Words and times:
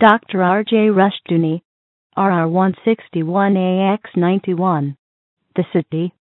Dr. 0.00 0.42
R.J. 0.42 0.88
Rushdoony, 0.88 1.62
RR161AX91. 2.16 4.96
The 5.56 5.64
City. 5.74 6.14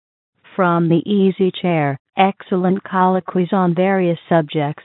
From 0.56 0.88
the 0.88 1.02
Easy 1.04 1.52
Chair, 1.60 1.98
excellent 2.16 2.82
colloquies 2.84 3.52
on 3.52 3.74
various 3.74 4.18
subjects. 4.30 4.84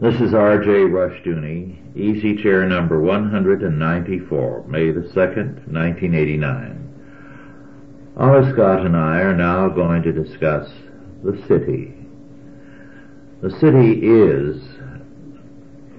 This 0.00 0.20
is 0.20 0.34
R.J. 0.34 0.88
Rushdoony, 0.90 1.96
Easy 1.96 2.34
Chair 2.42 2.66
number 2.66 3.00
194, 3.00 4.64
May 4.66 4.90
the 4.90 5.02
2nd, 5.02 5.68
1989. 5.72 6.80
Otto 8.18 8.52
Scott 8.52 8.84
and 8.84 8.96
I 8.96 9.18
are 9.18 9.36
now 9.36 9.68
going 9.68 10.02
to 10.02 10.10
discuss 10.10 10.68
the 11.22 11.40
city. 11.46 11.93
The 13.44 13.58
city 13.58 14.00
is 14.00 14.56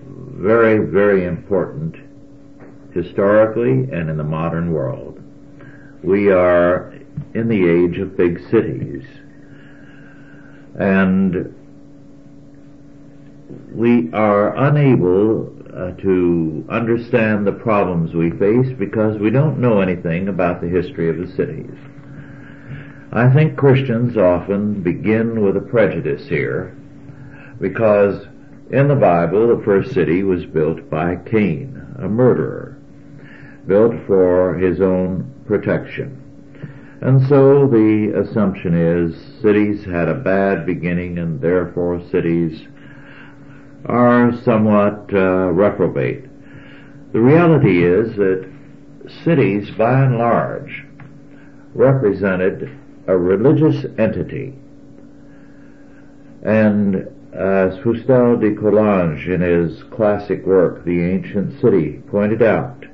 very, 0.08 0.80
very 0.80 1.26
important 1.26 1.96
historically 2.92 3.88
and 3.92 4.10
in 4.10 4.18
the 4.18 4.24
modern 4.24 4.72
world. 4.72 5.22
We 6.02 6.32
are 6.32 6.92
in 7.36 7.48
the 7.48 7.70
age 7.70 8.00
of 8.00 8.18
big 8.18 8.40
cities. 8.50 9.04
And 10.80 11.54
we 13.72 14.12
are 14.12 14.56
unable 14.58 15.56
uh, 15.72 15.92
to 16.02 16.66
understand 16.68 17.46
the 17.46 17.52
problems 17.52 18.16
we 18.16 18.32
face 18.32 18.74
because 18.76 19.20
we 19.20 19.30
don't 19.30 19.60
know 19.60 19.82
anything 19.82 20.30
about 20.30 20.62
the 20.62 20.68
history 20.68 21.10
of 21.10 21.18
the 21.18 21.32
cities. 21.36 21.78
I 23.12 23.32
think 23.32 23.56
Christians 23.56 24.18
often 24.18 24.82
begin 24.82 25.44
with 25.44 25.56
a 25.58 25.62
prejudice 25.62 26.28
here 26.28 26.76
because 27.60 28.28
in 28.72 28.88
the 28.88 28.96
Bible 28.96 29.56
the 29.56 29.64
first 29.64 29.94
city 29.94 30.24
was 30.24 30.46
built 30.46 30.90
by 30.90 31.16
Cain, 31.16 31.82
a 32.00 32.08
murderer, 32.08 32.78
built 33.68 33.94
for 34.08 34.56
his 34.56 34.82
own 34.82 35.32
protection. 35.48 36.22
And 37.02 37.28
so 37.28 37.68
the 37.68 38.24
assumption 38.24 38.74
is 38.76 39.42
cities 39.42 39.86
had 39.86 40.08
a 40.08 40.16
bad 40.16 40.66
beginning 40.66 41.20
and 41.20 41.40
therefore 41.40 42.02
cities 42.10 42.68
are 43.86 44.32
somewhat 44.44 45.14
uh, 45.14 45.52
reprobate. 45.52 46.26
The 47.14 47.22
reality 47.22 47.84
is 47.86 48.16
that 48.16 48.50
cities, 49.24 49.70
by 49.78 50.04
and 50.04 50.18
large, 50.18 50.84
represented 51.74 52.78
a 53.08 53.16
religious 53.16 53.86
entity. 53.98 54.56
And 56.44 57.08
as 57.36 57.78
Fustel 57.80 58.40
de 58.40 58.56
Coulanges 58.56 59.28
in 59.28 59.42
his 59.42 59.84
classic 59.84 60.46
work, 60.46 60.86
The 60.86 61.04
Ancient 61.04 61.60
City, 61.62 62.02
pointed 62.08 62.42
out, 62.42 62.86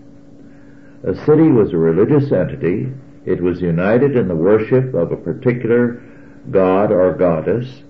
a 1.04 1.16
city 1.26 1.48
was 1.48 1.74
a 1.74 1.78
religious 1.78 2.32
entity. 2.32 2.92
It 3.26 3.42
was 3.42 3.62
united 3.62 4.16
in 4.16 4.28
the 4.28 4.36
worship 4.36 4.94
of 4.94 5.12
a 5.12 5.18
particular 5.18 6.02
god 6.50 6.92
or 6.92 7.14
goddess 7.14 7.84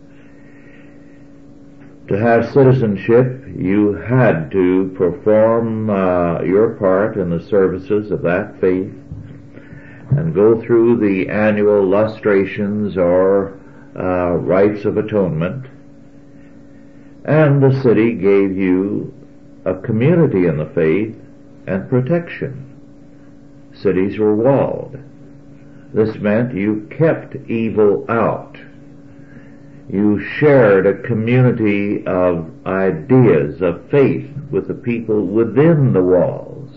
to 2.11 2.19
have 2.19 2.51
citizenship, 2.51 3.41
you 3.55 3.93
had 3.93 4.51
to 4.51 4.93
perform 4.97 5.89
uh, 5.89 6.41
your 6.41 6.71
part 6.71 7.15
in 7.15 7.29
the 7.29 7.41
services 7.47 8.11
of 8.11 8.21
that 8.23 8.59
faith 8.59 8.91
and 10.17 10.35
go 10.35 10.61
through 10.61 10.97
the 10.97 11.29
annual 11.29 11.87
lustrations 11.87 12.97
or 12.97 13.57
uh, 13.97 14.31
rites 14.33 14.83
of 14.83 14.97
atonement. 14.97 15.67
And 17.25 17.61
the 17.61 17.81
city 17.81 18.13
gave 18.13 18.55
you 18.55 19.13
a 19.65 19.75
community 19.75 20.47
in 20.47 20.57
the 20.57 20.65
faith 20.65 21.15
and 21.67 21.89
protection. 21.89 22.67
Cities 23.73 24.17
were 24.17 24.35
walled. 24.35 24.97
This 25.93 26.15
meant 26.17 26.55
you 26.55 26.87
kept 26.89 27.35
evil 27.49 28.05
out 28.09 28.57
you 29.91 30.23
shared 30.37 30.87
a 30.87 31.01
community 31.01 32.07
of 32.07 32.49
ideas, 32.65 33.61
of 33.61 33.89
faith 33.89 34.29
with 34.49 34.69
the 34.69 34.73
people 34.73 35.25
within 35.25 35.91
the 35.91 36.01
walls. 36.01 36.69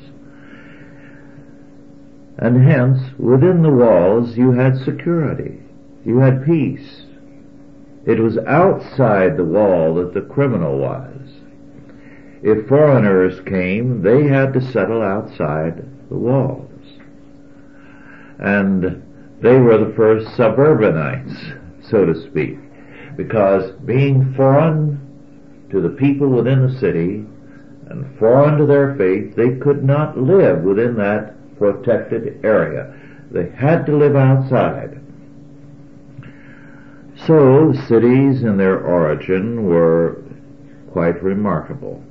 And 2.39 2.67
hence, 2.67 2.99
within 3.17 3.63
the 3.63 3.71
walls, 3.71 4.37
you 4.37 4.51
had 4.51 4.77
security. 4.79 5.61
You 6.05 6.19
had 6.19 6.45
peace. 6.45 7.04
It 8.07 8.19
was 8.21 8.39
outside 8.47 9.37
the 9.37 9.45
wall 9.45 9.95
that 9.95 10.15
the 10.15 10.21
criminal 10.21 10.79
was. 10.79 11.11
If 12.43 12.69
foreigners 12.69 13.41
came, 13.47 14.03
they 14.03 14.27
had 14.27 14.53
to 14.53 14.73
settle 14.73 15.03
outside 15.03 15.85
the 16.11 16.17
walls. 16.17 16.71
And 18.39 19.03
they 19.41 19.59
were 19.59 19.79
the 19.79 19.95
first 19.97 20.37
suburbanites, 20.37 21.35
so 21.89 22.05
to 22.05 22.29
speak 22.29 22.59
because 23.17 23.73
being 23.85 24.35
foreign 24.35 25.01
to 25.71 25.81
the 25.81 25.91
people 25.91 26.29
within 26.29 26.67
the 26.67 26.79
city 26.79 27.25
and 27.91 28.19
foreign 28.19 28.59
to 28.59 28.67
their 28.67 28.95
faith, 28.97 29.37
they 29.37 29.57
could 29.57 29.85
not 29.85 30.19
live 30.19 30.63
within 30.63 30.97
that 30.97 31.35
protected 31.59 32.45
area. 32.45 32.95
They 33.31 33.51
had 33.51 33.87
to 33.87 33.97
live 33.97 34.17
outside. 34.17 34.94
So 37.27 37.73
cities 37.89 38.43
in 38.43 38.57
their 38.57 38.81
origin 38.81 39.67
were 39.67 40.23
quite 40.93 41.23
remarkable. 41.23 42.03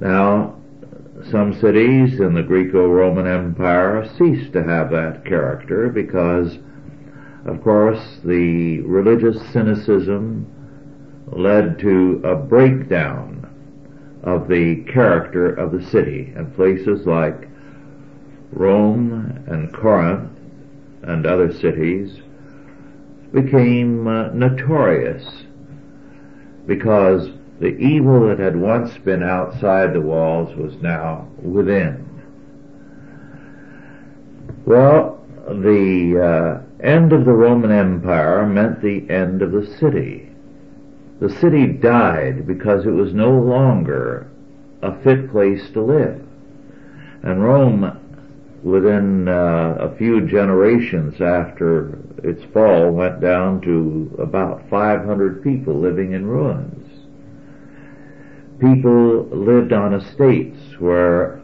Now, 0.00 0.56
some 1.30 1.54
cities 1.54 2.20
in 2.20 2.34
the 2.34 2.42
Greco-Roman 2.42 3.26
Empire 3.26 4.08
ceased 4.18 4.52
to 4.52 4.62
have 4.62 4.90
that 4.90 5.24
character 5.24 5.88
because 5.88 6.58
of 7.46 7.62
course, 7.62 8.18
the 8.22 8.80
religious 8.82 9.40
cynicism 9.50 10.46
led 11.32 11.78
to 11.78 12.20
a 12.22 12.36
breakdown 12.36 13.48
of 14.22 14.46
the 14.46 14.84
character 14.84 15.48
of 15.54 15.72
the 15.72 15.82
city, 15.82 16.32
and 16.36 16.54
places 16.54 17.06
like 17.06 17.48
Rome 18.52 19.42
and 19.46 19.72
Corinth 19.72 20.38
and 21.02 21.24
other 21.24 21.50
cities 21.52 22.19
became 23.32 24.06
uh, 24.06 24.28
notorious 24.28 25.44
because 26.66 27.30
the 27.60 27.76
evil 27.76 28.28
that 28.28 28.38
had 28.38 28.56
once 28.56 28.96
been 28.98 29.22
outside 29.22 29.92
the 29.92 30.00
walls 30.00 30.54
was 30.56 30.74
now 30.82 31.28
within. 31.42 32.06
Well, 34.64 35.24
the 35.46 36.62
uh, 36.62 36.82
end 36.82 37.12
of 37.12 37.24
the 37.24 37.32
Roman 37.32 37.70
Empire 37.70 38.46
meant 38.46 38.80
the 38.80 39.08
end 39.10 39.42
of 39.42 39.52
the 39.52 39.66
city. 39.78 40.30
The 41.20 41.30
city 41.30 41.66
died 41.66 42.46
because 42.46 42.86
it 42.86 42.90
was 42.90 43.12
no 43.12 43.30
longer 43.30 44.30
a 44.82 44.96
fit 45.02 45.30
place 45.30 45.70
to 45.72 45.82
live. 45.82 46.26
And 47.22 47.44
Rome, 47.44 47.98
within 48.62 49.28
uh, 49.28 49.76
a 49.80 49.96
few 49.96 50.26
generations 50.26 51.20
after 51.20 51.98
its 52.24 52.44
fall, 52.52 52.90
went 52.90 53.20
down 53.20 53.60
to 53.62 54.14
about 54.18 54.68
500 54.68 55.42
people 55.42 55.74
living 55.74 56.12
in 56.12 56.26
ruins. 56.26 56.86
People 58.58 59.24
lived 59.26 59.72
on 59.72 59.94
estates 59.94 60.78
where 60.78 61.40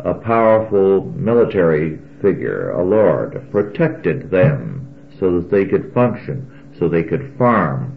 a 0.00 0.14
powerful 0.14 1.04
military 1.16 1.98
figure, 2.20 2.70
a 2.72 2.84
lord, 2.84 3.46
protected 3.50 4.30
them 4.30 4.86
so 5.18 5.40
that 5.40 5.50
they 5.50 5.64
could 5.64 5.92
function, 5.92 6.72
so 6.78 6.88
they 6.88 7.02
could 7.02 7.36
farm, 7.38 7.90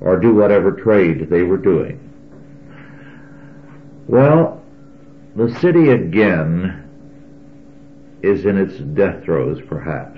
or 0.00 0.18
do 0.18 0.34
whatever 0.34 0.70
trade 0.72 1.28
they 1.28 1.42
were 1.42 1.56
doing. 1.56 2.00
Well, 4.06 4.62
the 5.34 5.52
city 5.60 5.90
again 5.90 6.82
is 8.22 8.44
in 8.44 8.56
its 8.56 8.78
death 8.78 9.24
throes 9.24 9.60
perhaps, 9.68 10.15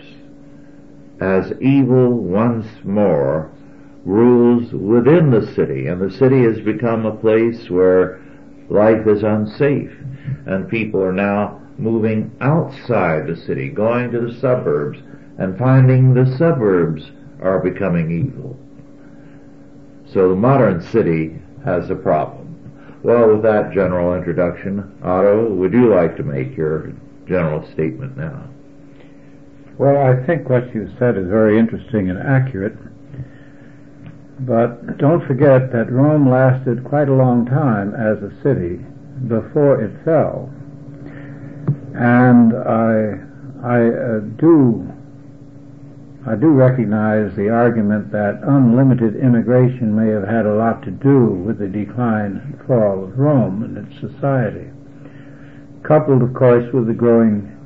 as 1.20 1.53
evil 1.61 2.11
once 2.11 2.67
more 2.85 3.50
rules 4.05 4.73
within 4.73 5.31
the 5.31 5.47
city, 5.55 5.87
and 5.87 6.00
the 6.00 6.11
city 6.17 6.43
has 6.43 6.61
become 6.61 7.05
a 7.05 7.17
place 7.17 7.69
where 7.69 8.20
life 8.69 9.06
is 9.06 9.23
unsafe, 9.23 9.93
and 10.47 10.69
people 10.69 11.03
are 11.03 11.12
now 11.12 11.61
moving 11.79 12.31
outside 12.41 13.26
the 13.26 13.37
city, 13.37 13.69
going 13.69 14.11
to 14.11 14.20
the 14.20 14.35
suburbs, 14.41 14.99
and 15.38 15.59
finding 15.59 16.15
the 16.15 16.37
suburbs 16.37 17.11
are 17.41 17.61
becoming 17.61 18.11
evil. 18.11 18.59
So 20.12 20.31
the 20.31 20.37
modern 20.37 20.81
city 20.82 21.38
has 21.64 21.91
a 21.91 21.94
problem. 21.94 22.47
Well, 23.03 23.29
with 23.29 23.43
that 23.43 23.73
general 23.73 24.14
introduction, 24.14 24.99
Otto, 25.03 25.49
would 25.55 25.73
you 25.73 25.94
like 25.94 26.17
to 26.17 26.23
make 26.23 26.56
your 26.56 26.93
general 27.26 27.64
statement 27.71 28.17
now? 28.17 28.43
Well, 29.78 29.96
I 29.96 30.26
think 30.26 30.48
what 30.48 30.75
you 30.75 30.90
said 30.98 31.16
is 31.16 31.28
very 31.28 31.56
interesting 31.56 32.10
and 32.10 32.19
accurate. 32.19 32.76
But 34.40 34.98
don't 34.98 35.25
forget 35.25 35.70
that 35.72 35.92
Rome 35.92 36.28
lasted 36.28 36.82
quite 36.82 37.08
a 37.08 37.14
long 37.14 37.46
time 37.46 37.94
as 37.94 38.20
a 38.20 38.34
city 38.42 38.84
before 39.28 39.80
it 39.80 39.92
fell. 40.04 40.50
And 41.94 42.54
I, 42.54 43.19
I 43.62 43.86
uh, 43.86 44.20
do, 44.38 44.92
I 46.26 46.34
do 46.34 46.48
recognize 46.48 47.36
the 47.36 47.48
argument 47.48 48.10
that 48.10 48.40
unlimited 48.42 49.14
immigration 49.14 49.94
may 49.94 50.10
have 50.10 50.26
had 50.26 50.44
a 50.44 50.54
lot 50.54 50.82
to 50.84 50.90
do 50.90 51.26
with 51.26 51.58
the 51.58 51.69
decline 51.69 52.42
and 52.44 52.66
fall 52.66 53.04
of 53.04 53.16
Rome 53.16 53.62
and 53.62 53.78
its 53.78 54.00
society, 54.00 54.70
coupled, 55.84 56.22
of 56.22 56.34
course, 56.34 56.72
with 56.72 56.88
the 56.88 56.94
growing 56.94 57.57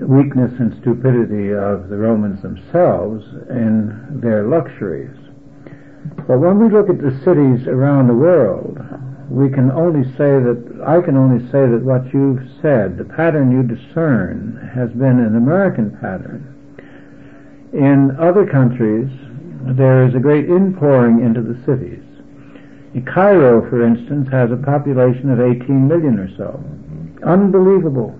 weakness 0.00 0.52
and 0.58 0.76
stupidity 0.80 1.52
of 1.52 1.88
the 1.88 1.96
Romans 1.96 2.42
themselves 2.42 3.24
in 3.48 4.20
their 4.20 4.44
luxuries. 4.44 5.16
But 6.26 6.38
when 6.38 6.58
we 6.58 6.68
look 6.68 6.88
at 6.88 7.00
the 7.00 7.18
cities 7.24 7.66
around 7.66 8.06
the 8.06 8.14
world, 8.14 8.78
we 9.28 9.50
can 9.50 9.70
only 9.72 10.04
say 10.12 10.38
that, 10.38 10.82
I 10.86 11.00
can 11.00 11.16
only 11.16 11.44
say 11.46 11.66
that 11.66 11.82
what 11.82 12.12
you've 12.14 12.46
said, 12.62 12.96
the 12.96 13.04
pattern 13.04 13.50
you 13.50 13.62
discern, 13.62 14.70
has 14.74 14.90
been 14.90 15.18
an 15.18 15.36
American 15.36 15.90
pattern. 15.98 16.52
In 17.72 18.16
other 18.20 18.46
countries, 18.46 19.10
there 19.74 20.06
is 20.06 20.14
a 20.14 20.20
great 20.20 20.48
inpouring 20.48 21.24
into 21.24 21.42
the 21.42 21.58
cities. 21.64 22.02
Cairo, 23.04 23.68
for 23.68 23.84
instance, 23.84 24.28
has 24.30 24.50
a 24.50 24.56
population 24.56 25.30
of 25.30 25.40
18 25.40 25.86
million 25.86 26.18
or 26.18 26.34
so. 26.36 26.62
Unbelievable. 27.26 28.18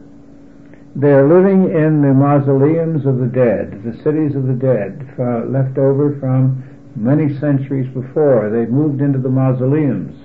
They're 0.98 1.28
living 1.28 1.64
in 1.64 2.00
the 2.00 2.14
mausoleums 2.14 3.04
of 3.04 3.19
the 3.19 3.26
dead, 3.26 3.82
the 3.84 3.93
cities 4.02 4.34
of 4.34 4.46
the 4.46 4.54
dead, 4.54 5.06
left 5.46 5.76
over 5.76 6.19
from 6.19 6.64
many 6.96 7.38
centuries 7.38 7.87
before. 7.93 8.48
They 8.48 8.64
moved 8.64 9.02
into 9.02 9.19
the 9.19 9.28
mausoleums 9.28 10.16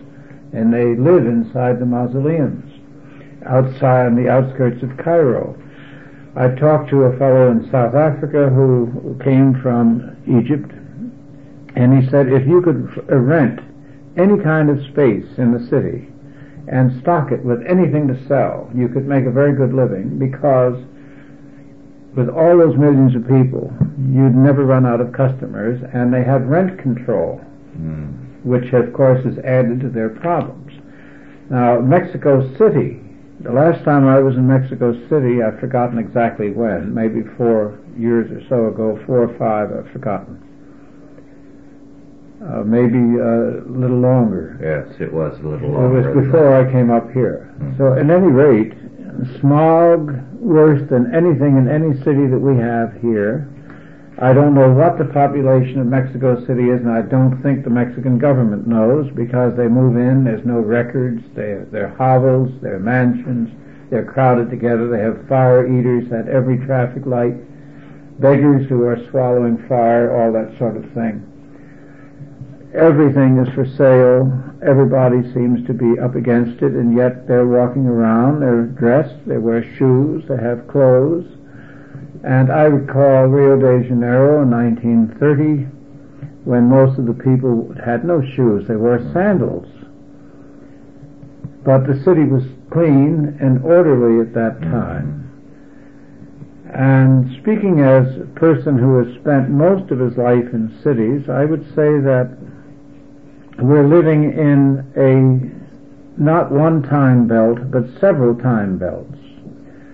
and 0.53 0.73
they 0.73 0.95
live 0.95 1.25
inside 1.25 1.77
the 1.77 1.85
mausoleums 1.85 2.63
outside 3.45 4.05
on 4.05 4.15
the 4.15 4.29
outskirts 4.29 4.81
of 4.81 4.95
Cairo. 4.95 5.57
I 6.37 6.47
talked 6.55 6.89
to 6.91 7.03
a 7.03 7.17
fellow 7.17 7.51
in 7.51 7.69
South 7.69 7.93
Africa 7.93 8.47
who 8.49 9.19
came 9.21 9.61
from 9.61 10.15
Egypt 10.25 10.71
and 11.75 12.01
he 12.01 12.09
said 12.09 12.29
if 12.29 12.47
you 12.47 12.61
could 12.61 13.09
rent 13.09 13.59
any 14.15 14.41
kind 14.41 14.69
of 14.69 14.81
space 14.85 15.27
in 15.37 15.51
the 15.51 15.67
city 15.67 16.10
and 16.67 16.99
stock 17.01 17.31
it 17.31 17.43
with 17.43 17.65
anything 17.67 18.07
to 18.07 18.27
sell, 18.27 18.69
you 18.75 18.87
could 18.87 19.07
make 19.07 19.25
a 19.25 19.31
very 19.31 19.55
good 19.55 19.73
living 19.73 20.17
because 20.19 20.77
with 22.15 22.29
all 22.29 22.57
those 22.57 22.75
millions 22.77 23.15
of 23.15 23.23
people, 23.23 23.71
you'd 24.11 24.35
never 24.35 24.65
run 24.65 24.85
out 24.85 24.99
of 24.99 25.13
customers, 25.13 25.81
and 25.93 26.13
they 26.13 26.23
have 26.23 26.43
rent 26.43 26.77
control, 26.77 27.39
mm. 27.77 28.43
which 28.43 28.73
of 28.73 28.91
course 28.93 29.25
is 29.25 29.37
added 29.39 29.79
to 29.79 29.89
their 29.89 30.09
problems. 30.09 30.73
Now, 31.49 31.79
Mexico 31.79 32.41
City, 32.57 32.99
the 33.39 33.51
last 33.51 33.83
time 33.85 34.07
I 34.07 34.19
was 34.19 34.35
in 34.35 34.47
Mexico 34.47 34.93
City, 35.07 35.41
I've 35.41 35.59
forgotten 35.59 35.97
exactly 35.97 36.51
when, 36.51 36.93
maybe 36.93 37.23
four 37.37 37.79
years 37.97 38.29
or 38.31 38.45
so 38.49 38.67
ago, 38.67 39.01
four 39.05 39.23
or 39.23 39.37
five, 39.37 39.71
I've 39.71 39.91
forgotten. 39.91 40.50
Uh, 42.41 42.63
maybe 42.65 42.97
a 42.97 43.61
little 43.69 44.01
longer. 44.01 44.57
Yes, 44.57 44.99
it 44.99 45.13
was 45.13 45.37
a 45.39 45.47
little 45.47 45.69
longer. 45.69 46.09
It 46.09 46.15
was 46.15 46.25
before 46.25 46.57
I 46.57 46.71
came 46.71 46.89
up 46.89 47.11
here. 47.13 47.53
Mm-hmm. 47.61 47.77
So, 47.77 47.93
at 47.93 48.09
any 48.09 48.33
rate, 48.33 48.73
smog 49.39 50.17
worse 50.41 50.81
than 50.89 51.13
anything 51.13 51.57
in 51.57 51.69
any 51.69 51.93
city 52.01 52.25
that 52.25 52.41
we 52.41 52.57
have 52.57 52.97
here. 52.99 53.45
I 54.17 54.33
don't 54.33 54.55
know 54.55 54.73
what 54.73 54.97
the 54.97 55.05
population 55.05 55.79
of 55.79 55.85
Mexico 55.85 56.43
City 56.47 56.73
is, 56.73 56.81
and 56.81 56.89
I 56.89 57.03
don't 57.03 57.41
think 57.43 57.63
the 57.63 57.69
Mexican 57.69 58.17
government 58.17 58.65
knows 58.65 59.11
because 59.13 59.55
they 59.55 59.67
move 59.67 59.95
in, 59.97 60.23
there's 60.23 60.45
no 60.45 60.57
records, 60.57 61.21
they, 61.35 61.61
they're 61.69 61.93
hovels, 61.93 62.49
they're 62.61 62.79
mansions, 62.79 63.53
they're 63.91 64.05
crowded 64.05 64.49
together, 64.49 64.89
they 64.89 64.99
have 64.99 65.27
fire 65.29 65.69
eaters 65.69 66.11
at 66.11 66.27
every 66.27 66.57
traffic 66.65 67.05
light, 67.05 67.37
beggars 68.19 68.67
who 68.67 68.81
are 68.81 68.97
swallowing 69.09 69.57
fire, 69.69 70.09
all 70.09 70.33
that 70.33 70.57
sort 70.57 70.75
of 70.75 70.83
thing 70.93 71.30
everything 72.73 73.37
is 73.37 73.53
for 73.53 73.65
sale. 73.65 74.31
Everybody 74.61 75.23
seems 75.33 75.65
to 75.67 75.73
be 75.73 75.99
up 75.99 76.15
against 76.15 76.61
it, 76.61 76.73
and 76.73 76.95
yet 76.95 77.27
they're 77.27 77.47
walking 77.47 77.87
around. 77.87 78.41
They're 78.41 78.65
dressed. 78.65 79.15
They 79.27 79.37
wear 79.37 79.63
shoes. 79.77 80.23
They 80.27 80.37
have 80.37 80.67
clothes. 80.67 81.25
And 82.23 82.51
I 82.51 82.63
recall 82.63 83.25
Rio 83.25 83.57
de 83.57 83.87
Janeiro 83.87 84.43
in 84.43 84.51
1930, 84.51 85.65
when 86.45 86.69
most 86.69 86.99
of 86.99 87.05
the 87.05 87.13
people 87.13 87.73
had 87.83 88.05
no 88.05 88.21
shoes. 88.21 88.67
They 88.67 88.75
wore 88.75 88.99
sandals. 89.11 89.67
But 91.63 91.87
the 91.87 92.01
city 92.03 92.23
was 92.23 92.43
clean 92.71 93.37
and 93.39 93.63
orderly 93.63 94.21
at 94.21 94.33
that 94.33 94.61
time. 94.61 95.21
And 96.73 97.29
speaking 97.41 97.81
as 97.81 98.07
a 98.17 98.25
person 98.39 98.77
who 98.77 99.03
has 99.03 99.13
spent 99.19 99.49
most 99.49 99.91
of 99.91 99.99
his 99.99 100.15
life 100.17 100.53
in 100.53 100.79
cities, 100.81 101.29
I 101.29 101.45
would 101.45 101.65
say 101.75 101.99
that 101.99 102.37
we're 103.61 103.87
living 103.87 104.23
in 104.23 104.85
a 104.95 106.21
not 106.21 106.51
one 106.51 106.83
time 106.83 107.27
belt, 107.27 107.71
but 107.71 107.83
several 107.99 108.35
time 108.35 108.77
belts, 108.77 109.17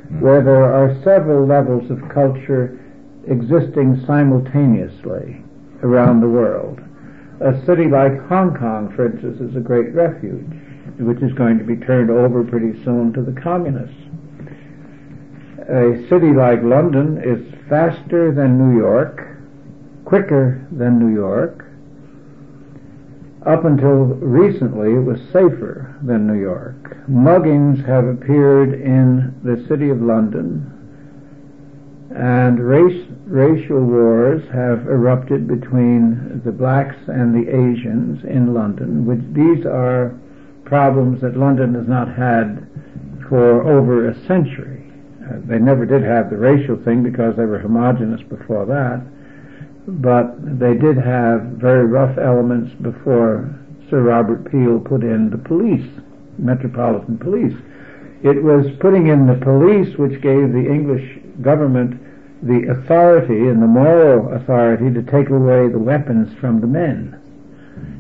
hmm. 0.08 0.22
where 0.22 0.44
there 0.44 0.64
are 0.64 1.02
several 1.04 1.46
levels 1.46 1.90
of 1.92 2.10
culture 2.10 2.80
existing 3.28 4.04
simultaneously 4.06 5.44
around 5.84 6.22
the 6.22 6.30
world. 6.30 6.80
A 7.42 7.54
city 7.66 7.88
like 7.88 8.20
Hong 8.28 8.56
Kong, 8.58 8.92
for 8.96 9.06
instance, 9.06 9.40
is 9.42 9.56
a 9.56 9.60
great 9.60 9.94
refuge, 9.94 10.50
which 10.98 11.22
is 11.22 11.34
going 11.34 11.60
to 11.60 11.64
be 11.64 11.76
turned 11.76 12.10
over 12.10 12.44
pretty 12.44 12.84
soon 12.84 13.14
to 13.14 13.22
the 13.22 13.40
communists. 13.40 13.96
A 15.70 16.08
city 16.10 16.34
like 16.34 16.64
London 16.64 17.22
is 17.22 17.54
faster 17.70 18.32
than 18.32 18.58
New 18.58 18.80
York, 18.80 19.38
quicker 20.06 20.66
than 20.72 20.98
New 20.98 21.14
York, 21.14 21.67
up 23.46 23.66
until 23.66 24.06
recently, 24.06 24.94
it 24.94 25.04
was 25.04 25.20
safer 25.32 25.96
than 26.02 26.28
New 26.28 26.40
York. 26.40 26.98
Muggings 27.08 27.86
have 27.86 28.06
appeared 28.06 28.74
in 28.74 29.34
the 29.44 29.66
city 29.68 29.90
of 29.90 30.02
London, 30.02 30.74
and 32.16 32.60
race, 32.60 33.06
racial 33.26 33.82
wars 33.82 34.42
have 34.52 34.88
erupted 34.88 35.48
between 35.48 36.42
the 36.44 36.52
blacks 36.52 36.98
and 37.08 37.36
the 37.36 37.50
Asians 37.50 38.24
in 38.24 38.54
London, 38.54 39.06
which 39.06 39.22
these 39.34 39.66
are 39.66 40.18
problems 40.66 41.22
that 41.22 41.38
London 41.38 41.76
has 41.76 41.88
not 41.88 42.08
had 42.08 42.68
for 43.30 43.62
over 43.68 44.10
a 44.10 44.26
century. 44.26 44.92
Uh, 45.24 45.36
they 45.46 45.60
never 45.60 45.86
did 45.86 46.02
have 46.02 46.30
the 46.30 46.38
racial 46.38 46.78
thing 46.84 47.04
because 47.04 47.36
they 47.36 47.46
were 47.46 47.60
homogenous 47.60 48.22
before 48.24 48.66
that 48.66 49.02
but 49.88 50.60
they 50.60 50.76
did 50.76 50.98
have 50.98 51.42
very 51.56 51.86
rough 51.86 52.18
elements 52.18 52.74
before 52.82 53.50
Sir 53.90 54.02
Robert 54.02 54.52
Peel 54.52 54.80
put 54.80 55.02
in 55.02 55.30
the 55.30 55.38
police, 55.38 55.88
Metropolitan 56.38 57.18
Police. 57.18 57.56
It 58.22 58.44
was 58.44 58.70
putting 58.80 59.08
in 59.08 59.28
the 59.28 59.36
police 59.36 59.98
which 59.98 60.22
gave 60.22 60.52
the 60.52 60.68
English 60.70 61.20
government 61.42 62.02
the 62.44 62.68
authority 62.70 63.48
and 63.48 63.62
the 63.62 63.68
moral 63.68 64.34
authority 64.34 64.94
to 64.94 65.02
take 65.04 65.30
away 65.30 65.70
the 65.70 65.80
weapons 65.80 66.38
from 66.38 66.60
the 66.60 66.68
men 66.68 67.18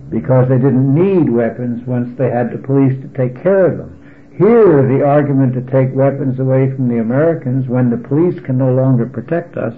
because 0.10 0.48
they 0.50 0.58
didn't 0.58 0.94
need 0.94 1.30
weapons 1.30 1.86
once 1.88 2.18
they 2.18 2.30
had 2.30 2.52
the 2.52 2.58
police 2.58 3.00
to 3.02 3.08
take 3.10 3.42
care 3.42 3.66
of 3.66 3.78
them. 3.78 3.94
Here, 4.38 4.88
the 4.88 5.04
argument 5.04 5.54
to 5.54 5.72
take 5.72 5.96
weapons 5.96 6.40
away 6.40 6.70
from 6.72 6.88
the 6.88 7.00
Americans 7.00 7.68
when 7.68 7.90
the 7.90 7.98
police 7.98 8.40
can 8.42 8.58
no 8.58 8.74
longer 8.74 9.06
protect 9.06 9.58
us 9.58 9.74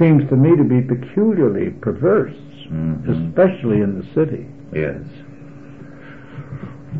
seems 0.00 0.26
to 0.30 0.36
me 0.36 0.56
to 0.56 0.64
be 0.64 0.80
peculiarly 0.80 1.70
perverse, 1.70 2.34
mm-hmm. 2.66 3.28
especially 3.28 3.82
in 3.82 4.00
the 4.00 4.06
city. 4.14 4.48
Yes. 4.72 5.02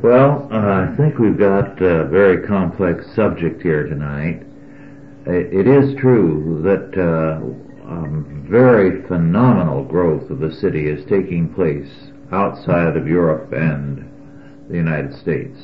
Well, 0.02 0.46
uh, 0.52 0.84
I 0.84 0.94
think 0.96 1.18
we've 1.18 1.38
got 1.38 1.80
a 1.80 2.04
very 2.04 2.46
complex 2.46 3.06
subject 3.16 3.62
here 3.62 3.86
tonight. 3.86 4.42
It 5.26 5.66
is 5.66 5.98
true 5.98 6.60
that 6.62 6.98
uh, 7.00 7.90
um, 7.90 8.46
very 8.48 9.02
phenomenal 9.08 9.84
growth 9.84 10.30
of 10.30 10.40
the 10.40 10.52
city 10.52 10.88
is 10.88 11.04
taking 11.06 11.52
place 11.54 11.90
outside 12.32 12.96
of 12.96 13.08
Europe 13.08 13.52
and 13.52 14.06
the 14.68 14.76
United 14.76 15.14
States. 15.14 15.58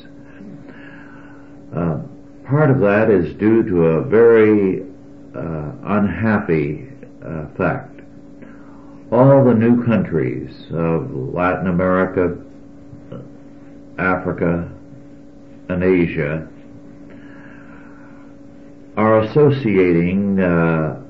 Uh, 1.75 1.99
part 2.47 2.71
of 2.71 2.79
that 2.79 3.09
is 3.11 3.33
due 3.35 3.63
to 3.63 3.85
a 3.85 4.03
very 4.03 4.81
uh, 5.35 5.71
unhappy 5.83 6.89
uh, 7.27 7.47
fact. 7.57 7.99
All 9.11 9.43
the 9.45 9.53
new 9.53 9.83
countries 9.85 10.49
of 10.71 11.11
Latin 11.13 11.67
America, 11.67 12.37
Africa, 13.97 14.71
and 15.69 15.83
Asia 15.83 16.47
are 18.95 19.19
associating 19.19 20.39
uh, 20.39 21.01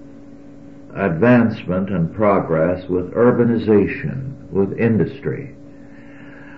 advancement 0.95 1.89
and 1.89 2.13
progress 2.13 2.87
with 2.89 3.11
urbanization 3.13 4.49
with 4.51 4.77
industry. 4.77 5.55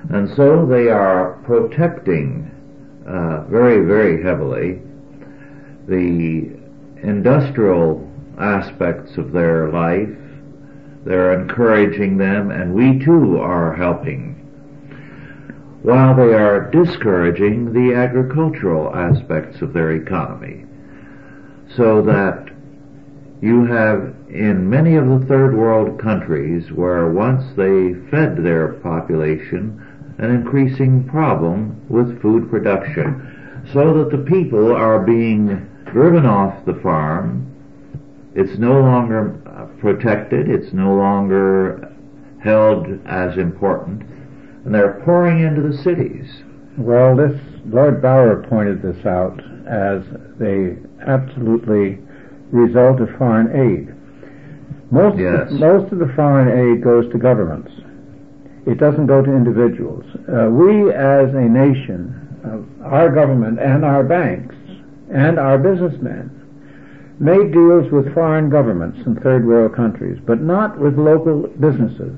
And 0.10 0.30
so 0.36 0.66
they 0.66 0.88
are 0.88 1.40
protecting 1.44 2.50
uh, 3.08 3.44
very, 3.44 3.86
very 3.86 4.24
heavily 4.24 4.82
the 5.88 6.58
industrial 7.04 8.09
aspects 8.40 9.18
of 9.18 9.32
their 9.32 9.70
life. 9.70 10.10
They're 11.06 11.40
encouraging 11.40 12.18
them, 12.18 12.52
and 12.52 12.74
we 12.74 13.00
too 13.04 13.40
are 13.40 13.76
helping. 13.76 14.36
While 15.82 16.16
they 16.16 16.34
are 16.34 16.70
discouraging 16.72 17.74
the 17.74 17.96
agricultural 17.96 18.94
aspects 18.96 19.62
of 19.62 19.74
their 19.74 19.92
economy. 19.92 20.66
So 21.76 22.02
that 22.04 22.50
you 23.42 23.66
have 23.66 24.14
in 24.30 24.70
many 24.70 24.96
of 24.96 25.08
the 25.08 25.26
third 25.26 25.56
world 25.56 26.00
countries 26.00 26.72
where 26.72 27.10
once 27.10 27.44
they 27.56 27.94
fed 28.12 28.44
their 28.44 28.74
population 28.74 30.16
an 30.18 30.32
increasing 30.32 31.06
problem 31.06 31.82
with 31.88 32.22
food 32.22 32.50
production 32.50 33.64
so 33.72 33.94
that 33.94 34.12
the 34.12 34.24
people 34.24 34.76
are 34.76 35.00
being 35.00 35.48
driven 35.86 36.26
off 36.26 36.66
the 36.66 36.74
farm. 36.84 37.46
It's 38.40 38.58
no 38.58 38.80
longer 38.80 39.36
uh, 39.46 39.66
protected. 39.82 40.50
It's 40.50 40.72
no 40.72 40.96
longer 40.96 41.94
held 42.42 42.88
as 43.06 43.38
important. 43.38 44.02
And 44.64 44.74
they're 44.74 45.02
pouring 45.04 45.42
into 45.42 45.62
the 45.62 45.76
cities. 45.84 46.42
Well, 46.78 47.18
this, 47.18 47.38
Lord 47.66 48.02
Bauer 48.02 48.48
pointed 48.48 48.82
this 48.82 49.06
out 49.06 49.38
as 49.68 50.08
the 50.40 50.80
absolutely 51.06 52.00
result 52.52 53.02
of 53.02 53.10
foreign 53.18 53.52
aid. 53.52 53.94
Most, 54.90 55.20
yes. 55.20 55.52
of, 55.52 55.60
most 55.60 55.92
of 55.92 56.00
the 56.00 56.12
foreign 56.16 56.48
aid 56.48 56.82
goes 56.82 57.12
to 57.12 57.18
governments. 57.18 57.74
It 58.66 58.80
doesn't 58.80 59.08
go 59.08 59.22
to 59.22 59.36
individuals. 59.36 60.06
Uh, 60.32 60.48
we 60.48 60.94
as 60.94 61.28
a 61.36 61.44
nation, 61.44 62.16
uh, 62.48 62.88
our 62.88 63.14
government 63.14 63.60
and 63.60 63.84
our 63.84 64.06
banks 64.06 64.56
and 65.12 65.38
our 65.38 65.58
businessmen 65.58 66.39
made 67.20 67.52
deals 67.52 67.92
with 67.92 68.14
foreign 68.14 68.50
governments 68.50 69.00
in 69.06 69.16
third 69.20 69.46
world 69.46 69.76
countries, 69.76 70.18
but 70.26 70.42
not 70.42 70.80
with 70.80 70.98
local 70.98 71.48
businesses. 71.60 72.18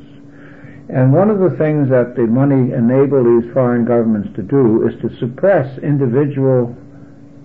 And 0.90 1.14
one 1.14 1.30
of 1.30 1.40
the 1.40 1.56
things 1.58 1.90
that 1.90 2.16
the 2.16 2.28
money 2.28 2.74
enabled 2.74 3.26
these 3.26 3.52
foreign 3.54 3.86
governments 3.86 4.30
to 4.36 4.44
do 4.44 4.88
is 4.88 5.00
to 5.02 5.18
suppress 5.18 5.78
individual 5.80 6.76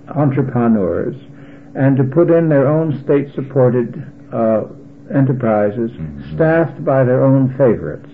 entrepreneurs 0.08 1.16
and 1.74 1.96
to 1.96 2.04
put 2.04 2.30
in 2.30 2.48
their 2.48 2.66
own 2.66 3.02
state 3.04 3.32
supported 3.34 4.02
uh, 4.32 4.64
enterprises 5.14 5.90
mm-hmm. 5.92 6.34
staffed 6.34 6.84
by 6.84 7.04
their 7.04 7.22
own 7.22 7.50
favorites. 7.50 8.10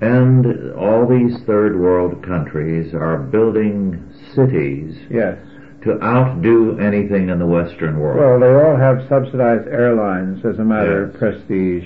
And 0.00 0.74
all 0.74 1.06
these 1.06 1.42
third 1.44 1.78
world 1.78 2.22
countries 2.22 2.94
are 2.94 3.16
building 3.16 4.12
cities 4.34 4.96
yes. 5.10 5.38
To 5.86 6.02
outdo 6.02 6.78
anything 6.78 7.30
in 7.30 7.38
the 7.38 7.46
Western 7.46 7.98
world. 7.98 8.18
Well, 8.18 8.40
they 8.40 8.54
all 8.54 8.76
have 8.76 9.08
subsidized 9.08 9.68
airlines 9.68 10.44
as 10.44 10.58
a 10.58 10.64
matter 10.64 11.06
yes. 11.06 11.14
of 11.14 11.18
prestige 11.18 11.84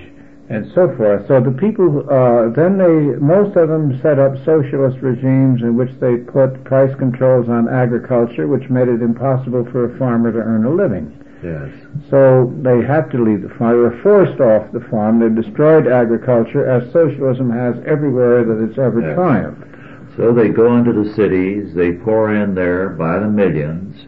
and 0.50 0.66
so 0.74 0.94
forth. 0.96 1.26
So 1.28 1.40
the 1.40 1.52
people, 1.52 2.02
uh, 2.10 2.50
then 2.50 2.76
they, 2.76 3.16
most 3.22 3.56
of 3.56 3.68
them 3.68 4.00
set 4.02 4.18
up 4.18 4.34
socialist 4.44 4.98
regimes 4.98 5.62
in 5.62 5.76
which 5.76 5.94
they 6.00 6.16
put 6.16 6.64
price 6.64 6.92
controls 6.98 7.48
on 7.48 7.68
agriculture, 7.68 8.48
which 8.48 8.68
made 8.68 8.88
it 8.88 9.00
impossible 9.00 9.64
for 9.70 9.86
a 9.86 9.98
farmer 9.98 10.32
to 10.32 10.38
earn 10.38 10.66
a 10.66 10.70
living. 10.70 11.16
Yes. 11.42 11.70
So 12.10 12.52
they 12.60 12.82
had 12.84 13.10
to 13.12 13.22
leave 13.22 13.42
the 13.42 13.48
farm. 13.54 13.72
They 13.72 13.78
were 13.78 14.02
forced 14.02 14.40
off 14.40 14.72
the 14.72 14.84
farm. 14.90 15.20
They 15.20 15.30
destroyed 15.30 15.86
agriculture, 15.86 16.68
as 16.68 16.92
socialism 16.92 17.48
has 17.50 17.76
everywhere 17.86 18.44
that 18.44 18.58
it's 18.58 18.78
ever 18.78 19.00
yes. 19.00 19.14
triumphed. 19.14 19.69
So 20.16 20.32
they 20.32 20.48
go 20.48 20.76
into 20.76 20.92
the 20.92 21.12
cities, 21.14 21.74
they 21.74 21.92
pour 21.92 22.34
in 22.34 22.54
there 22.54 22.90
by 22.90 23.18
the 23.18 23.28
millions, 23.28 24.06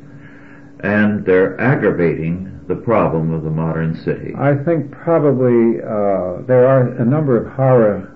and 0.80 1.24
they're 1.24 1.60
aggravating 1.60 2.60
the 2.68 2.74
problem 2.76 3.32
of 3.32 3.44
the 3.44 3.50
modern 3.50 3.96
city. 4.02 4.34
I 4.36 4.54
think 4.64 4.90
probably 4.90 5.80
uh, 5.80 6.42
there 6.46 6.66
are 6.66 6.88
a 6.98 7.04
number 7.04 7.36
of 7.36 7.52
horror 7.52 8.08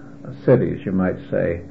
cities, 0.45 0.85
you 0.85 0.93
might 0.93 1.19
say. 1.31 1.63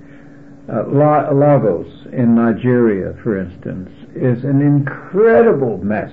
Uh, 0.67 0.83
Lagos 0.87 2.07
in 2.11 2.33
Nigeria, 2.35 3.15
for 3.21 3.37
instance, 3.37 3.89
is 4.15 4.43
an 4.43 4.61
incredible 4.61 5.77
mess 5.77 6.11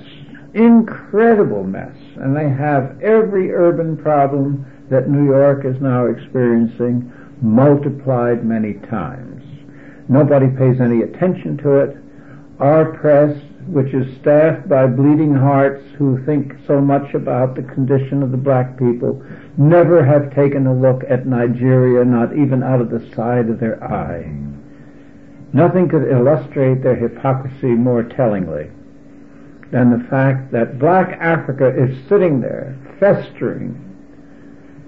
incredible 0.55 1.65
mess. 1.65 1.97
And 2.17 2.37
they 2.37 2.49
have 2.49 3.01
every 3.01 3.53
urban 3.53 3.97
problem 3.97 4.67
that 4.91 5.09
New 5.09 5.25
York 5.25 5.65
is 5.65 5.81
now 5.81 6.07
experiencing 6.07 7.11
multiplied 7.41 8.45
many 8.45 8.75
times. 8.75 9.42
Nobody 10.13 10.49
pays 10.49 10.79
any 10.79 11.01
attention 11.01 11.57
to 11.59 11.77
it. 11.79 11.97
Our 12.59 12.93
press, 12.93 13.35
which 13.67 13.95
is 13.95 14.15
staffed 14.19 14.69
by 14.69 14.87
bleeding 14.87 15.35
hearts 15.35 15.83
who 15.97 16.23
think 16.27 16.53
so 16.67 16.83
much 16.83 17.15
about 17.15 17.55
the 17.55 17.63
condition 17.63 18.23
of 18.23 18.31
the 18.31 18.37
black 18.37 18.79
people, 18.79 19.25
never 19.57 20.05
have 20.05 20.35
taken 20.35 20.67
a 20.67 20.75
look 20.75 21.03
at 21.09 21.27
Nigeria, 21.27 22.05
not 22.05 22.37
even 22.37 22.63
out 22.63 22.83
of 22.83 22.91
the 22.91 23.09
side 23.15 23.49
of 23.49 23.59
their 23.59 23.83
eye. 23.83 24.31
Nothing 25.55 25.89
could 25.89 26.07
illustrate 26.07 26.83
their 26.83 26.95
hypocrisy 26.95 27.69
more 27.69 28.03
tellingly 28.03 28.71
than 29.71 29.91
the 29.91 30.05
fact 30.11 30.53
that 30.53 30.79
black 30.79 31.19
Africa 31.23 31.69
is 31.75 31.97
sitting 32.07 32.43
there 32.43 32.77
festering 33.01 33.73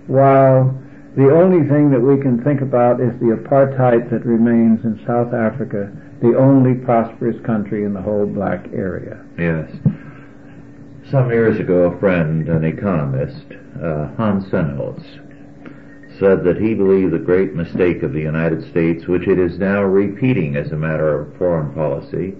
while 0.06 0.78
the 1.16 1.30
only 1.30 1.68
thing 1.68 1.90
that 1.90 2.00
we 2.00 2.20
can 2.20 2.42
think 2.42 2.60
about 2.60 3.00
is 3.00 3.12
the 3.20 3.36
apartheid 3.38 4.10
that 4.10 4.26
remains 4.26 4.84
in 4.84 5.00
South 5.06 5.32
Africa, 5.32 5.92
the 6.20 6.36
only 6.36 6.74
prosperous 6.74 7.40
country 7.46 7.84
in 7.84 7.94
the 7.94 8.02
whole 8.02 8.26
black 8.26 8.66
area. 8.72 9.24
Yes. 9.38 9.70
Some 11.10 11.30
years 11.30 11.60
ago, 11.60 11.84
a 11.84 12.00
friend, 12.00 12.48
an 12.48 12.64
economist, 12.64 13.46
uh, 13.80 14.08
Hans 14.16 14.46
Sennholz, 14.46 15.04
said 16.18 16.42
that 16.42 16.58
he 16.60 16.74
believed 16.74 17.12
the 17.12 17.18
great 17.18 17.54
mistake 17.54 18.02
of 18.02 18.12
the 18.12 18.20
United 18.20 18.68
States, 18.70 19.06
which 19.06 19.28
it 19.28 19.38
is 19.38 19.58
now 19.58 19.82
repeating 19.82 20.56
as 20.56 20.72
a 20.72 20.76
matter 20.76 21.20
of 21.20 21.36
foreign 21.36 21.72
policy, 21.74 22.34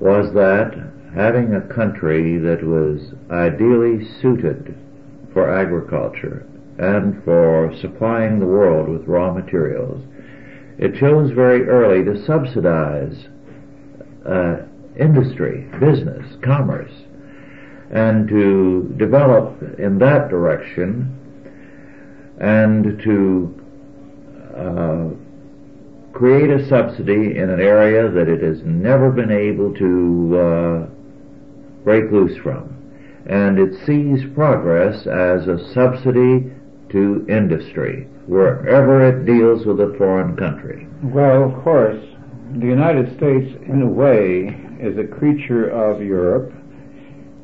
was 0.00 0.34
that 0.34 0.74
having 1.14 1.54
a 1.54 1.74
country 1.74 2.36
that 2.36 2.62
was 2.62 3.14
ideally 3.30 4.06
suited 4.20 4.74
for 5.32 5.50
agriculture 5.50 6.46
and 6.78 7.22
for 7.24 7.74
supplying 7.80 8.38
the 8.38 8.46
world 8.46 8.88
with 8.88 9.06
raw 9.06 9.32
materials, 9.32 10.02
it 10.78 10.94
chose 10.94 11.32
very 11.32 11.68
early 11.68 12.04
to 12.04 12.24
subsidize 12.24 13.26
uh, 14.24 14.58
industry, 14.98 15.68
business, 15.80 16.36
commerce, 16.42 16.92
and 17.90 18.28
to 18.28 18.94
develop 18.96 19.60
in 19.78 19.98
that 19.98 20.28
direction 20.28 21.14
and 22.40 23.00
to 23.02 23.64
uh, 24.56 25.08
create 26.12 26.50
a 26.50 26.68
subsidy 26.68 27.36
in 27.36 27.50
an 27.50 27.60
area 27.60 28.10
that 28.10 28.28
it 28.28 28.42
has 28.42 28.60
never 28.64 29.10
been 29.10 29.32
able 29.32 29.74
to 29.74 30.38
uh, 30.38 30.86
break 31.82 32.10
loose 32.12 32.36
from. 32.38 32.74
And 33.26 33.58
it 33.58 33.74
sees 33.84 34.24
progress 34.34 35.06
as 35.06 35.48
a 35.48 35.72
subsidy 35.74 36.52
to 36.90 37.26
industry 37.28 38.06
wherever 38.26 39.06
it 39.06 39.24
deals 39.24 39.64
with 39.64 39.80
a 39.80 39.94
foreign 39.96 40.36
country. 40.36 40.86
Well, 41.02 41.44
of 41.44 41.62
course, 41.64 42.02
the 42.52 42.66
United 42.66 43.16
States, 43.16 43.56
in 43.66 43.82
a 43.82 43.86
way, 43.86 44.56
is 44.80 44.98
a 44.98 45.04
creature 45.04 45.68
of 45.68 46.02
Europe. 46.02 46.52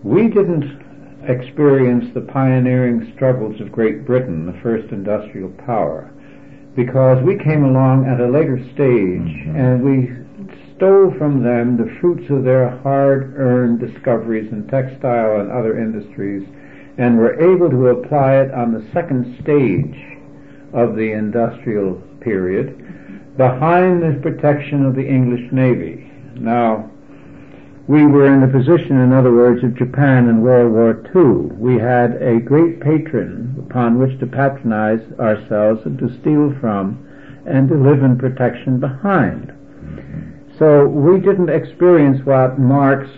We 0.02 0.28
didn't 0.28 0.82
experience 1.28 2.12
the 2.14 2.20
pioneering 2.20 3.12
struggles 3.14 3.60
of 3.60 3.72
Great 3.72 4.04
Britain, 4.04 4.46
the 4.46 4.60
first 4.60 4.92
industrial 4.92 5.50
power, 5.64 6.10
because 6.76 7.22
we 7.24 7.38
came 7.38 7.64
along 7.64 8.06
at 8.06 8.20
a 8.20 8.28
later 8.30 8.58
stage 8.74 9.24
mm-hmm. 9.24 9.56
and 9.56 9.82
we 9.82 10.10
stole 10.76 11.12
from 11.16 11.42
them 11.42 11.76
the 11.76 11.96
fruits 12.00 12.28
of 12.30 12.44
their 12.44 12.68
hard-earned 12.78 13.78
discoveries 13.80 14.50
in 14.52 14.66
textile 14.68 15.40
and 15.40 15.50
other 15.50 15.78
industries 15.78 16.46
and 16.98 17.18
were 17.18 17.40
able 17.40 17.70
to 17.70 17.88
apply 17.88 18.36
it 18.36 18.52
on 18.52 18.72
the 18.72 18.86
second 18.92 19.38
stage 19.42 20.18
of 20.72 20.96
the 20.96 21.12
industrial 21.12 21.94
period 22.20 23.36
behind 23.36 24.02
the 24.02 24.20
protection 24.22 24.84
of 24.84 24.94
the 24.94 25.06
English 25.06 25.52
Navy. 25.52 26.10
Now, 26.34 26.90
we 27.86 28.06
were 28.06 28.32
in 28.32 28.40
the 28.40 28.46
position, 28.46 29.00
in 29.00 29.12
other 29.12 29.32
words, 29.32 29.62
of 29.62 29.76
Japan 29.76 30.28
in 30.28 30.40
World 30.40 30.72
War 30.72 31.02
II. 31.14 31.56
We 31.58 31.78
had 31.78 32.22
a 32.22 32.40
great 32.40 32.80
patron 32.80 33.66
upon 33.68 33.98
which 33.98 34.18
to 34.20 34.26
patronize 34.26 35.02
ourselves 35.18 35.82
and 35.84 35.98
to 35.98 36.08
steal 36.20 36.54
from 36.60 37.06
and 37.46 37.68
to 37.68 37.74
live 37.74 38.02
in 38.02 38.16
protection 38.16 38.80
behind. 38.80 39.52
So 40.58 40.86
we 40.86 41.20
didn't 41.20 41.50
experience 41.50 42.24
what 42.24 42.58
Marx 42.58 43.10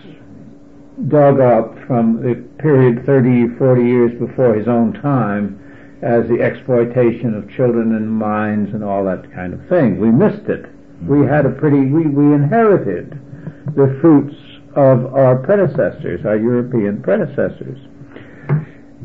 dug 1.07 1.39
up 1.39 1.77
from 1.85 2.21
the 2.21 2.46
period 2.59 3.05
30, 3.05 3.57
40 3.57 3.83
years 3.83 4.19
before 4.19 4.55
his 4.55 4.67
own 4.67 4.93
time 4.93 5.63
as 6.01 6.27
the 6.27 6.41
exploitation 6.41 7.33
of 7.33 7.49
children 7.49 7.95
and 7.95 8.09
mines 8.09 8.73
and 8.73 8.83
all 8.83 9.03
that 9.05 9.31
kind 9.33 9.53
of 9.53 9.67
thing. 9.67 9.99
We 9.99 10.11
missed 10.11 10.47
it. 10.47 10.65
We 11.07 11.25
had 11.25 11.45
a 11.45 11.51
pretty, 11.51 11.81
we, 11.85 12.07
we 12.07 12.33
inherited 12.33 13.19
the 13.75 13.97
fruits 14.01 14.35
of 14.75 15.13
our 15.13 15.37
predecessors, 15.37 16.25
our 16.25 16.37
European 16.37 17.01
predecessors. 17.01 17.79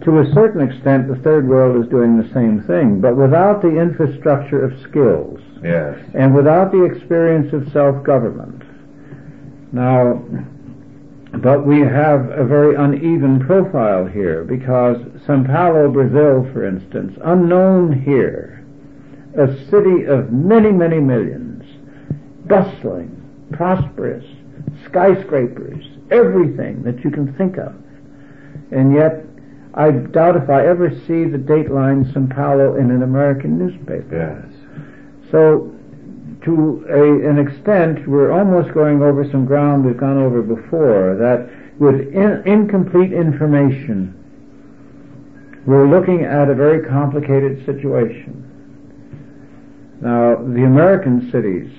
To 0.05 0.19
a 0.19 0.33
certain 0.35 0.61
extent, 0.69 1.09
the 1.09 1.21
third 1.23 1.49
world 1.49 1.83
is 1.83 1.89
doing 1.89 2.21
the 2.21 2.29
same 2.35 2.63
thing, 2.63 3.01
but 3.01 3.17
without 3.17 3.63
the 3.63 3.81
infrastructure 3.81 4.65
of 4.65 4.79
skills. 4.81 5.41
Yes. 5.63 5.99
And 6.15 6.35
without 6.35 6.73
the 6.73 6.85
experience 6.85 7.53
of 7.53 7.71
self-government. 7.73 8.63
Now, 9.73 10.21
but 11.41 11.67
we 11.67 11.81
have 11.81 12.31
a 12.31 12.45
very 12.45 12.75
uneven 12.75 13.41
profile 13.41 14.07
here 14.07 14.45
because 14.45 14.99
Sao 15.27 15.43
Paulo, 15.45 15.91
Brazil, 15.91 16.49
for 16.53 16.67
instance, 16.67 17.17
unknown 17.25 18.03
here, 18.03 18.65
a 19.39 19.49
city 19.71 20.05
of 20.05 20.31
many, 20.31 20.71
many 20.71 21.01
millions, 21.01 21.65
bustling, 22.47 23.19
prosperous, 23.51 24.25
skyscrapers, 24.85 25.85
everything 26.11 26.83
that 26.83 27.03
you 27.03 27.11
can 27.11 27.33
think 27.35 27.57
of. 27.57 27.75
And 28.71 28.95
yet, 28.95 29.25
I 29.75 29.91
doubt 29.91 30.37
if 30.37 30.51
I 30.51 30.67
ever 30.67 30.91
see 30.91 31.25
the 31.25 31.39
dateline 31.39 32.13
Sao 32.13 32.27
Paulo 32.35 32.77
in 32.77 32.91
an 32.91 33.03
American 33.03 33.59
newspaper. 33.59 34.45
Yes. 34.45 35.31
So 35.31 35.75
to 36.45 36.85
a, 36.89 37.29
an 37.29 37.39
extent, 37.39 38.07
we're 38.09 38.33
almost 38.33 38.75
going 38.75 39.03
over 39.03 39.29
some 39.31 39.45
ground 39.45 39.85
we've 39.85 39.97
gone 39.97 40.19
over 40.19 40.43
before, 40.43 41.17
that 41.17 41.49
with 41.79 42.01
in, 42.15 42.43
incomplete 42.47 43.13
information, 43.13 44.19
we're 45.67 45.89
looking 45.89 46.25
at 46.25 46.49
a 46.49 46.55
very 46.55 46.87
complicated 46.89 47.65
situation. 47.65 48.49
Now, 50.01 50.35
the 50.35 50.65
American 50.65 51.31
cities 51.31 51.71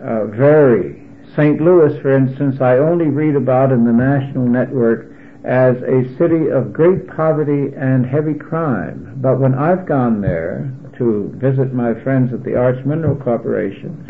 uh, 0.00 0.26
vary. 0.26 1.02
St. 1.34 1.60
Louis, 1.60 2.00
for 2.00 2.16
instance, 2.16 2.60
I 2.62 2.78
only 2.78 3.08
read 3.08 3.36
about 3.36 3.72
in 3.72 3.84
the 3.84 3.92
national 3.92 4.46
network 4.46 5.12
as 5.44 5.76
a 5.82 6.16
city 6.16 6.48
of 6.48 6.72
great 6.72 7.06
poverty 7.06 7.74
and 7.76 8.06
heavy 8.06 8.34
crime. 8.34 9.12
But 9.16 9.38
when 9.38 9.54
I've 9.54 9.86
gone 9.86 10.20
there, 10.20 10.72
to 10.98 11.32
visit 11.36 11.72
my 11.72 11.94
friends 12.02 12.32
at 12.32 12.44
the 12.44 12.56
Arch 12.56 12.84
Mineral 12.84 13.16
Corporation, 13.16 14.04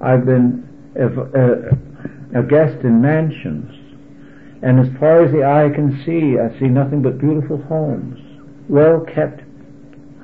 I've 0.00 0.24
been 0.24 0.68
a, 0.96 1.06
a, 1.06 2.40
a 2.40 2.42
guest 2.42 2.84
in 2.84 3.00
mansions. 3.00 3.74
And 4.62 4.80
as 4.80 4.88
far 4.98 5.24
as 5.24 5.32
the 5.32 5.44
eye 5.44 5.70
can 5.74 6.02
see, 6.04 6.38
I 6.38 6.58
see 6.58 6.66
nothing 6.66 7.02
but 7.02 7.18
beautiful 7.18 7.62
homes, 7.62 8.18
well 8.68 9.00
kept, 9.00 9.42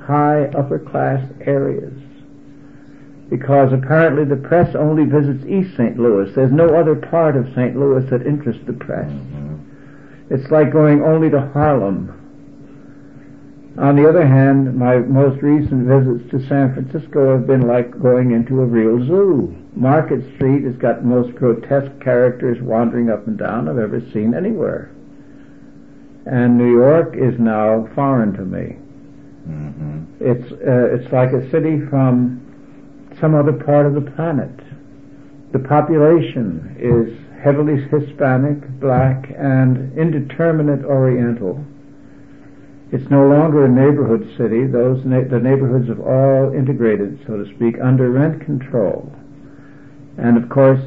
high 0.06 0.46
upper 0.56 0.78
class 0.78 1.24
areas. 1.40 1.94
Because 3.30 3.72
apparently 3.72 4.24
the 4.24 4.36
press 4.36 4.74
only 4.74 5.04
visits 5.04 5.46
East 5.46 5.76
St. 5.76 5.98
Louis. 5.98 6.30
There's 6.34 6.52
no 6.52 6.76
other 6.76 6.94
part 6.94 7.36
of 7.36 7.46
St. 7.54 7.76
Louis 7.76 8.08
that 8.10 8.26
interests 8.26 8.62
the 8.66 8.74
press. 8.74 9.10
Mm-hmm. 9.10 10.34
It's 10.34 10.50
like 10.50 10.72
going 10.72 11.02
only 11.02 11.30
to 11.30 11.50
Harlem 11.52 12.23
on 13.76 13.96
the 13.96 14.08
other 14.08 14.24
hand, 14.24 14.76
my 14.76 14.98
most 14.98 15.42
recent 15.42 15.86
visits 15.86 16.30
to 16.30 16.48
San 16.48 16.72
Francisco 16.74 17.32
have 17.32 17.46
been 17.46 17.66
like 17.66 17.90
going 18.00 18.30
into 18.30 18.60
a 18.60 18.64
real 18.64 19.04
zoo. 19.04 19.56
Market 19.74 20.22
Street 20.36 20.62
has 20.64 20.76
got 20.76 21.02
the 21.02 21.08
most 21.08 21.34
grotesque 21.34 21.90
characters 22.00 22.62
wandering 22.62 23.10
up 23.10 23.26
and 23.26 23.36
down 23.36 23.68
I've 23.68 23.78
ever 23.78 24.00
seen 24.12 24.32
anywhere. 24.32 24.94
And 26.26 26.56
New 26.56 26.70
York 26.70 27.16
is 27.16 27.38
now 27.40 27.88
foreign 27.96 28.32
to 28.34 28.42
me. 28.42 28.76
Mm-hmm. 29.48 30.04
It's 30.20 30.52
uh, 30.52 30.94
it's 30.94 31.12
like 31.12 31.32
a 31.32 31.50
city 31.50 31.80
from 31.90 32.40
some 33.20 33.34
other 33.34 33.52
part 33.52 33.86
of 33.86 33.94
the 33.94 34.08
planet. 34.12 34.54
The 35.52 35.58
population 35.58 36.76
is 36.78 37.12
heavily 37.42 37.82
Hispanic, 37.90 38.80
black, 38.80 39.30
and 39.36 39.98
indeterminate 39.98 40.84
Oriental 40.84 41.62
it's 42.94 43.10
no 43.10 43.26
longer 43.26 43.64
a 43.64 43.68
neighborhood 43.68 44.24
city. 44.38 44.68
Those 44.68 45.04
na- 45.04 45.26
the 45.28 45.40
neighborhoods 45.40 45.88
have 45.88 45.98
all 45.98 46.52
integrated, 46.54 47.18
so 47.26 47.36
to 47.42 47.54
speak, 47.56 47.76
under 47.82 48.08
rent 48.08 48.40
control. 48.42 49.12
And 50.16 50.36
of 50.36 50.48
course, 50.48 50.80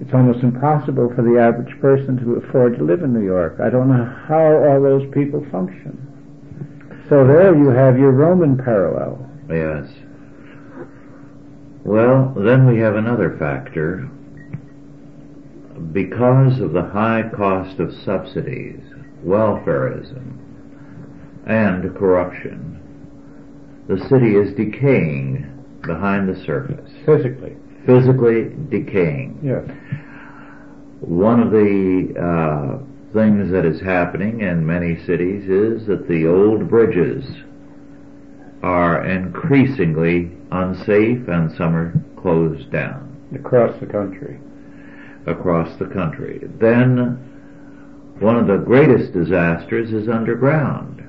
it's 0.00 0.14
almost 0.14 0.44
impossible 0.44 1.12
for 1.16 1.22
the 1.22 1.40
average 1.40 1.76
person 1.80 2.18
to 2.18 2.34
afford 2.34 2.78
to 2.78 2.84
live 2.84 3.02
in 3.02 3.12
New 3.12 3.24
York. 3.24 3.58
I 3.58 3.68
don't 3.68 3.88
know 3.88 4.04
how 4.28 4.62
all 4.62 4.80
those 4.80 5.10
people 5.10 5.44
function. 5.50 5.98
So 7.08 7.26
there 7.26 7.56
you 7.56 7.70
have 7.70 7.98
your 7.98 8.12
Roman 8.12 8.56
parallel. 8.56 9.28
Yes. 9.50 9.92
Well, 11.82 12.32
then 12.36 12.68
we 12.68 12.78
have 12.78 12.94
another 12.94 13.36
factor. 13.38 14.08
Because 15.90 16.60
of 16.60 16.72
the 16.72 16.84
high 16.84 17.28
cost 17.34 17.80
of 17.80 17.92
subsidies, 17.92 18.91
welfareism, 19.24 20.38
and 21.46 21.94
corruption. 21.96 22.78
The 23.88 23.98
city 24.08 24.36
is 24.36 24.54
decaying 24.54 25.48
behind 25.86 26.28
the 26.28 26.40
surface. 26.44 26.90
Physically. 27.04 27.56
Physically 27.84 28.50
decaying. 28.70 29.40
Yes. 29.42 29.68
One 31.00 31.40
of 31.40 31.50
the 31.50 32.14
uh, 32.16 33.12
things 33.12 33.50
that 33.50 33.64
is 33.64 33.80
happening 33.80 34.40
in 34.40 34.64
many 34.64 34.96
cities 35.04 35.48
is 35.48 35.86
that 35.88 36.06
the 36.08 36.26
old 36.26 36.68
bridges 36.68 37.24
are 38.62 39.04
increasingly 39.04 40.30
unsafe 40.52 41.26
and 41.26 41.50
some 41.56 41.74
are 41.74 41.92
closed 42.16 42.70
down. 42.70 43.08
Across 43.34 43.80
the 43.80 43.86
country. 43.86 44.38
Across 45.26 45.78
the 45.78 45.86
country. 45.86 46.40
Then 46.60 47.31
one 48.22 48.36
of 48.36 48.46
the 48.46 48.64
greatest 48.64 49.12
disasters 49.12 49.92
is 49.92 50.08
underground. 50.08 51.02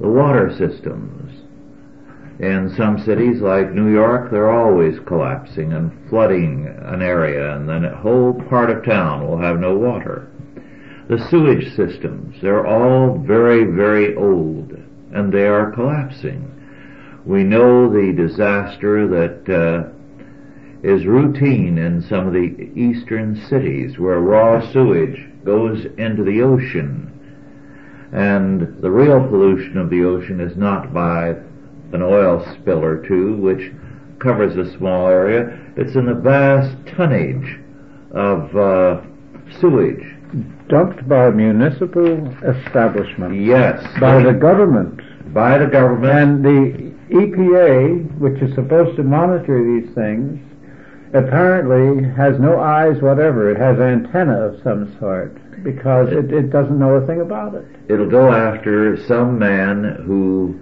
The 0.00 0.08
water 0.08 0.50
systems. 0.50 1.30
In 2.40 2.74
some 2.76 2.98
cities 2.98 3.40
like 3.40 3.70
New 3.70 3.92
York, 3.92 4.30
they're 4.30 4.50
always 4.50 4.98
collapsing 5.06 5.72
and 5.72 5.92
flooding 6.08 6.66
an 6.66 7.00
area 7.00 7.54
and 7.54 7.68
then 7.68 7.84
a 7.84 7.96
whole 7.96 8.32
part 8.48 8.70
of 8.70 8.84
town 8.84 9.24
will 9.24 9.38
have 9.38 9.60
no 9.60 9.76
water. 9.76 10.26
The 11.08 11.24
sewage 11.30 11.76
systems, 11.76 12.36
they're 12.42 12.66
all 12.66 13.18
very, 13.18 13.64
very 13.64 14.16
old 14.16 14.72
and 15.12 15.32
they 15.32 15.46
are 15.46 15.70
collapsing. 15.70 16.50
We 17.24 17.44
know 17.44 17.88
the 17.88 18.12
disaster 18.12 19.06
that 19.06 19.48
uh, 19.48 19.90
is 20.82 21.06
routine 21.06 21.78
in 21.78 22.02
some 22.02 22.26
of 22.26 22.32
the 22.32 22.70
eastern 22.74 23.36
cities 23.48 23.98
where 23.98 24.18
raw 24.18 24.60
sewage 24.72 25.29
goes 25.44 25.84
into 25.98 26.24
the 26.24 26.42
ocean. 26.42 27.06
And 28.12 28.80
the 28.82 28.90
real 28.90 29.20
pollution 29.28 29.78
of 29.78 29.90
the 29.90 30.04
ocean 30.04 30.40
is 30.40 30.56
not 30.56 30.92
by 30.92 31.28
an 31.92 32.02
oil 32.02 32.44
spill 32.54 32.84
or 32.84 33.06
two, 33.06 33.36
which 33.36 33.72
covers 34.18 34.56
a 34.56 34.76
small 34.76 35.08
area. 35.08 35.58
It's 35.76 35.94
in 35.94 36.06
the 36.06 36.14
vast 36.14 36.76
tonnage 36.94 37.58
of 38.12 38.56
uh, 38.56 39.00
sewage. 39.60 40.04
Dumped 40.68 41.08
by 41.08 41.30
municipal 41.30 42.28
establishment. 42.42 43.44
Yes. 43.44 43.84
By 43.98 44.22
the 44.22 44.32
government. 44.32 45.00
By 45.32 45.58
the 45.58 45.66
government. 45.66 46.12
And 46.12 46.44
the 46.44 46.90
EPA, 47.14 48.18
which 48.18 48.40
is 48.40 48.54
supposed 48.54 48.96
to 48.96 49.02
monitor 49.02 49.64
these 49.64 49.92
things, 49.94 50.38
apparently 51.12 52.08
has 52.10 52.38
no 52.38 52.60
eyes 52.60 53.00
whatever. 53.02 53.50
It 53.50 53.58
has 53.58 53.78
antenna 53.80 54.46
of 54.46 54.62
some 54.62 54.96
sort 54.98 55.34
because 55.64 56.08
it, 56.12 56.32
it 56.32 56.50
doesn't 56.50 56.78
know 56.78 56.94
a 56.94 57.06
thing 57.06 57.20
about 57.20 57.54
it. 57.54 57.64
It'll 57.88 58.08
go 58.08 58.32
after 58.32 58.96
some 59.06 59.38
man 59.38 60.02
who 60.06 60.60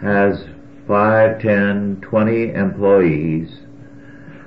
has 0.00 0.44
five, 0.86 1.40
ten, 1.40 2.00
twenty 2.02 2.52
employees 2.52 3.50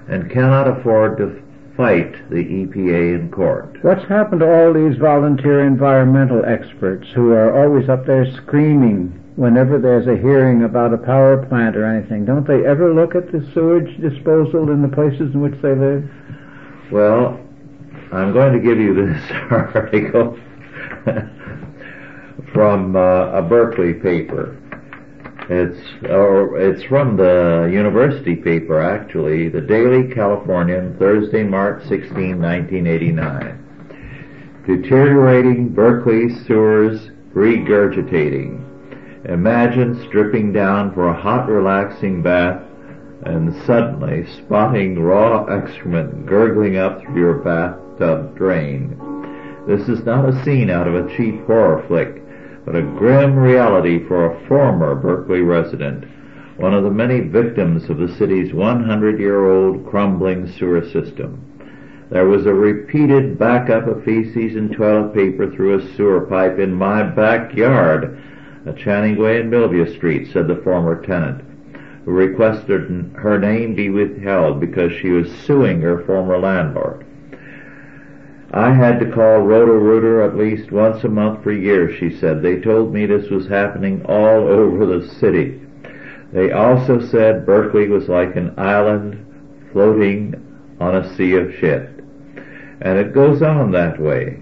and 0.08 0.32
cannot 0.32 0.68
afford 0.68 1.18
to 1.18 1.42
fight 1.76 2.30
the 2.30 2.44
EPA 2.44 3.20
in 3.20 3.32
court. 3.32 3.84
What's 3.84 4.08
happened 4.08 4.42
to 4.42 4.52
all 4.52 4.74
these 4.74 4.98
volunteer 4.98 5.66
environmental 5.66 6.44
experts 6.46 7.08
who 7.14 7.32
are 7.34 7.64
always 7.64 7.88
up 7.88 8.06
there 8.06 8.26
screaming 8.38 9.24
whenever 9.38 9.80
there's 9.80 10.08
a 10.08 10.18
hearing 10.18 10.64
about 10.64 10.94
a 10.94 10.98
power 10.98 11.46
plant 11.46 11.78
or 11.78 11.86
anything, 11.86 12.26
don't 12.26 12.46
they 12.46 12.66
ever 12.66 12.94
look 12.94 13.16
at 13.16 13.32
the 13.32 13.40
sewage 13.54 13.96
disposal 14.02 14.72
in 14.72 14.82
the 14.82 14.90
places 14.90 15.34
in 15.34 15.42
which 15.42 15.54
they 15.62 15.76
live? 15.76 16.04
Well, 16.92 17.40
I'm 18.12 18.34
going 18.34 18.54
to 18.54 18.60
give 18.60 18.80
you 18.80 18.94
this 18.96 19.32
article 19.52 20.38
from 22.52 22.96
uh, 22.96 23.30
a 23.32 23.42
Berkeley 23.44 23.94
paper. 23.94 24.58
It's 25.50 25.80
or 26.10 26.60
it's 26.60 26.84
from 26.84 27.16
the 27.16 27.70
university 27.72 28.36
paper 28.36 28.82
actually, 28.82 29.48
the 29.48 29.62
Daily 29.62 30.14
Californian, 30.14 30.98
Thursday, 30.98 31.44
March 31.44 31.84
16, 31.84 32.42
1989. 32.42 33.64
Deteriorating 34.66 35.70
Berkeley 35.70 36.36
sewers 36.44 37.12
regurgitating 37.34 38.67
Imagine 39.28 40.02
stripping 40.08 40.54
down 40.54 40.94
for 40.94 41.10
a 41.10 41.22
hot 41.22 41.50
relaxing 41.50 42.22
bath 42.24 42.64
and 43.24 43.54
suddenly 43.66 44.26
spotting 44.26 44.98
raw 44.98 45.44
excrement 45.46 46.26
gurgling 46.26 46.78
up 46.78 47.02
through 47.02 47.20
your 47.20 47.34
bathtub 47.40 48.38
drain. 48.38 48.98
This 49.68 49.90
is 49.90 50.06
not 50.06 50.30
a 50.30 50.44
scene 50.46 50.70
out 50.70 50.88
of 50.88 50.96
a 50.96 51.14
cheap 51.18 51.46
horror 51.46 51.84
flick, 51.88 52.24
but 52.64 52.78
a 52.78 52.82
grim 52.82 53.36
reality 53.36 54.00
for 54.08 54.28
a 54.28 54.48
former 54.48 54.96
Berkeley 54.96 55.42
resident, 55.42 56.06
one 56.56 56.74
of 56.74 56.86
the 56.86 56.90
many 56.90 57.20
victims 57.20 57.90
of 57.90 57.98
the 57.98 58.16
city's 58.16 58.54
100-year-old 58.54 59.86
crumbling 59.90 60.50
sewer 60.54 60.86
system. 60.86 61.44
There 62.10 62.28
was 62.28 62.46
a 62.46 62.54
repeated 62.54 63.38
backup 63.38 63.88
of 63.88 64.06
feces 64.06 64.56
and 64.56 64.72
toilet 64.72 65.14
paper 65.14 65.52
through 65.52 65.80
a 65.80 65.96
sewer 65.96 66.22
pipe 66.22 66.60
in 66.60 66.74
my 66.74 67.04
backyard 67.04 68.24
at 68.68 68.78
Channing 68.78 69.18
Way 69.18 69.40
and 69.40 69.52
Milvia 69.52 69.96
Street, 69.96 70.32
said 70.32 70.48
the 70.48 70.62
former 70.64 71.02
tenant, 71.06 71.42
who 72.06 72.12
requested 72.12 73.12
her 73.16 73.40
name 73.40 73.76
be 73.76 73.90
withheld 73.90 74.60
because 74.60 74.92
she 74.92 75.10
was 75.10 75.32
suing 75.46 75.82
her 75.82 76.04
former 76.06 76.38
landlord. 76.38 77.06
I 78.52 78.74
had 78.74 79.00
to 79.00 79.12
call 79.12 79.40
Roto-Rooter 79.40 80.22
at 80.22 80.38
least 80.38 80.72
once 80.72 81.04
a 81.04 81.10
month 81.10 81.44
for 81.44 81.52
years, 81.52 81.98
she 82.00 82.18
said. 82.18 82.42
They 82.42 82.62
told 82.62 82.94
me 82.94 83.06
this 83.06 83.30
was 83.30 83.48
happening 83.48 84.06
all 84.06 84.48
over 84.48 84.86
the 84.86 85.08
city. 85.16 85.62
They 86.32 86.52
also 86.52 87.00
said 87.00 87.46
Berkeley 87.46 87.88
was 87.90 88.08
like 88.08 88.36
an 88.36 88.54
island 88.58 89.26
floating 89.72 90.34
on 90.80 90.96
a 90.96 91.16
sea 91.16 91.36
of 91.36 91.54
shit. 91.56 91.90
And 92.82 92.98
it 92.98 93.14
goes 93.14 93.42
on 93.42 93.72
that 93.72 94.00
way. 94.00 94.42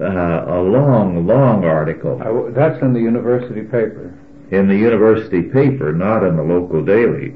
Uh, 0.00 0.44
a 0.46 0.60
long, 0.60 1.26
long 1.26 1.64
article. 1.64 2.20
Uh, 2.20 2.50
that's 2.50 2.82
in 2.82 2.92
the 2.92 3.00
university 3.00 3.62
paper. 3.62 4.12
In 4.50 4.68
the 4.68 4.76
university 4.76 5.42
paper, 5.42 5.92
not 5.92 6.22
in 6.22 6.36
the 6.36 6.42
local 6.42 6.84
daily. 6.84 7.34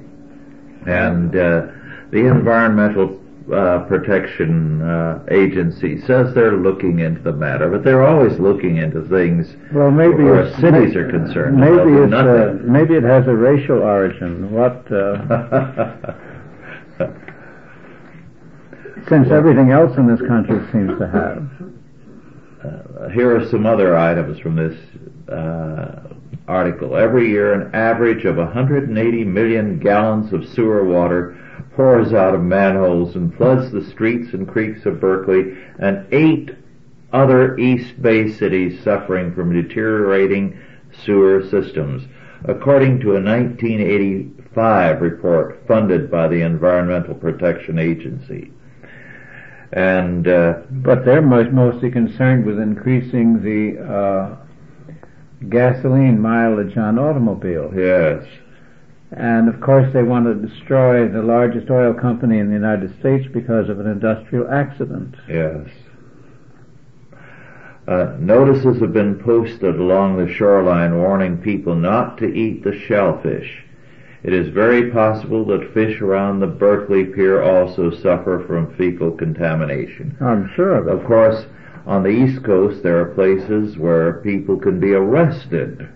And 0.86 1.34
uh, 1.34 1.68
the 2.10 2.26
environmental 2.26 3.18
uh, 3.50 3.78
protection 3.88 4.82
uh, 4.82 5.24
agency 5.30 6.02
says 6.02 6.34
they're 6.34 6.58
looking 6.58 6.98
into 6.98 7.22
the 7.22 7.32
matter, 7.32 7.70
but 7.70 7.82
they're 7.82 8.06
always 8.06 8.38
looking 8.38 8.76
into 8.76 9.08
things 9.08 9.56
well, 9.72 9.90
maybe 9.90 10.22
where 10.22 10.54
cities 10.56 10.94
are 10.94 11.10
concerned. 11.10 11.56
Maybe 11.56 11.96
it's 11.96 12.12
uh, 12.12 12.58
maybe 12.62 12.94
it 12.94 13.04
has 13.04 13.26
a 13.26 13.34
racial 13.34 13.82
origin. 13.82 14.52
What? 14.52 14.86
since 19.08 19.30
everything 19.30 19.70
else 19.70 19.96
in 19.96 20.06
this 20.06 20.20
country 20.20 20.60
seems 20.70 20.98
to 20.98 21.08
have. 21.08 21.69
Here 23.08 23.34
are 23.34 23.48
some 23.48 23.64
other 23.66 23.96
items 23.96 24.38
from 24.40 24.56
this 24.56 24.76
uh, 25.28 26.14
article. 26.46 26.96
Every 26.96 27.30
year, 27.30 27.54
an 27.54 27.74
average 27.74 28.24
of 28.24 28.36
180 28.36 29.24
million 29.24 29.78
gallons 29.78 30.32
of 30.32 30.46
sewer 30.48 30.84
water 30.84 31.38
pours 31.76 32.12
out 32.12 32.34
of 32.34 32.42
manholes 32.42 33.16
and 33.16 33.34
floods 33.34 33.72
the 33.72 33.84
streets 33.84 34.34
and 34.34 34.46
creeks 34.46 34.84
of 34.84 35.00
Berkeley 35.00 35.56
and 35.78 36.06
eight 36.12 36.50
other 37.12 37.56
East 37.58 38.00
Bay 38.02 38.30
cities 38.30 38.82
suffering 38.84 39.34
from 39.34 39.52
deteriorating 39.52 40.60
sewer 41.04 41.42
systems, 41.48 42.06
according 42.44 43.00
to 43.00 43.16
a 43.16 43.22
1985 43.22 45.00
report 45.00 45.66
funded 45.66 46.10
by 46.10 46.28
the 46.28 46.42
Environmental 46.42 47.14
Protection 47.14 47.78
Agency. 47.78 48.52
And 49.72 50.26
uh, 50.26 50.62
but 50.70 51.04
they're 51.04 51.22
mostly 51.22 51.90
concerned 51.90 52.44
with 52.44 52.58
increasing 52.58 53.40
the 53.42 53.80
uh, 53.80 54.36
gasoline 55.48 56.20
mileage 56.20 56.76
on 56.76 56.98
automobiles. 56.98 57.72
Yes. 57.76 58.26
And 59.12 59.48
of 59.48 59.60
course, 59.60 59.92
they 59.92 60.02
want 60.02 60.26
to 60.26 60.48
destroy 60.48 61.08
the 61.08 61.22
largest 61.22 61.70
oil 61.70 61.94
company 61.94 62.38
in 62.38 62.48
the 62.48 62.54
United 62.54 62.98
States 63.00 63.26
because 63.32 63.68
of 63.68 63.80
an 63.80 63.86
industrial 63.86 64.50
accident. 64.50 65.14
Yes. 65.28 65.68
Uh, 67.88 68.16
notices 68.20 68.80
have 68.80 68.92
been 68.92 69.18
posted 69.18 69.76
along 69.76 70.16
the 70.16 70.32
shoreline 70.32 70.98
warning 70.98 71.38
people 71.38 71.74
not 71.74 72.18
to 72.18 72.26
eat 72.26 72.62
the 72.62 72.78
shellfish 72.86 73.64
it 74.22 74.32
is 74.32 74.52
very 74.52 74.90
possible 74.90 75.44
that 75.46 75.72
fish 75.72 76.00
around 76.00 76.40
the 76.40 76.46
Berkeley 76.46 77.04
Pier 77.04 77.42
also 77.42 77.90
suffer 77.90 78.44
from 78.46 78.74
fecal 78.76 79.10
contamination. 79.12 80.16
I'm 80.20 80.50
sure 80.54 80.74
of 80.74 80.88
it. 80.88 80.94
Of 80.94 81.06
course, 81.06 81.46
on 81.86 82.02
the 82.02 82.10
East 82.10 82.44
Coast 82.44 82.82
there 82.82 83.00
are 83.00 83.14
places 83.14 83.78
where 83.78 84.20
people 84.20 84.58
can 84.58 84.78
be 84.78 84.92
arrested. 84.92 85.88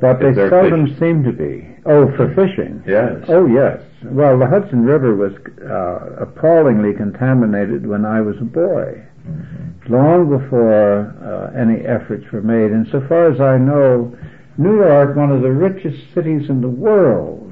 But 0.00 0.20
they 0.20 0.32
seldom 0.34 0.86
fishing. 0.86 0.98
seem 0.98 1.24
to 1.24 1.32
be. 1.32 1.68
Oh, 1.84 2.06
for 2.16 2.32
fishing? 2.34 2.82
Yes. 2.86 3.24
Oh, 3.28 3.46
yes. 3.46 3.82
Well, 4.04 4.38
the 4.38 4.46
Hudson 4.46 4.84
River 4.84 5.16
was 5.16 5.32
uh, 5.60 6.22
appallingly 6.22 6.94
contaminated 6.94 7.86
when 7.86 8.04
I 8.04 8.20
was 8.20 8.36
a 8.40 8.44
boy. 8.44 9.04
Mm-hmm. 9.26 9.92
Long 9.92 10.30
before 10.30 11.10
uh, 11.20 11.58
any 11.58 11.84
efforts 11.84 12.24
were 12.32 12.42
made. 12.42 12.70
And 12.70 12.86
so 12.92 13.04
far 13.08 13.30
as 13.30 13.40
I 13.40 13.58
know, 13.58 14.16
New 14.56 14.76
York, 14.76 15.16
one 15.16 15.30
of 15.30 15.42
the 15.42 15.50
richest 15.50 16.14
cities 16.14 16.48
in 16.48 16.60
the 16.60 16.68
world, 16.68 17.47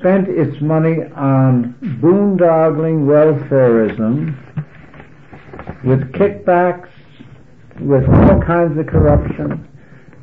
spent 0.00 0.28
its 0.28 0.58
money 0.62 1.04
on 1.14 1.74
boondoggling 2.00 3.04
welfareism 3.04 4.34
with 5.84 6.00
kickbacks, 6.12 6.88
with 7.80 8.08
all 8.08 8.40
kinds 8.40 8.78
of 8.78 8.86
corruption, 8.86 9.68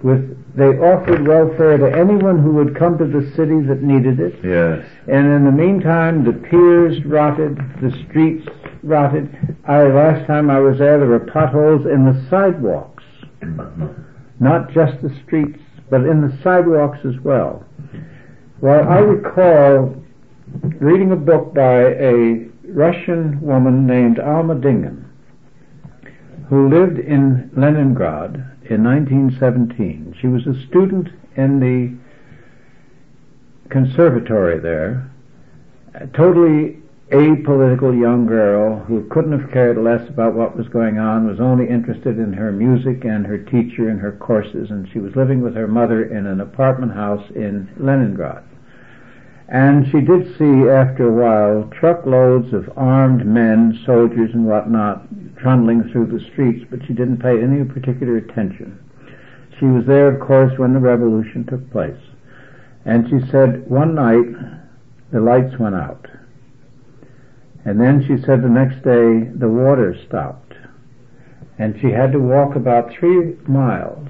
with 0.01 0.35
they 0.55 0.69
offered 0.79 1.27
welfare 1.27 1.77
to 1.77 1.85
anyone 1.95 2.41
who 2.41 2.51
would 2.53 2.75
come 2.75 2.97
to 2.97 3.05
the 3.05 3.31
city 3.35 3.61
that 3.67 3.83
needed 3.83 4.19
it. 4.19 4.33
Yes. 4.43 4.83
And 5.07 5.27
in 5.27 5.45
the 5.45 5.51
meantime, 5.51 6.25
the 6.25 6.33
piers 6.33 7.05
rotted, 7.05 7.57
the 7.79 7.91
streets 8.09 8.47
rotted. 8.81 9.29
I 9.67 9.83
last 9.83 10.25
time 10.25 10.49
I 10.49 10.59
was 10.59 10.79
there, 10.79 10.97
there 10.97 11.07
were 11.07 11.19
potholes 11.19 11.85
in 11.85 12.05
the 12.05 12.27
sidewalks, 12.31 13.03
mm-hmm. 13.41 13.85
not 14.39 14.71
just 14.71 14.99
the 15.03 15.15
streets, 15.23 15.61
but 15.91 16.01
in 16.01 16.21
the 16.21 16.35
sidewalks 16.41 17.05
as 17.05 17.19
well. 17.23 17.63
Well, 18.59 18.89
I 18.89 18.97
recall 18.97 19.95
reading 20.79 21.11
a 21.11 21.15
book 21.15 21.53
by 21.53 21.93
a 21.93 22.47
Russian 22.65 23.39
woman 23.39 23.85
named 23.85 24.17
Almedingen, 24.17 25.05
who 26.49 26.67
lived 26.67 26.97
in 26.97 27.51
Leningrad 27.55 28.33
in 28.67 28.83
1917. 28.83 30.15
She 30.19 30.25
was 30.25 30.47
a 30.47 30.59
student 30.67 31.09
in 31.35 31.59
the 31.59 31.95
conservatory 33.69 34.59
there, 34.59 35.07
totally 36.15 36.77
apolitical 37.11 37.97
young 37.97 38.25
girl 38.27 38.79
who 38.79 39.07
couldn't 39.09 39.39
have 39.39 39.51
cared 39.51 39.77
less 39.77 40.07
about 40.09 40.33
what 40.33 40.57
was 40.57 40.67
going 40.67 40.97
on, 40.97 41.25
was 41.25 41.39
only 41.39 41.67
interested 41.67 42.19
in 42.19 42.33
her 42.33 42.51
music 42.51 43.05
and 43.05 43.25
her 43.25 43.37
teacher 43.37 43.87
and 43.87 44.01
her 44.01 44.11
courses, 44.11 44.69
and 44.71 44.89
she 44.91 44.99
was 44.99 45.15
living 45.15 45.41
with 45.41 45.55
her 45.55 45.67
mother 45.67 46.03
in 46.03 46.25
an 46.25 46.41
apartment 46.41 46.93
house 46.93 47.23
in 47.33 47.69
Leningrad. 47.77 48.43
And 49.47 49.85
she 49.85 50.01
did 50.01 50.27
see, 50.37 50.67
after 50.67 51.07
a 51.07 51.13
while, 51.13 51.69
truckloads 51.79 52.53
of 52.53 52.69
armed 52.75 53.25
men, 53.25 53.81
soldiers 53.85 54.31
and 54.33 54.45
whatnot, 54.45 55.07
trundling 55.37 55.89
through 55.89 56.07
the 56.07 56.25
streets, 56.31 56.65
but 56.69 56.81
she 56.85 56.93
didn't 56.93 57.21
pay 57.21 57.41
any 57.41 57.63
particular 57.63 58.17
attention. 58.17 58.77
She 59.57 59.65
was 59.65 59.85
there, 59.85 60.09
of 60.13 60.19
course, 60.19 60.51
when 60.59 60.73
the 60.73 60.81
revolution 60.81 61.45
took 61.45 61.71
place. 61.71 61.95
And 62.83 63.07
she 63.07 63.25
said, 63.31 63.65
one 63.69 63.95
night, 63.95 64.27
the 65.13 65.21
lights 65.21 65.57
went 65.57 65.75
out. 65.75 66.05
And 67.67 67.81
then 67.81 68.01
she 68.01 68.23
said 68.23 68.41
the 68.41 68.47
next 68.47 68.77
day, 68.77 69.29
the 69.35 69.49
water 69.49 69.93
stopped. 70.07 70.53
And 71.59 71.77
she 71.81 71.91
had 71.91 72.13
to 72.13 72.19
walk 72.19 72.55
about 72.55 72.93
three 72.93 73.35
miles. 73.45 74.07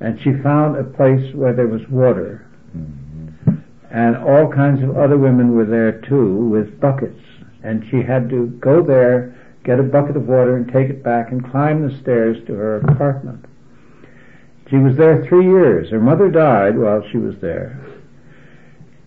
And 0.00 0.20
she 0.20 0.34
found 0.42 0.76
a 0.76 0.84
place 0.84 1.34
where 1.34 1.54
there 1.54 1.66
was 1.66 1.88
water 1.88 2.46
mm-hmm. 2.76 3.54
and 3.90 4.16
all 4.18 4.52
kinds 4.52 4.82
of 4.82 4.98
other 4.98 5.16
women 5.16 5.54
were 5.54 5.64
there 5.64 6.00
too 6.02 6.50
with 6.50 6.78
buckets. 6.78 7.20
And 7.62 7.86
she 7.90 8.02
had 8.02 8.28
to 8.28 8.48
go 8.60 8.82
there, 8.82 9.34
get 9.64 9.80
a 9.80 9.82
bucket 9.82 10.18
of 10.18 10.28
water 10.28 10.56
and 10.56 10.70
take 10.70 10.90
it 10.90 11.02
back 11.02 11.32
and 11.32 11.50
climb 11.50 11.88
the 11.88 11.98
stairs 12.02 12.36
to 12.46 12.52
her 12.52 12.76
apartment. 12.80 13.46
She 14.68 14.76
was 14.76 14.94
there 14.96 15.24
three 15.26 15.46
years. 15.46 15.90
Her 15.90 16.00
mother 16.00 16.28
died 16.28 16.78
while 16.78 17.02
she 17.10 17.16
was 17.16 17.36
there. 17.40 17.82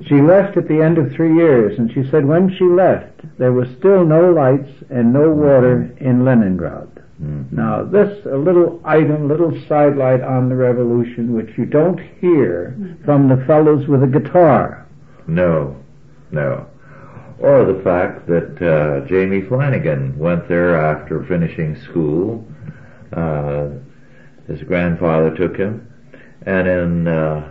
She 0.07 0.21
left 0.21 0.57
at 0.57 0.67
the 0.67 0.81
end 0.81 0.97
of 0.97 1.11
three 1.11 1.35
years 1.35 1.77
and 1.77 1.91
she 1.91 2.09
said 2.09 2.25
when 2.25 2.55
she 2.57 2.65
left 2.65 3.21
there 3.37 3.53
was 3.53 3.67
still 3.77 4.05
no 4.05 4.31
lights 4.31 4.71
and 4.89 5.13
no 5.13 5.29
water 5.29 5.95
in 5.99 6.25
Leningrad. 6.25 7.01
Mm-hmm. 7.21 7.55
Now, 7.55 7.83
this 7.83 8.25
a 8.25 8.35
little 8.35 8.81
item, 8.83 9.27
little 9.27 9.51
sidelight 9.67 10.21
on 10.21 10.49
the 10.49 10.55
revolution, 10.55 11.33
which 11.35 11.55
you 11.55 11.65
don't 11.65 11.99
hear 12.19 12.75
from 13.05 13.29
the 13.29 13.43
fellows 13.45 13.87
with 13.87 14.01
a 14.01 14.07
guitar. 14.07 14.87
No, 15.27 15.75
no. 16.31 16.65
Or 17.39 17.65
the 17.65 17.81
fact 17.83 18.27
that 18.27 18.61
uh, 18.61 19.07
Jamie 19.07 19.41
Flanagan 19.41 20.17
went 20.17 20.47
there 20.47 20.75
after 20.75 21.23
finishing 21.25 21.75
school. 21.81 22.45
Uh, 23.13 23.69
his 24.47 24.63
grandfather 24.63 25.35
took 25.35 25.55
him, 25.55 25.87
and 26.45 26.67
in 26.67 27.07
uh, 27.07 27.50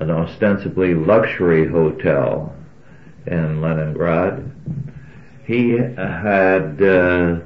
an 0.00 0.10
ostensibly 0.10 0.94
luxury 0.94 1.68
hotel 1.68 2.54
in 3.26 3.60
Leningrad, 3.60 4.50
he 5.44 5.72
had, 5.72 6.82
uh, 6.82 7.40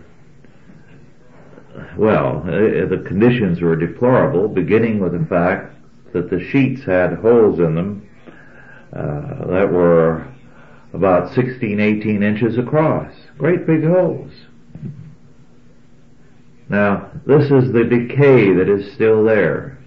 well, 1.96 2.42
uh, 2.46 2.86
the 2.86 3.02
conditions 3.06 3.60
were 3.60 3.76
deplorable, 3.76 4.48
beginning 4.48 5.00
with 5.00 5.12
the 5.12 5.26
fact 5.26 5.74
that 6.12 6.30
the 6.30 6.40
sheets 6.50 6.82
had 6.84 7.14
holes 7.14 7.58
in 7.58 7.74
them 7.74 8.08
uh, 8.92 9.46
that 9.46 9.68
were 9.70 10.26
about 10.92 11.34
16, 11.34 11.80
18 11.80 12.22
inches 12.22 12.56
across. 12.56 13.12
Great 13.36 13.66
big 13.66 13.84
holes. 13.84 14.30
Now, 16.68 17.10
this 17.26 17.50
is 17.50 17.72
the 17.72 17.84
decay 17.84 18.52
that 18.52 18.68
is 18.68 18.92
still 18.94 19.24
there. 19.24 19.78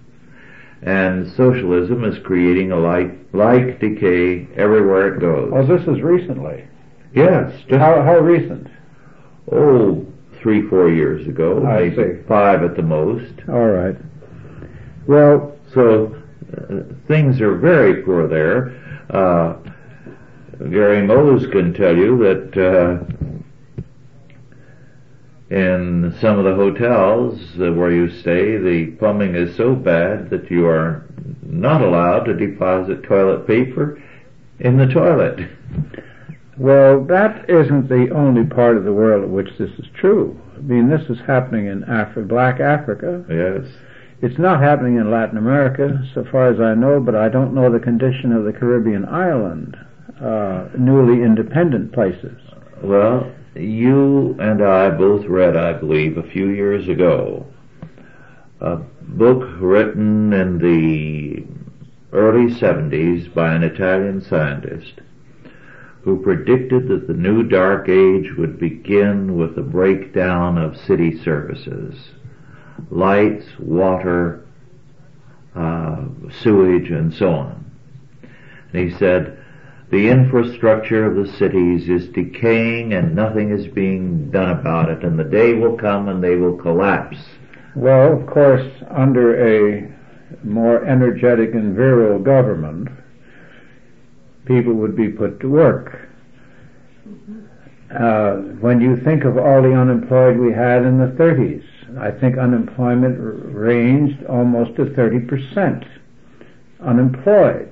And 0.82 1.30
socialism 1.32 2.04
is 2.04 2.18
creating 2.24 2.70
a 2.72 2.76
like, 2.78 3.10
like 3.32 3.80
decay 3.80 4.46
everywhere 4.56 5.14
it 5.14 5.20
goes. 5.20 5.52
Oh, 5.54 5.66
this 5.66 5.86
is 5.88 6.00
recently. 6.02 6.64
Yes. 7.14 7.52
How, 7.70 8.02
how 8.02 8.18
recent? 8.18 8.68
oh, 9.50 10.06
three, 10.40 10.62
four 10.68 10.90
years 10.90 11.26
ago. 11.26 11.66
I 11.66 11.88
maybe 11.88 11.96
see. 12.18 12.22
five 12.28 12.62
at 12.62 12.76
the 12.76 12.82
most. 12.82 13.32
All 13.48 13.66
right. 13.68 13.96
Well, 15.08 15.56
So, 15.74 16.14
uh, 16.56 16.82
things 17.08 17.40
are 17.40 17.56
very 17.56 18.02
poor 18.02 18.28
there. 18.28 18.70
Uh, 19.10 19.56
Gary 20.70 21.02
Mose 21.06 21.46
can 21.50 21.72
tell 21.74 21.96
you 21.96 22.18
that, 22.18 22.56
uh, 22.56 23.27
in 25.50 26.14
some 26.20 26.38
of 26.38 26.44
the 26.44 26.54
hotels 26.54 27.40
where 27.56 27.90
you 27.90 28.10
stay, 28.20 28.58
the 28.58 28.94
plumbing 28.98 29.34
is 29.34 29.56
so 29.56 29.74
bad 29.74 30.28
that 30.30 30.50
you 30.50 30.66
are 30.66 31.06
not 31.42 31.80
allowed 31.80 32.24
to 32.24 32.34
deposit 32.34 33.02
toilet 33.02 33.46
paper 33.46 34.00
in 34.60 34.76
the 34.76 34.86
toilet. 34.86 35.48
well, 36.58 37.02
that 37.04 37.48
isn't 37.48 37.88
the 37.88 38.10
only 38.14 38.44
part 38.44 38.76
of 38.76 38.84
the 38.84 38.92
world 38.92 39.24
in 39.24 39.32
which 39.32 39.56
this 39.58 39.70
is 39.78 39.86
true. 39.94 40.38
I 40.56 40.60
mean, 40.60 40.90
this 40.90 41.08
is 41.08 41.18
happening 41.26 41.66
in 41.66 41.84
Africa, 41.84 42.28
Black 42.28 42.60
Africa. 42.60 43.24
Yes. 43.28 43.72
It's 44.20 44.38
not 44.38 44.60
happening 44.60 44.96
in 44.96 45.10
Latin 45.10 45.38
America, 45.38 46.04
so 46.12 46.24
far 46.30 46.52
as 46.52 46.60
I 46.60 46.74
know, 46.74 47.00
but 47.00 47.14
I 47.14 47.28
don't 47.28 47.54
know 47.54 47.70
the 47.72 47.78
condition 47.78 48.32
of 48.32 48.44
the 48.44 48.52
Caribbean 48.52 49.04
island, 49.04 49.76
uh, 50.20 50.68
newly 50.76 51.22
independent 51.22 51.92
places. 51.92 52.36
Well, 52.82 53.32
you 53.54 54.36
and 54.38 54.62
I 54.62 54.90
both 54.90 55.26
read, 55.26 55.56
I 55.56 55.72
believe, 55.72 56.16
a 56.16 56.30
few 56.30 56.48
years 56.48 56.88
ago, 56.88 57.46
a 58.60 58.76
book 58.76 59.48
written 59.60 60.32
in 60.32 60.58
the 60.58 61.44
early 62.12 62.52
70s 62.54 63.32
by 63.32 63.54
an 63.54 63.62
Italian 63.62 64.20
scientist 64.20 65.00
who 66.02 66.22
predicted 66.22 66.88
that 66.88 67.06
the 67.06 67.12
new 67.12 67.42
dark 67.42 67.88
age 67.88 68.32
would 68.36 68.58
begin 68.58 69.36
with 69.36 69.54
the 69.54 69.62
breakdown 69.62 70.56
of 70.56 70.76
city 70.76 71.22
services. 71.22 72.12
Lights, 72.90 73.44
water, 73.58 74.46
uh, 75.54 76.04
sewage, 76.40 76.90
and 76.90 77.12
so 77.12 77.34
on. 77.34 77.70
And 78.72 78.90
he 78.90 78.96
said, 78.96 79.37
the 79.90 80.08
infrastructure 80.08 81.06
of 81.06 81.16
the 81.16 81.32
cities 81.38 81.88
is 81.88 82.08
decaying 82.08 82.92
and 82.92 83.14
nothing 83.14 83.50
is 83.50 83.66
being 83.66 84.30
done 84.30 84.50
about 84.50 84.90
it 84.90 85.02
and 85.02 85.18
the 85.18 85.24
day 85.24 85.54
will 85.54 85.76
come 85.76 86.08
and 86.08 86.22
they 86.22 86.36
will 86.36 86.56
collapse. 86.56 87.16
Well, 87.74 88.12
of 88.12 88.26
course, 88.26 88.70
under 88.90 89.34
a 89.36 89.90
more 90.44 90.84
energetic 90.84 91.54
and 91.54 91.74
virile 91.74 92.18
government, 92.18 92.88
people 94.44 94.74
would 94.74 94.96
be 94.96 95.08
put 95.08 95.40
to 95.40 95.48
work. 95.48 96.08
Uh, 97.90 98.36
when 98.60 98.80
you 98.80 98.96
think 99.02 99.24
of 99.24 99.38
all 99.38 99.62
the 99.62 99.72
unemployed 99.72 100.36
we 100.36 100.52
had 100.52 100.82
in 100.82 100.98
the 100.98 101.06
30s, 101.16 101.64
I 101.98 102.10
think 102.10 102.36
unemployment 102.36 103.18
r- 103.18 103.32
ranged 103.32 104.22
almost 104.26 104.76
to 104.76 104.84
30% 104.84 105.86
unemployed. 106.80 107.70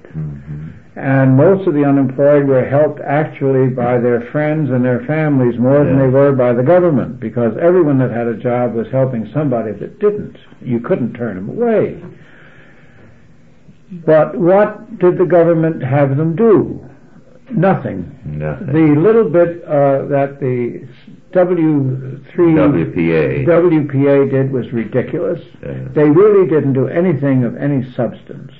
And 0.96 1.37
most 1.37 1.68
of 1.68 1.74
the 1.74 1.85
unemployed 1.85 2.46
were 2.46 2.64
helped 2.64 3.00
actually 3.02 3.68
by 3.68 3.98
their 3.98 4.22
friends 4.32 4.70
and 4.70 4.82
their 4.82 5.04
families 5.04 5.59
more 5.59 5.85
than 5.85 5.98
they 5.98 6.09
were 6.09 6.32
by 6.32 6.54
the 6.54 6.62
government 6.62 7.20
because 7.20 7.54
everyone 7.61 7.98
that 7.98 8.11
had 8.11 8.26
a 8.26 8.37
job 8.37 8.72
was 8.72 8.87
helping 8.90 9.30
somebody 9.30 9.72
that 9.72 9.98
didn't. 9.98 10.38
You 10.62 10.80
couldn't 10.80 11.12
turn 11.12 11.37
them 11.37 11.50
away. 11.50 12.02
But 14.06 14.37
what 14.37 14.98
did 14.98 15.18
the 15.18 15.26
government 15.26 15.82
have 15.82 16.16
them 16.16 16.35
do? 16.35 16.82
Nothing. 17.50 18.18
Nothing. 18.24 18.66
The 18.66 18.98
little 18.98 19.28
bit 19.28 19.62
uh, 19.64 20.06
that 20.06 20.40
the 20.40 20.88
W3 21.32 22.35
WPA. 22.35 23.46
WPA 23.46 24.30
did 24.30 24.50
was 24.50 24.72
ridiculous. 24.72 25.40
Yes. 25.62 25.88
They 25.94 26.09
really 26.09 26.48
didn't 26.48 26.72
do 26.72 26.88
anything 26.88 27.44
of 27.44 27.54
any 27.56 27.85
substance. 27.92 28.52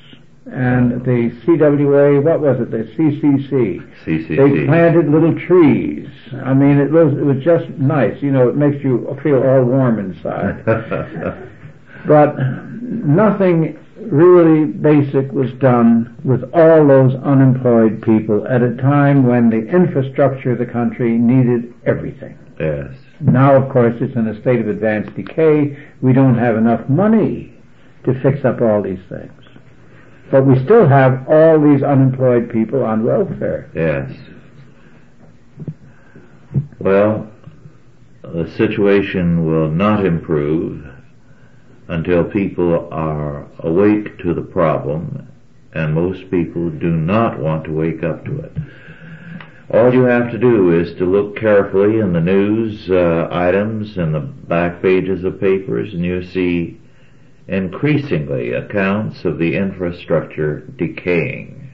And 0.47 1.05
the 1.05 1.31
CWA, 1.45 2.23
what 2.23 2.41
was 2.41 2.61
it? 2.61 2.71
The 2.71 2.85
CCC. 2.95 3.81
CCC. 4.05 4.29
They 4.29 4.65
planted 4.67 5.09
little 5.09 5.35
trees. 5.41 6.09
I 6.45 6.55
mean, 6.55 6.79
it 6.79 6.91
was 6.93 7.13
it 7.15 7.25
was 7.25 7.43
just 7.43 7.69
nice. 7.71 8.23
You 8.23 8.31
know, 8.31 8.49
it 8.49 8.55
makes 8.57 8.83
you 8.85 9.19
feel 9.23 9.43
all 9.43 9.65
warm 9.65 9.99
inside. 9.99 10.63
But 12.07 12.37
nothing 12.83 13.77
really 13.97 14.67
basic 14.67 15.33
was 15.33 15.51
done 15.55 16.17
with 16.23 16.45
all 16.55 16.87
those 16.87 17.15
unemployed 17.17 18.01
people 18.03 18.47
at 18.47 18.63
a 18.63 18.77
time 18.77 19.27
when 19.27 19.51
the 19.51 19.67
infrastructure 19.67 20.53
of 20.53 20.59
the 20.59 20.67
country 20.67 21.19
needed 21.19 21.75
everything. 21.85 22.39
yes. 22.61 22.93
Now, 23.21 23.57
of 23.57 23.73
course, 23.73 23.97
it's 24.01 24.15
in 24.15 24.29
a 24.29 24.41
state 24.41 24.61
of 24.61 24.69
advanced 24.69 25.17
decay. 25.17 25.77
We 26.03 26.13
don't 26.13 26.37
have 26.39 26.57
enough 26.57 26.89
money 26.89 27.55
to 28.05 28.15
fix 28.21 28.45
up 28.45 28.61
all 28.61 28.83
these 28.83 29.01
things. 29.09 29.33
But 30.31 30.47
we 30.47 30.63
still 30.65 30.89
have 30.89 31.29
all 31.29 31.61
these 31.61 31.83
unemployed 31.83 32.51
people 32.51 32.83
on 32.83 33.05
welfare. 33.05 33.71
Yes. 33.75 34.11
Well, 36.81 37.29
the 38.23 38.51
situation 38.57 39.47
will 39.47 39.71
not 39.71 40.05
improve 40.05 40.85
until 41.89 42.25
people 42.25 42.89
are 42.93 43.47
awake 43.61 44.19
to 44.19 44.35
the 44.35 44.43
problem, 44.43 45.29
and 45.73 45.95
most 45.95 46.31
people 46.31 46.71
do 46.71 46.91
not 46.91 47.39
want 47.39 47.65
to 47.65 47.73
wake 47.73 48.03
up 48.03 48.25
to 48.25 48.41
it. 48.41 48.53
All 49.73 49.93
you 49.93 50.03
have 50.05 50.31
to 50.31 50.39
do 50.39 50.79
is 50.81 50.95
to 50.95 51.05
look 51.05 51.37
carefully 51.37 51.99
in 51.99 52.13
the 52.13 52.21
news 52.21 52.89
uh, 52.91 53.29
items 53.31 53.97
and 53.97 54.15
the 54.15 54.21
back 54.21 54.83
pages 54.83 55.25
of 55.25 55.41
papers, 55.41 55.93
and 55.93 56.05
you 56.05 56.25
see 56.25 56.81
increasingly 57.49 58.53
accounts 58.53 59.25
of 59.25 59.39
the 59.39 59.55
infrastructure 59.55 60.61
decaying. 60.61 61.73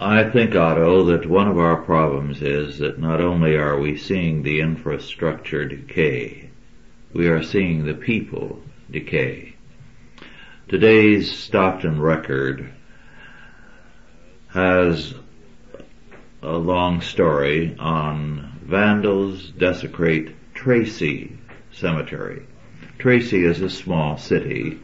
I 0.00 0.30
think, 0.30 0.54
Otto, 0.54 1.04
that 1.06 1.26
one 1.26 1.48
of 1.48 1.58
our 1.58 1.82
problems 1.82 2.40
is 2.40 2.78
that 2.78 2.98
not 2.98 3.20
only 3.20 3.56
are 3.56 3.78
we 3.78 3.96
seeing 3.96 4.42
the 4.42 4.60
infrastructure 4.60 5.64
decay, 5.64 6.50
we 7.12 7.26
are 7.28 7.42
seeing 7.42 7.84
the 7.84 7.94
people 7.94 8.62
decay. 8.90 9.56
Today's 10.68 11.36
Stockton 11.36 12.00
record 12.00 12.72
has 14.48 15.14
a 16.42 16.56
long 16.56 17.00
story 17.00 17.76
on 17.78 18.60
vandals 18.62 19.48
desecrate 19.50 20.34
Tracy 20.54 21.36
Cemetery. 21.72 22.46
Tracy 22.98 23.44
is 23.44 23.60
a 23.60 23.70
small 23.70 24.18
city. 24.18 24.80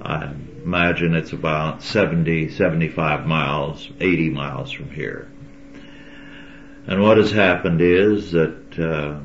I 0.00 0.30
imagine 0.62 1.16
it's 1.16 1.32
about 1.32 1.82
70, 1.82 2.50
75 2.50 3.26
miles, 3.26 3.88
80 4.00 4.30
miles 4.30 4.70
from 4.70 4.90
here. 4.90 5.28
And 6.86 7.02
what 7.02 7.16
has 7.16 7.32
happened 7.32 7.80
is 7.80 8.30
that 8.30 8.78
uh, 8.78 9.18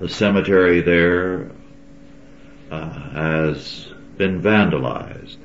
the 0.00 0.08
cemetery 0.08 0.80
there 0.80 1.52
uh, 2.72 2.90
has 2.90 3.86
been 4.16 4.42
vandalized. 4.42 5.36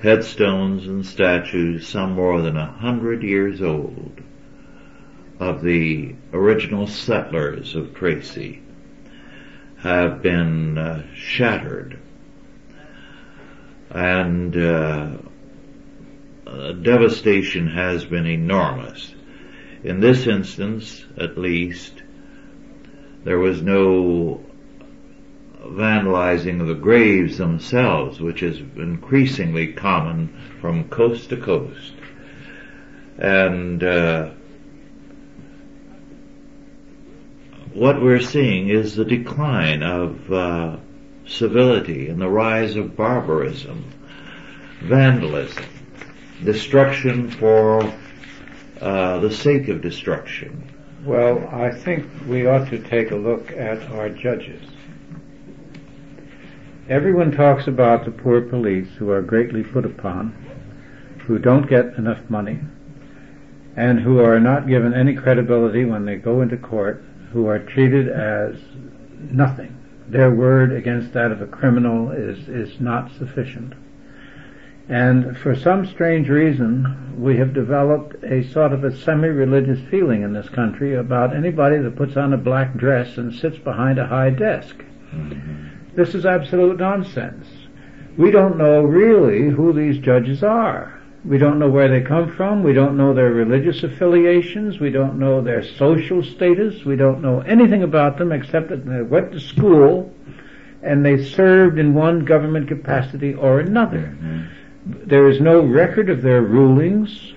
Headstones 0.00 0.86
and 0.86 1.04
statues, 1.04 1.86
some 1.86 2.12
more 2.12 2.40
than 2.40 2.56
a 2.56 2.72
hundred 2.72 3.22
years 3.22 3.60
old, 3.60 4.22
of 5.38 5.62
the 5.62 6.14
original 6.32 6.86
settlers 6.86 7.74
of 7.74 7.94
Tracy 7.94 8.62
have 9.82 10.22
been 10.22 10.78
uh, 10.78 11.02
shattered. 11.14 11.98
And 13.90 14.56
uh, 14.56 15.16
uh, 16.46 16.72
devastation 16.72 17.68
has 17.68 18.04
been 18.04 18.26
enormous. 18.26 19.14
In 19.82 20.00
this 20.00 20.26
instance, 20.26 21.04
at 21.18 21.36
least, 21.36 22.02
there 23.24 23.38
was 23.38 23.60
no 23.60 24.44
vandalizing 25.64 26.60
of 26.60 26.68
the 26.68 26.74
graves 26.74 27.38
themselves, 27.38 28.20
which 28.20 28.42
is 28.42 28.58
increasingly 28.58 29.72
common 29.72 30.32
from 30.60 30.88
coast 30.88 31.30
to 31.30 31.36
coast. 31.36 31.92
And 33.18 33.82
uh, 33.82 34.30
what 37.74 38.00
we're 38.00 38.20
seeing 38.20 38.68
is 38.68 38.96
the 38.96 39.04
decline 39.04 39.82
of 39.82 40.32
uh, 40.32 40.76
civility 41.26 42.08
and 42.08 42.20
the 42.20 42.28
rise 42.28 42.76
of 42.76 42.96
barbarism, 42.96 43.84
vandalism, 44.82 45.64
destruction 46.44 47.30
for 47.30 47.82
uh, 48.80 49.18
the 49.20 49.30
sake 49.30 49.68
of 49.68 49.80
destruction. 49.80 50.68
Well, 51.04 51.48
I 51.48 51.70
think 51.70 52.06
we 52.28 52.46
ought 52.46 52.68
to 52.68 52.78
take 52.78 53.10
a 53.10 53.16
look 53.16 53.50
at 53.52 53.82
our 53.90 54.08
judges. 54.08 54.62
Everyone 56.88 57.32
talks 57.32 57.66
about 57.68 58.04
the 58.04 58.10
poor 58.10 58.40
police 58.42 58.88
who 58.98 59.10
are 59.10 59.22
greatly 59.22 59.62
put 59.62 59.84
upon, 59.84 60.30
who 61.26 61.38
don't 61.38 61.68
get 61.68 61.94
enough 61.94 62.28
money, 62.28 62.60
and 63.76 64.00
who 64.00 64.20
are 64.20 64.38
not 64.38 64.68
given 64.68 64.92
any 64.92 65.14
credibility 65.14 65.84
when 65.84 66.04
they 66.04 66.16
go 66.16 66.42
into 66.42 66.56
court, 66.56 67.02
who 67.32 67.46
are 67.46 67.58
treated 67.58 68.08
as 68.08 68.56
nothing. 69.30 69.78
Their 70.08 70.30
word 70.30 70.72
against 70.72 71.12
that 71.14 71.32
of 71.32 71.40
a 71.40 71.46
criminal 71.46 72.10
is, 72.10 72.48
is 72.48 72.80
not 72.80 73.10
sufficient. 73.12 73.74
And 74.88 75.38
for 75.38 75.54
some 75.54 75.86
strange 75.86 76.28
reason, 76.28 77.14
we 77.18 77.36
have 77.38 77.54
developed 77.54 78.22
a 78.24 78.46
sort 78.50 78.72
of 78.72 78.84
a 78.84 78.96
semi-religious 78.96 79.80
feeling 79.90 80.22
in 80.22 80.32
this 80.32 80.48
country 80.48 80.94
about 80.94 81.34
anybody 81.34 81.78
that 81.78 81.96
puts 81.96 82.16
on 82.16 82.32
a 82.32 82.38
black 82.38 82.76
dress 82.76 83.16
and 83.16 83.34
sits 83.34 83.58
behind 83.58 83.98
a 83.98 84.06
high 84.06 84.30
desk. 84.30 84.76
Mm-hmm. 85.14 85.96
This 85.96 86.14
is 86.14 86.26
absolute 86.26 86.78
nonsense. 86.78 87.46
We 88.18 88.30
don't 88.30 88.58
know 88.58 88.82
really 88.82 89.48
who 89.48 89.72
these 89.72 89.98
judges 89.98 90.42
are. 90.42 91.01
We 91.24 91.38
don't 91.38 91.60
know 91.60 91.68
where 91.68 91.88
they 91.88 92.00
come 92.00 92.34
from. 92.34 92.64
We 92.64 92.72
don't 92.72 92.96
know 92.96 93.14
their 93.14 93.30
religious 93.30 93.84
affiliations. 93.84 94.80
We 94.80 94.90
don't 94.90 95.20
know 95.20 95.40
their 95.40 95.62
social 95.62 96.22
status. 96.22 96.84
We 96.84 96.96
don't 96.96 97.22
know 97.22 97.40
anything 97.42 97.84
about 97.84 98.18
them 98.18 98.32
except 98.32 98.70
that 98.70 98.84
they 98.84 99.02
went 99.02 99.30
to 99.32 99.40
school 99.40 100.12
and 100.82 101.04
they 101.04 101.24
served 101.24 101.78
in 101.78 101.94
one 101.94 102.24
government 102.24 102.66
capacity 102.66 103.34
or 103.34 103.60
another. 103.60 104.16
Mm-hmm. 104.20 105.08
There 105.08 105.28
is 105.28 105.40
no 105.40 105.60
record 105.60 106.10
of 106.10 106.22
their 106.22 106.42
rulings. 106.42 107.34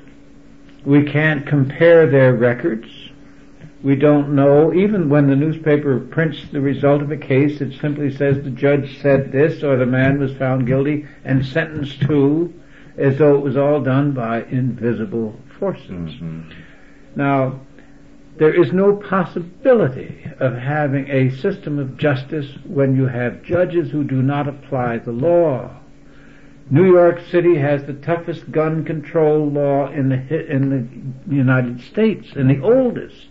We 0.84 1.04
can't 1.04 1.46
compare 1.46 2.10
their 2.10 2.34
records. 2.34 2.88
We 3.84 3.96
don't 3.96 4.34
know, 4.34 4.74
even 4.74 5.10
when 5.10 5.28
the 5.28 5.36
newspaper 5.36 6.00
prints 6.00 6.40
the 6.52 6.60
result 6.60 7.04
of 7.04 7.12
a 7.12 7.18
case, 7.18 7.62
it 7.62 7.80
simply 7.80 8.12
says 8.12 8.44
the 8.44 8.50
judge 8.50 9.00
said 9.00 9.32
this 9.32 9.62
or 9.62 9.78
the 9.78 9.86
man 9.86 10.18
was 10.18 10.36
found 10.38 10.66
guilty 10.66 11.06
and 11.24 11.46
sentenced 11.46 12.02
to 12.02 12.52
as 12.98 13.18
though 13.18 13.36
it 13.36 13.42
was 13.42 13.58
all 13.58 13.82
done 13.82 14.12
by 14.12 14.44
invisible 14.44 15.36
forces. 15.60 15.90
Mm-hmm. 15.90 16.42
Now, 17.16 17.60
there 18.38 18.54
is 18.54 18.74
no 18.74 18.96
possibility 18.96 20.30
of 20.40 20.56
having 20.56 21.10
a 21.10 21.30
system 21.38 21.80
of 21.80 21.98
justice 21.98 22.48
when 22.66 22.96
you 22.96 23.08
have 23.08 23.44
judges 23.44 23.92
who 23.92 24.04
do 24.04 24.22
not 24.22 24.48
apply 24.48 24.98
the 24.98 25.12
law. 25.12 25.72
New 26.70 26.92
York 26.92 27.22
City 27.30 27.56
has 27.56 27.84
the 27.84 27.94
toughest 27.94 28.52
gun 28.52 28.84
control 28.84 29.50
law 29.50 29.90
in 29.92 30.10
the 30.10 30.52
in 30.52 31.14
the 31.28 31.36
United 31.36 31.80
States, 31.82 32.34
and 32.36 32.50
the 32.50 32.62
oldest. 32.62 33.28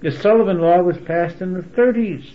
The 0.00 0.10
Sullivan 0.10 0.60
Law 0.60 0.82
was 0.82 0.96
passed 0.96 1.40
in 1.40 1.54
the 1.54 1.62
30s. 1.62 2.30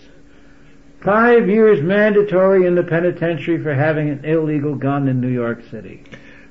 Five 1.00 1.48
years 1.48 1.82
mandatory 1.82 2.66
in 2.66 2.74
the 2.74 2.82
penitentiary 2.82 3.62
for 3.62 3.74
having 3.74 4.10
an 4.10 4.24
illegal 4.24 4.74
gun 4.74 5.08
in 5.08 5.20
New 5.20 5.28
York 5.28 5.62
City 5.70 6.04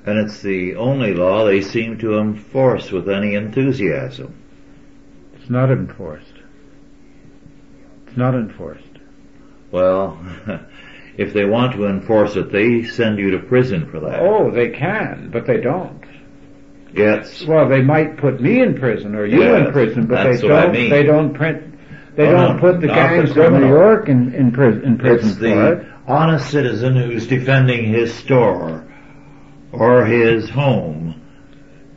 and 0.06 0.18
it's 0.18 0.42
the 0.42 0.76
only 0.76 1.14
law 1.14 1.44
they 1.44 1.62
seem 1.62 1.98
to 1.98 2.18
enforce 2.18 2.90
with 2.90 3.08
any 3.08 3.34
enthusiasm. 3.34 4.34
It's 5.36 5.48
not 5.48 5.70
enforced. 5.70 6.34
It's 8.06 8.16
not 8.16 8.34
enforced. 8.34 8.82
Well, 9.70 10.18
if 11.16 11.32
they 11.32 11.44
want 11.44 11.74
to 11.74 11.86
enforce 11.86 12.36
it, 12.36 12.52
they 12.52 12.84
send 12.84 13.18
you 13.18 13.30
to 13.32 13.38
prison 13.38 13.90
for 13.90 14.00
that. 14.00 14.20
Oh, 14.20 14.50
they 14.50 14.70
can, 14.70 15.30
but 15.32 15.46
they 15.46 15.60
don't. 15.60 16.04
Yes. 16.92 17.44
Well, 17.44 17.68
they 17.68 17.82
might 17.82 18.18
put 18.18 18.40
me 18.40 18.60
in 18.60 18.78
prison 18.78 19.14
or 19.14 19.26
you 19.26 19.42
yes, 19.42 19.66
in 19.66 19.72
prison, 19.72 20.06
but 20.06 20.24
they 20.24 20.40
don't. 20.40 20.52
I 20.52 20.70
mean. 20.70 20.90
They 20.90 21.02
don't 21.02 21.34
print. 21.34 21.74
They 22.14 22.28
oh, 22.28 22.32
don't 22.32 22.56
no, 22.56 22.60
put 22.60 22.80
the 22.80 22.86
gangs 22.86 23.30
of 23.30 23.52
New 23.52 23.66
York 23.66 24.08
in 24.08 24.32
in, 24.32 24.52
prison. 24.52 24.84
In 24.84 24.98
prison 24.98 25.30
it's 25.30 25.38
the 25.38 25.72
it. 25.72 25.86
honest 26.06 26.50
citizen 26.50 26.94
who's 26.94 27.26
defending 27.26 27.86
his 27.92 28.14
store 28.14 28.86
or 29.78 30.04
his 30.04 30.48
home 30.50 31.20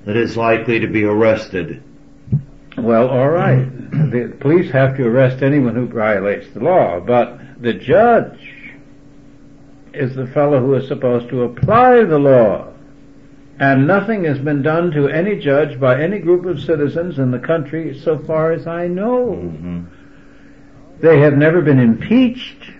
that 0.06 0.16
is 0.16 0.38
likely 0.38 0.80
to 0.80 0.88
be 0.88 1.04
arrested. 1.04 1.84
Well, 2.78 3.10
all 3.10 3.30
right. 3.30 3.68
The 4.08 4.38
police 4.40 4.72
have 4.72 4.96
to 4.98 5.06
arrest 5.06 5.42
anyone 5.44 5.76
who 5.76 5.88
violates 5.88 6.48
the 6.54 6.60
law, 6.60 7.00
but 7.00 7.40
the 7.62 7.74
judge 7.74 8.40
is 9.94 10.16
the 10.16 10.28
fellow 10.28 10.60
who 10.60 10.76
is 10.76 10.88
supposed 10.88 11.30
to 11.30 11.44
apply 11.44 12.04
the 12.04 12.20
law. 12.20 12.72
And 13.60 13.88
nothing 13.88 14.24
has 14.26 14.38
been 14.38 14.62
done 14.62 14.92
to 14.92 15.08
any 15.08 15.40
judge 15.40 15.80
by 15.80 16.02
any 16.02 16.20
group 16.20 16.46
of 16.46 16.62
citizens 16.62 17.18
in 17.18 17.32
the 17.32 17.40
country 17.40 18.00
so 18.00 18.20
far 18.20 18.52
as 18.52 18.68
I 18.68 18.88
know. 18.88 19.42
Mm-hmm. 19.44 19.84
They 21.02 21.20
have 21.20 21.34
never 21.34 21.62
been 21.62 21.80
impeached. 21.80 22.72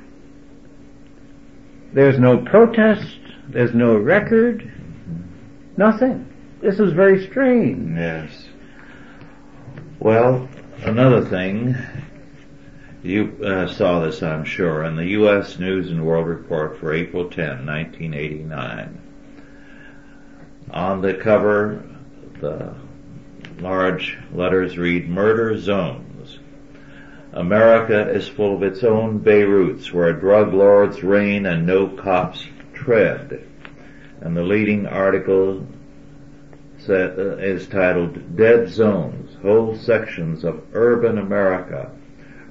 There's 1.94 2.20
no 2.20 2.38
protest. 2.38 3.18
There's 3.50 3.74
no 3.74 3.98
record. 3.98 4.72
Nothing. 5.78 6.28
This 6.60 6.80
is 6.80 6.92
very 6.94 7.28
strange. 7.28 7.96
Yes. 7.96 8.48
Well, 10.00 10.50
another 10.82 11.24
thing, 11.24 11.76
you 13.04 13.38
uh, 13.46 13.68
saw 13.68 14.00
this, 14.00 14.24
I'm 14.24 14.44
sure, 14.44 14.84
in 14.84 14.96
the 14.96 15.06
U.S. 15.10 15.60
News 15.60 15.92
and 15.92 16.04
World 16.04 16.28
Report 16.28 16.80
for 16.80 16.94
April 16.94 17.30
10, 17.30 17.66
1989. 17.68 19.02
On 20.72 21.02
the 21.02 21.14
cover, 21.14 21.84
the 22.42 22.74
large 23.60 24.18
letters 24.34 24.80
read, 24.80 25.08
Murder 25.08 25.60
Zones. 25.60 26.40
America 27.34 28.10
is 28.10 28.28
full 28.28 28.56
of 28.56 28.64
its 28.64 28.84
own 28.84 29.20
Beiruts 29.20 29.94
where 29.94 30.12
drug 30.12 30.56
lords 30.56 31.04
reign 31.04 31.46
and 31.46 31.68
no 31.68 31.88
cops 31.88 32.48
tread 32.74 33.48
and 34.22 34.36
the 34.36 34.44
leading 34.44 34.86
article 34.86 35.66
uh, 36.90 37.38
is 37.38 37.68
titled 37.68 38.36
Dead 38.36 38.70
Zones. 38.70 39.36
Whole 39.42 39.76
sections 39.78 40.44
of 40.44 40.64
urban 40.74 41.18
America 41.18 41.92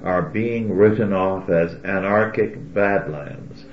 are 0.03 0.21
being 0.21 0.75
written 0.75 1.11
off 1.13 1.49
as 1.49 1.73
anarchic 1.83 2.73
badlands, 2.73 3.65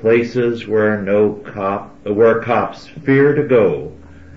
places 0.00 0.66
where 0.66 1.00
no 1.00 1.34
cop, 1.34 2.04
where 2.04 2.40
cops 2.40 2.86
fear 2.86 3.34
to 3.34 3.44
go 3.44 3.92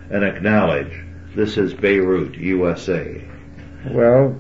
and 0.10 0.24
acknowledge 0.24 1.04
this 1.36 1.58
is 1.58 1.74
Beirut, 1.74 2.36
USA. 2.36 3.24
Well, 3.90 4.36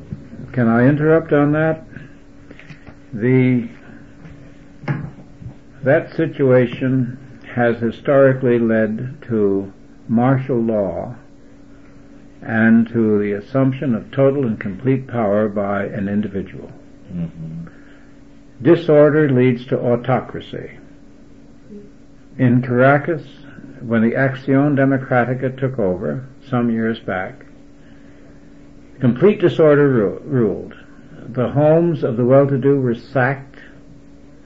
can 0.51 0.67
I 0.67 0.87
interrupt 0.87 1.31
on 1.31 1.53
that? 1.53 1.85
The 3.13 3.67
that 5.83 6.13
situation 6.15 7.17
has 7.55 7.79
historically 7.79 8.59
led 8.59 9.21
to 9.23 9.71
martial 10.07 10.57
law 10.57 11.15
and 12.41 12.87
to 12.87 13.19
the 13.19 13.33
assumption 13.33 13.93
of 13.93 14.09
total 14.11 14.45
and 14.45 14.59
complete 14.59 15.07
power 15.07 15.47
by 15.47 15.83
an 15.85 16.07
individual. 16.07 16.71
Mm-hmm. 17.11 17.67
Disorder 18.61 19.29
leads 19.29 19.65
to 19.67 19.79
autocracy. 19.79 20.77
In 22.37 22.61
Caracas, 22.61 23.23
when 23.81 24.01
the 24.01 24.15
Acción 24.15 24.75
Democrática 24.75 25.57
took 25.59 25.77
over 25.77 26.27
some 26.49 26.71
years 26.71 26.99
back, 26.99 27.45
complete 28.99 29.39
disorder 29.39 29.89
ru- 29.89 30.21
ruled. 30.23 30.73
The 31.29 31.49
homes 31.49 32.03
of 32.03 32.17
the 32.17 32.25
well-to-do 32.25 32.79
were 32.79 32.95
sacked. 32.95 33.59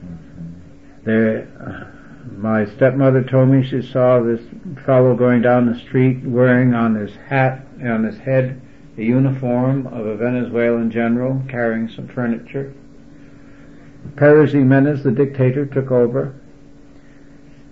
Mm-hmm 0.04 1.95
my 2.36 2.66
stepmother 2.66 3.22
told 3.22 3.48
me 3.48 3.62
she 3.62 3.80
saw 3.80 4.20
this 4.20 4.42
fellow 4.84 5.14
going 5.14 5.42
down 5.42 5.66
the 5.66 5.78
street 5.78 6.22
wearing 6.24 6.74
on 6.74 6.94
his 6.94 7.14
hat, 7.16 7.66
on 7.82 8.04
his 8.04 8.18
head, 8.18 8.60
the 8.96 9.04
uniform 9.04 9.86
of 9.86 10.06
a 10.06 10.16
Venezuelan 10.16 10.90
general 10.90 11.42
carrying 11.48 11.88
some 11.88 12.08
furniture. 12.08 12.72
Perez 14.16 14.52
Jimenez, 14.52 15.02
the 15.02 15.10
dictator, 15.10 15.66
took 15.66 15.90
over. 15.90 16.34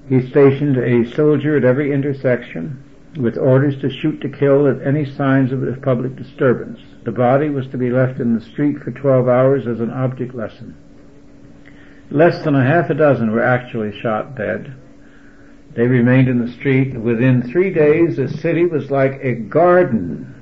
He 0.08 0.26
stationed 0.28 0.76
a 0.76 1.10
soldier 1.14 1.56
at 1.56 1.64
every 1.64 1.92
intersection 1.92 2.82
with 3.16 3.38
orders 3.38 3.80
to 3.80 3.90
shoot 3.90 4.20
to 4.20 4.28
kill 4.28 4.66
at 4.66 4.86
any 4.86 5.04
signs 5.04 5.52
of 5.52 5.82
public 5.82 6.16
disturbance. 6.16 6.80
The 7.04 7.12
body 7.12 7.48
was 7.48 7.66
to 7.68 7.78
be 7.78 7.90
left 7.90 8.20
in 8.20 8.34
the 8.34 8.40
street 8.40 8.78
for 8.78 8.90
12 8.90 9.28
hours 9.28 9.66
as 9.66 9.80
an 9.80 9.90
object 9.90 10.34
lesson. 10.34 10.74
Less 12.10 12.42
than 12.44 12.54
a 12.54 12.64
half 12.64 12.90
a 12.90 12.94
dozen 12.94 13.30
were 13.30 13.42
actually 13.42 13.98
shot 14.00 14.36
dead. 14.36 14.74
They 15.74 15.86
remained 15.86 16.28
in 16.28 16.44
the 16.44 16.52
street. 16.52 16.94
Within 16.94 17.42
three 17.42 17.72
days, 17.72 18.16
the 18.16 18.28
city 18.28 18.64
was 18.64 18.90
like 18.90 19.18
a 19.22 19.34
garden. 19.34 20.34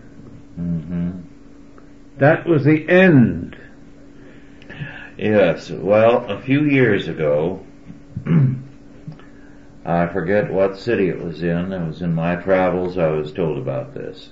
Mm-hmm. 0.61 2.19
That 2.19 2.47
was 2.47 2.65
the 2.65 2.87
end. 2.89 3.57
Yes, 5.17 5.71
well, 5.71 6.27
a 6.29 6.41
few 6.43 6.65
years 6.65 7.09
ago, 7.09 7.65
I 9.85 10.07
forget 10.09 10.53
what 10.53 10.79
city 10.79 11.09
it 11.09 11.19
was 11.19 11.43
in, 11.43 11.73
it 11.73 11.87
was 11.87 12.03
in 12.03 12.15
my 12.15 12.37
travels 12.37 12.99
I 12.99 13.09
was 13.09 13.33
told 13.33 13.59
about 13.59 13.95
this. 13.95 14.31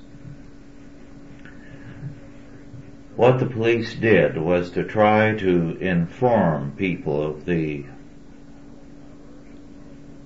What 3.21 3.39
the 3.39 3.45
police 3.45 3.95
did 3.97 4.39
was 4.39 4.71
to 4.71 4.83
try 4.83 5.35
to 5.35 5.77
inform 5.77 6.73
people 6.73 7.23
of 7.23 7.45
the 7.45 7.85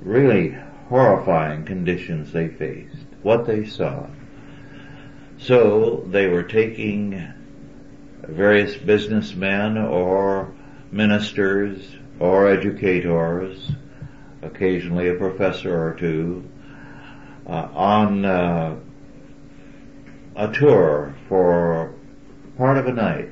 really 0.01 0.57
horrifying 0.89 1.65
conditions 1.65 2.33
they 2.33 2.47
faced, 2.47 3.05
what 3.21 3.47
they 3.47 3.65
saw. 3.65 4.07
So 5.39 6.05
they 6.07 6.29
were 6.29 6.45
taking 6.45 7.35
various 8.23 8.77
businessmen 8.77 9.77
or 9.77 10.55
ministers 10.93 11.97
or 12.21 12.49
educators, 12.49 13.73
occasionally 14.41 15.09
a 15.09 15.15
professor 15.15 15.89
or 15.89 15.95
two, 15.95 16.49
uh, 17.45 17.71
on 17.75 18.25
uh, 18.25 18.77
a 20.37 20.53
tour 20.53 21.17
for 21.29 21.94
part 22.57 22.79
of 22.79 22.87
a 22.87 22.93
night, 22.93 23.31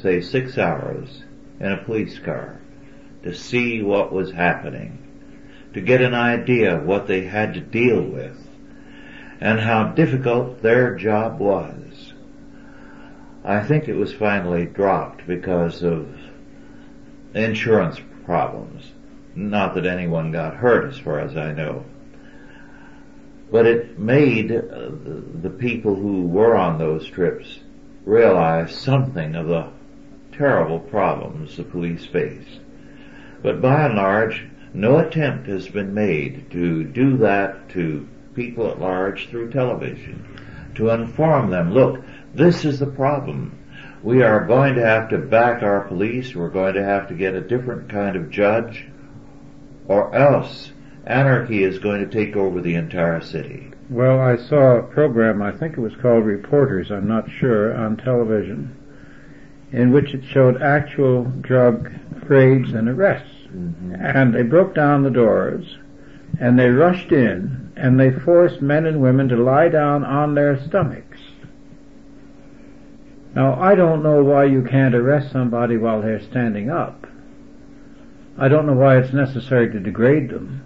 say 0.00 0.20
six 0.20 0.58
hours, 0.58 1.22
in 1.60 1.72
a 1.72 1.84
police 1.84 2.18
car 2.18 2.60
to 3.22 3.34
see 3.34 3.82
what 3.82 4.12
was 4.12 4.30
happening, 4.30 5.02
to 5.74 5.80
get 5.80 6.00
an 6.00 6.14
idea 6.14 6.76
of 6.76 6.84
what 6.84 7.06
they 7.06 7.24
had 7.24 7.54
to 7.54 7.60
deal 7.60 8.00
with, 8.00 8.48
and 9.40 9.58
how 9.58 9.88
difficult 9.88 10.62
their 10.62 10.94
job 10.94 11.38
was. 11.40 12.12
I 13.44 13.64
think 13.64 13.88
it 13.88 13.96
was 13.96 14.12
finally 14.12 14.66
dropped 14.66 15.26
because 15.26 15.82
of 15.82 16.08
insurance 17.34 18.00
problems. 18.24 18.92
Not 19.34 19.74
that 19.74 19.86
anyone 19.86 20.32
got 20.32 20.54
hurt 20.54 20.92
as 20.92 20.98
far 20.98 21.20
as 21.20 21.36
I 21.36 21.52
know. 21.52 21.84
But 23.50 23.66
it 23.66 23.98
made 23.98 24.50
uh, 24.50 24.90
the 25.42 25.50
people 25.50 25.94
who 25.94 26.22
were 26.22 26.56
on 26.56 26.78
those 26.78 27.06
trips 27.08 27.60
realize 28.06 28.74
something 28.74 29.34
of 29.34 29.48
the 29.48 29.68
terrible 30.32 30.78
problems 30.78 31.56
the 31.56 31.64
police 31.64 32.06
face. 32.06 32.60
But 33.42 33.60
by 33.60 33.84
and 33.84 33.96
large, 33.96 34.46
no 34.72 34.98
attempt 34.98 35.48
has 35.48 35.68
been 35.68 35.92
made 35.92 36.50
to 36.52 36.84
do 36.84 37.18
that 37.18 37.68
to 37.70 38.08
people 38.34 38.70
at 38.70 38.80
large 38.80 39.28
through 39.28 39.50
television. 39.50 40.24
To 40.76 40.90
inform 40.90 41.50
them, 41.50 41.72
look, 41.72 42.02
this 42.34 42.64
is 42.64 42.78
the 42.78 42.86
problem. 42.86 43.58
We 44.02 44.22
are 44.22 44.46
going 44.46 44.74
to 44.74 44.86
have 44.86 45.08
to 45.10 45.18
back 45.18 45.62
our 45.62 45.80
police. 45.80 46.34
We're 46.34 46.50
going 46.50 46.74
to 46.74 46.84
have 46.84 47.08
to 47.08 47.14
get 47.14 47.34
a 47.34 47.40
different 47.40 47.88
kind 47.88 48.14
of 48.14 48.30
judge 48.30 48.86
or 49.88 50.14
else 50.14 50.72
anarchy 51.06 51.62
is 51.62 51.78
going 51.78 52.08
to 52.08 52.10
take 52.10 52.36
over 52.36 52.60
the 52.60 52.74
entire 52.74 53.20
city. 53.20 53.70
Well, 53.88 54.20
I 54.20 54.36
saw 54.36 54.78
a 54.78 54.82
program, 54.82 55.40
I 55.40 55.52
think 55.52 55.74
it 55.74 55.80
was 55.80 55.94
called 56.02 56.24
Reporters, 56.24 56.90
I'm 56.90 57.06
not 57.06 57.30
sure, 57.30 57.72
on 57.72 57.96
television, 57.96 58.76
in 59.70 59.92
which 59.92 60.12
it 60.12 60.24
showed 60.24 60.60
actual 60.60 61.24
drug 61.40 61.92
raids 62.28 62.72
and 62.72 62.88
arrests. 62.88 63.46
Mm-hmm. 63.46 63.94
And 63.94 64.34
they 64.34 64.42
broke 64.42 64.74
down 64.74 65.04
the 65.04 65.10
doors, 65.10 65.78
and 66.40 66.58
they 66.58 66.68
rushed 66.68 67.12
in, 67.12 67.72
and 67.76 67.98
they 67.98 68.10
forced 68.10 68.60
men 68.60 68.86
and 68.86 69.00
women 69.00 69.28
to 69.28 69.36
lie 69.36 69.68
down 69.68 70.04
on 70.04 70.34
their 70.34 70.60
stomachs. 70.66 71.20
Now, 73.36 73.54
I 73.60 73.76
don't 73.76 74.02
know 74.02 74.24
why 74.24 74.46
you 74.46 74.62
can't 74.62 74.96
arrest 74.96 75.30
somebody 75.30 75.76
while 75.76 76.02
they're 76.02 76.22
standing 76.22 76.70
up. 76.70 77.06
I 78.36 78.48
don't 78.48 78.66
know 78.66 78.74
why 78.74 78.98
it's 78.98 79.12
necessary 79.12 79.70
to 79.70 79.78
degrade 79.78 80.30
them. 80.30 80.62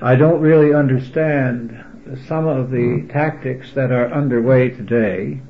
I 0.00 0.16
don't 0.16 0.40
really 0.40 0.72
understand 0.72 1.84
some 2.26 2.46
of 2.46 2.70
the 2.70 3.06
tactics 3.10 3.72
that 3.72 3.90
are 3.90 4.12
underway 4.12 4.68
today 4.70 5.40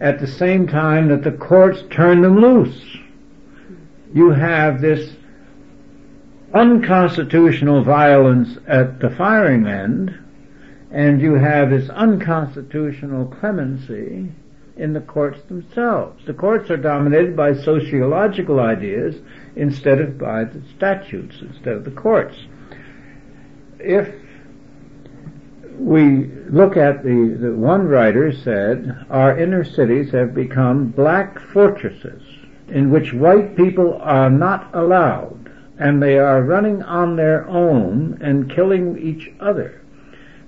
at 0.00 0.20
the 0.20 0.26
same 0.26 0.66
time 0.66 1.08
that 1.08 1.22
the 1.22 1.32
courts 1.32 1.82
turn 1.90 2.20
them 2.20 2.40
loose. 2.40 2.98
You 4.12 4.30
have 4.30 4.80
this 4.80 5.16
unconstitutional 6.52 7.82
violence 7.82 8.58
at 8.66 9.00
the 9.00 9.10
firing 9.10 9.66
end, 9.66 10.18
and 10.90 11.20
you 11.20 11.34
have 11.34 11.70
this 11.70 11.88
unconstitutional 11.90 13.26
clemency 13.26 14.30
in 14.76 14.92
the 14.92 15.00
courts 15.00 15.40
themselves. 15.42 16.24
The 16.26 16.34
courts 16.34 16.70
are 16.70 16.76
dominated 16.76 17.36
by 17.36 17.54
sociological 17.54 18.60
ideas 18.60 19.16
instead 19.56 20.00
of 20.00 20.18
by 20.18 20.44
the 20.44 20.62
statutes, 20.76 21.36
instead 21.40 21.74
of 21.74 21.84
the 21.84 21.90
courts. 21.90 22.36
If 23.78 24.14
we 25.78 26.26
look 26.48 26.76
at 26.76 27.02
the, 27.02 27.36
the 27.40 27.54
one 27.54 27.86
writer 27.86 28.32
said, 28.32 29.06
our 29.10 29.38
inner 29.38 29.64
cities 29.64 30.12
have 30.12 30.34
become 30.34 30.88
black 30.88 31.38
fortresses 31.38 32.22
in 32.68 32.90
which 32.90 33.12
white 33.12 33.56
people 33.56 33.98
are 34.00 34.30
not 34.30 34.74
allowed 34.74 35.50
and 35.78 36.02
they 36.02 36.18
are 36.18 36.42
running 36.42 36.82
on 36.82 37.16
their 37.16 37.46
own 37.48 38.18
and 38.20 38.50
killing 38.50 38.98
each 38.98 39.32
other. 39.40 39.82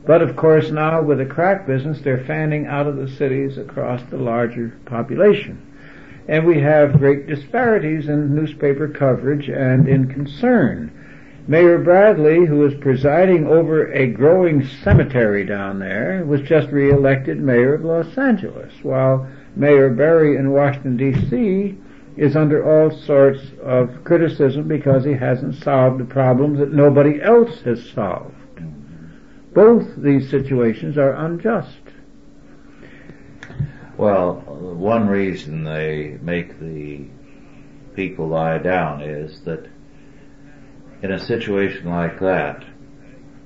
But 0.07 0.22
of 0.22 0.37
course 0.37 0.70
now 0.70 1.03
with 1.03 1.18
the 1.18 1.27
crack 1.27 1.66
business 1.66 2.01
they're 2.01 2.24
fanning 2.24 2.66
out 2.66 2.87
of 2.87 2.97
the 2.97 3.09
cities 3.09 3.59
across 3.59 4.03
the 4.05 4.16
larger 4.16 4.79
population. 4.85 5.62
And 6.29 6.47
we 6.47 6.61
have 6.61 6.99
great 6.99 7.27
disparities 7.27 8.09
in 8.09 8.35
newspaper 8.35 8.89
coverage 8.89 9.49
and 9.49 9.89
in 9.89 10.09
concern 10.12 10.93
Mayor 11.49 11.79
Bradley, 11.79 12.45
who 12.45 12.57
was 12.59 12.75
presiding 12.75 13.47
over 13.47 13.93
a 13.93 14.09
growing 14.09 14.67
cemetery 14.67 15.45
down 15.45 15.79
there, 15.79 16.25
was 16.27 16.41
just 16.41 16.69
re-elected 16.71 17.41
mayor 17.41 17.75
of 17.75 17.85
Los 17.85 18.19
Angeles, 18.19 18.73
while 18.83 19.29
Mayor 19.55 19.91
Barry 19.91 20.37
in 20.37 20.51
Washington 20.51 20.97
D.C. 20.97 21.79
is 22.17 22.35
under 22.35 22.69
all 22.69 22.91
sorts 22.91 23.41
of 23.63 24.03
criticism 24.03 24.67
because 24.67 25.05
he 25.05 25.13
hasn't 25.13 25.55
solved 25.63 26.01
the 26.01 26.05
problems 26.05 26.59
that 26.59 26.73
nobody 26.73 27.23
else 27.23 27.61
has 27.61 27.91
solved. 27.91 28.35
Both 29.55 29.97
these 29.97 30.29
situations 30.29 30.99
are 30.99 31.13
unjust. 31.13 31.79
Well, 33.97 34.35
one 34.35 35.07
reason 35.07 35.63
they 35.63 36.19
make 36.21 36.59
the 36.59 37.07
people 37.95 38.27
lie 38.29 38.59
down 38.59 39.01
is 39.01 39.41
that 39.43 39.69
in 41.07 41.13
a 41.13 41.21
situation 41.21 41.89
like 41.89 42.19
that, 42.19 42.65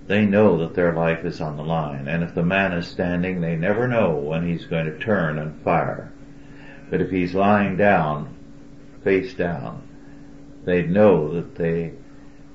they 0.07 0.25
know 0.25 0.57
that 0.59 0.75
their 0.75 0.95
life 0.95 1.27
is 1.27 1.43
on 1.43 1.59
the 1.59 1.63
line. 1.63 2.09
And 2.09 2.25
if 2.25 2.35
the 2.35 2.43
man 2.43 2.73
is 2.73 2.89
standing, 2.89 3.43
they 3.43 3.55
never 3.55 3.87
know 3.87 4.15
when 4.17 4.49
he's 4.49 4.65
going 4.65 4.87
to 4.87 4.99
turn 4.99 5.39
and 5.39 5.63
fire. 5.63 6.11
But 6.89 7.03
if 7.03 7.11
he's 7.11 7.35
lying 7.35 7.77
down, 7.77 8.35
face 9.05 9.35
down, 9.35 9.87
they 10.65 10.83
know 10.83 11.35
that 11.35 11.55
they 11.55 11.93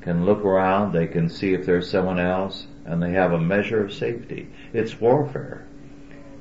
can 0.01 0.26
look 0.26 0.39
around, 0.39 0.91
they 0.91 1.08
can 1.08 1.30
see 1.30 1.53
if 1.53 1.68
there's 1.68 1.89
someone 1.89 2.20
else, 2.20 2.66
and 2.84 3.01
they 3.01 3.12
have 3.12 3.32
a 3.32 3.39
measure 3.39 3.86
of 3.86 3.93
safety. 3.93 4.49
It's 4.74 4.99
warfare. 4.99 5.68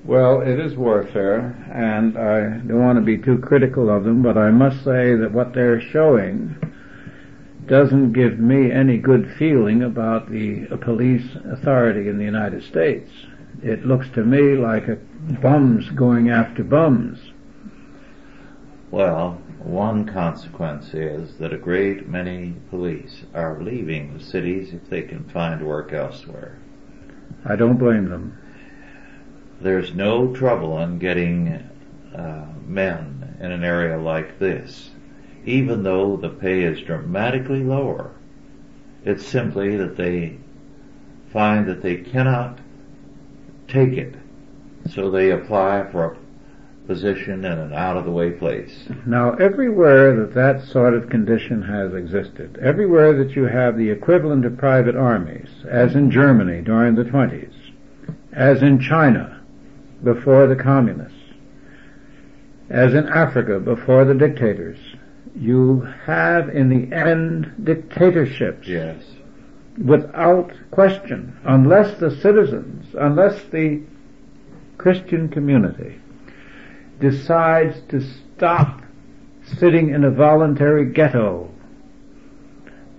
Well, 0.04 0.40
it 0.40 0.58
is 0.58 0.74
warfare, 0.74 1.54
and 1.70 2.16
I 2.16 2.66
don't 2.66 2.82
want 2.82 2.96
to 2.96 3.04
be 3.04 3.18
too 3.18 3.38
critical 3.38 3.94
of 3.94 4.04
them, 4.04 4.22
but 4.22 4.38
I 4.38 4.50
must 4.50 4.82
say 4.84 5.14
that 5.16 5.32
what 5.32 5.52
they're 5.52 5.82
showing 5.82 6.56
doesn't 7.66 8.12
give 8.12 8.38
me 8.38 8.70
any 8.70 8.98
good 8.98 9.34
feeling 9.38 9.82
about 9.82 10.30
the 10.30 10.66
police 10.80 11.36
authority 11.50 12.08
in 12.08 12.18
the 12.18 12.24
United 12.24 12.62
States. 12.64 13.10
It 13.62 13.86
looks 13.86 14.08
to 14.10 14.24
me 14.24 14.56
like 14.56 14.88
a 14.88 14.96
bums 15.40 15.88
going 15.90 16.30
after 16.30 16.62
bums. 16.62 17.18
Well, 18.90 19.40
one 19.58 20.04
consequence 20.06 20.92
is 20.92 21.38
that 21.38 21.52
a 21.52 21.58
great 21.58 22.08
many 22.08 22.54
police 22.70 23.22
are 23.34 23.60
leaving 23.62 24.12
the 24.12 24.22
cities 24.22 24.74
if 24.74 24.88
they 24.90 25.02
can 25.02 25.28
find 25.30 25.66
work 25.66 25.92
elsewhere. 25.92 26.58
I 27.44 27.56
don't 27.56 27.78
blame 27.78 28.08
them. 28.08 28.38
There's 29.60 29.94
no 29.94 30.34
trouble 30.34 30.78
in 30.80 30.98
getting 30.98 31.48
uh, 32.14 32.46
men 32.66 33.36
in 33.40 33.52
an 33.52 33.64
area 33.64 33.98
like 33.98 34.38
this 34.38 34.90
even 35.46 35.82
though 35.82 36.16
the 36.16 36.28
pay 36.28 36.62
is 36.62 36.80
dramatically 36.80 37.62
lower. 37.62 38.10
It's 39.04 39.26
simply 39.26 39.76
that 39.76 39.96
they 39.96 40.38
find 41.32 41.66
that 41.68 41.82
they 41.82 41.96
cannot 41.96 42.58
take 43.68 43.92
it. 43.92 44.14
So 44.90 45.10
they 45.10 45.30
apply 45.30 45.90
for 45.90 46.04
a 46.04 46.86
position 46.86 47.44
in 47.44 47.58
an 47.58 47.72
out 47.72 47.96
of 47.96 48.04
the 48.04 48.10
way 48.10 48.30
place. 48.30 48.86
Now, 49.06 49.32
everywhere 49.34 50.14
that 50.16 50.34
that 50.34 50.64
sort 50.64 50.94
of 50.94 51.08
condition 51.08 51.62
has 51.62 51.94
existed, 51.94 52.58
everywhere 52.60 53.14
that 53.14 53.34
you 53.34 53.44
have 53.44 53.76
the 53.76 53.90
equivalent 53.90 54.44
of 54.44 54.58
private 54.58 54.94
armies, 54.94 55.48
as 55.68 55.94
in 55.94 56.10
Germany 56.10 56.60
during 56.60 56.94
the 56.94 57.04
20s, 57.04 57.54
as 58.32 58.62
in 58.62 58.80
China 58.80 59.40
before 60.02 60.46
the 60.46 60.56
communists, 60.56 61.18
as 62.68 62.92
in 62.92 63.08
Africa 63.08 63.58
before 63.58 64.04
the 64.04 64.14
dictators, 64.14 64.78
you 65.34 65.80
have 66.04 66.48
in 66.48 66.68
the 66.68 66.94
end 66.94 67.52
dictatorships. 67.64 68.68
Yes. 68.68 69.02
Without 69.84 70.52
question, 70.70 71.36
unless 71.44 71.98
the 71.98 72.10
citizens, 72.16 72.94
unless 72.94 73.42
the 73.44 73.82
Christian 74.78 75.28
community 75.28 76.00
decides 77.00 77.80
to 77.88 78.00
stop 78.00 78.82
sitting 79.58 79.90
in 79.90 80.04
a 80.04 80.10
voluntary 80.10 80.86
ghetto 80.86 81.50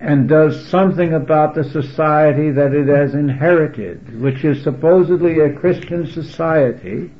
and 0.00 0.28
does 0.28 0.68
something 0.68 1.14
about 1.14 1.54
the 1.54 1.64
society 1.64 2.50
that 2.50 2.74
it 2.74 2.86
has 2.86 3.14
inherited, 3.14 4.20
which 4.20 4.44
is 4.44 4.62
supposedly 4.62 5.40
a 5.40 5.52
Christian 5.52 6.06
society, 6.06 7.10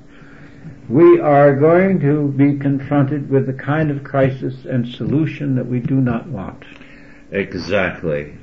we 0.88 1.20
are 1.20 1.54
going 1.54 2.00
to 2.00 2.28
be 2.28 2.58
confronted 2.58 3.28
with 3.28 3.46
the 3.46 3.52
kind 3.52 3.90
of 3.90 4.04
crisis 4.04 4.64
and 4.64 4.86
solution 4.86 5.56
that 5.56 5.66
we 5.66 5.80
do 5.80 5.96
not 5.96 6.26
want. 6.28 6.64
Exactly. 7.32 8.36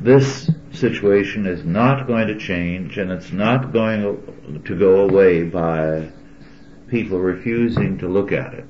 This 0.00 0.50
situation 0.72 1.46
is 1.46 1.64
not 1.64 2.06
going 2.06 2.28
to 2.28 2.38
change 2.38 2.98
and 2.98 3.10
it's 3.10 3.32
not 3.32 3.72
going 3.72 4.62
to 4.64 4.78
go 4.78 5.08
away 5.08 5.44
by 5.44 6.10
people 6.88 7.18
refusing 7.18 7.98
to 7.98 8.08
look 8.08 8.32
at 8.32 8.54
it. 8.54 8.66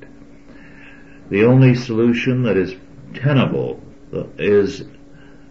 The 1.30 1.44
only 1.44 1.74
solution 1.74 2.42
that 2.42 2.56
is 2.56 2.74
tenable 3.14 3.80
is 4.38 4.82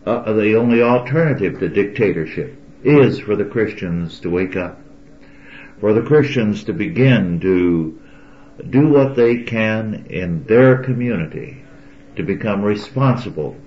uh, 0.05 0.33
the 0.33 0.55
only 0.55 0.81
alternative 0.81 1.59
to 1.59 1.69
dictatorship 1.69 2.59
is 2.83 3.19
for 3.19 3.35
the 3.35 3.45
Christians 3.45 4.19
to 4.19 4.29
wake 4.29 4.55
up, 4.55 4.79
for 5.83 5.91
the 5.91 6.01
Christians 6.01 6.63
to 6.63 6.71
begin 6.71 7.41
to 7.41 7.99
do 8.69 8.87
what 8.87 9.17
they 9.17 9.43
can 9.43 10.05
in 10.09 10.45
their 10.45 10.81
community 10.81 11.61
to 12.15 12.23
become 12.23 12.61
responsible 12.61 13.57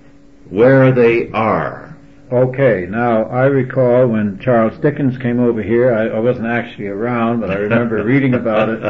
where 0.49 0.91
they 0.91 1.29
are. 1.29 1.95
Okay, 2.31 2.87
now 2.89 3.25
I 3.25 3.43
recall 3.43 4.07
when 4.07 4.39
Charles 4.39 4.79
Dickens 4.79 5.19
came 5.19 5.39
over 5.39 5.61
here, 5.61 5.93
I, 5.93 6.17
I 6.17 6.19
wasn't 6.19 6.47
actually 6.47 6.87
around, 6.87 7.39
but 7.39 7.51
I 7.51 7.57
remember 7.57 8.03
reading 8.03 8.33
about 8.33 8.69
it, 8.69 8.81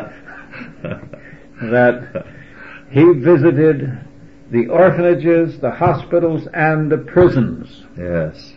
that 1.63 2.25
he 2.89 3.11
visited 3.11 4.07
the 4.51 4.67
orphanages, 4.67 5.59
the 5.59 5.71
hospitals, 5.71 6.47
and 6.53 6.89
the 6.89 6.99
prisons. 6.99 7.84
Yes. 7.97 8.53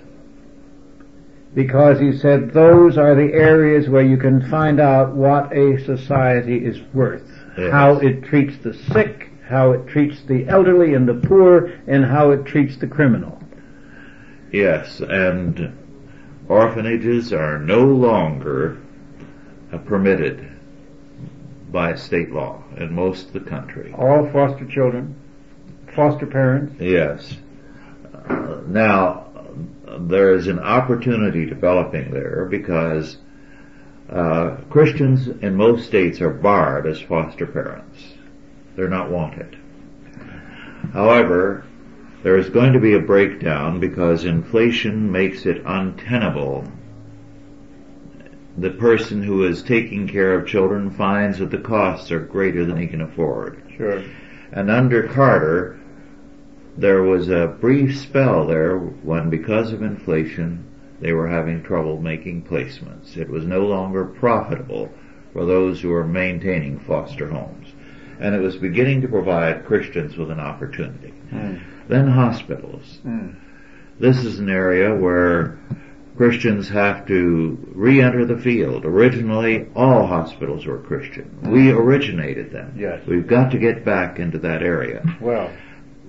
Because 1.54 1.98
he 1.98 2.16
said 2.16 2.52
those 2.52 2.96
are 2.96 3.14
the 3.14 3.32
areas 3.32 3.88
where 3.88 4.04
you 4.04 4.16
can 4.16 4.48
find 4.48 4.80
out 4.80 5.14
what 5.14 5.52
a 5.56 5.82
society 5.84 6.64
is 6.64 6.80
worth. 6.94 7.28
Yes. 7.58 7.72
How 7.72 7.98
it 7.98 8.22
treats 8.24 8.56
the 8.62 8.74
sick, 8.92 9.30
how 9.48 9.72
it 9.72 9.88
treats 9.88 10.22
the 10.22 10.46
elderly 10.46 10.94
and 10.94 11.08
the 11.08 11.14
poor, 11.26 11.72
and 11.88 12.04
how 12.04 12.30
it 12.30 12.44
treats 12.44 12.76
the 12.76 12.86
criminal. 12.86 13.42
Yes, 14.52 15.00
and 15.00 15.76
orphanages 16.48 17.32
are 17.32 17.58
no 17.58 17.84
longer 17.84 18.78
uh, 19.72 19.78
permitted 19.78 20.46
by 21.70 21.94
state 21.94 22.30
law 22.30 22.62
in 22.76 22.92
most 22.92 23.28
of 23.28 23.32
the 23.32 23.40
country. 23.40 23.92
All 23.96 24.28
foster 24.32 24.66
children, 24.66 25.14
foster 25.94 26.26
parents. 26.26 26.80
Yes. 26.80 27.36
Uh, 28.12 28.60
now, 28.66 29.29
there 30.08 30.34
is 30.34 30.46
an 30.46 30.58
opportunity 30.58 31.46
developing 31.46 32.10
there 32.10 32.46
because 32.50 33.18
uh, 34.10 34.56
Christians 34.70 35.28
in 35.28 35.54
most 35.54 35.86
states 35.86 36.20
are 36.20 36.30
barred 36.30 36.86
as 36.86 37.00
foster 37.00 37.46
parents. 37.46 38.14
They're 38.76 38.88
not 38.88 39.10
wanted. 39.10 39.56
However, 40.92 41.64
there 42.22 42.36
is 42.36 42.50
going 42.50 42.72
to 42.72 42.80
be 42.80 42.94
a 42.94 43.00
breakdown 43.00 43.80
because 43.80 44.24
inflation 44.24 45.10
makes 45.10 45.46
it 45.46 45.62
untenable. 45.64 46.64
The 48.58 48.70
person 48.70 49.22
who 49.22 49.44
is 49.44 49.62
taking 49.62 50.06
care 50.06 50.34
of 50.34 50.46
children 50.46 50.90
finds 50.90 51.38
that 51.38 51.50
the 51.50 51.58
costs 51.58 52.10
are 52.10 52.20
greater 52.20 52.64
than 52.64 52.76
he 52.76 52.86
can 52.86 53.00
afford. 53.00 53.62
Sure. 53.76 54.02
And 54.52 54.70
under 54.70 55.04
Carter, 55.04 55.79
there 56.76 57.02
was 57.02 57.28
a 57.28 57.56
brief 57.60 57.98
spell 57.98 58.46
there 58.46 58.76
when 58.78 59.30
because 59.30 59.72
of 59.72 59.82
inflation, 59.82 60.64
they 61.00 61.12
were 61.12 61.28
having 61.28 61.62
trouble 61.62 62.00
making 62.00 62.44
placements. 62.44 63.16
It 63.16 63.28
was 63.28 63.44
no 63.44 63.66
longer 63.66 64.04
profitable 64.04 64.90
for 65.32 65.46
those 65.46 65.80
who 65.80 65.88
were 65.88 66.06
maintaining 66.06 66.78
foster 66.80 67.28
homes. 67.28 67.68
And 68.20 68.34
it 68.34 68.40
was 68.40 68.56
beginning 68.56 69.00
to 69.02 69.08
provide 69.08 69.64
Christians 69.64 70.16
with 70.16 70.30
an 70.30 70.40
opportunity. 70.40 71.14
Mm. 71.32 71.62
Then 71.88 72.08
hospitals. 72.08 72.98
Mm. 73.04 73.36
This 73.98 74.18
is 74.24 74.38
an 74.38 74.50
area 74.50 74.94
where 74.94 75.58
Christians 76.16 76.68
have 76.68 77.06
to 77.06 77.58
re-enter 77.74 78.26
the 78.26 78.36
field. 78.36 78.84
Originally, 78.84 79.68
all 79.74 80.06
hospitals 80.06 80.66
were 80.66 80.78
Christian. 80.78 81.50
We 81.50 81.70
originated 81.70 82.52
them. 82.52 82.74
Yes. 82.76 83.00
We've 83.06 83.26
got 83.26 83.50
to 83.52 83.58
get 83.58 83.86
back 83.86 84.18
into 84.18 84.38
that 84.40 84.62
area. 84.62 85.02
Well, 85.20 85.50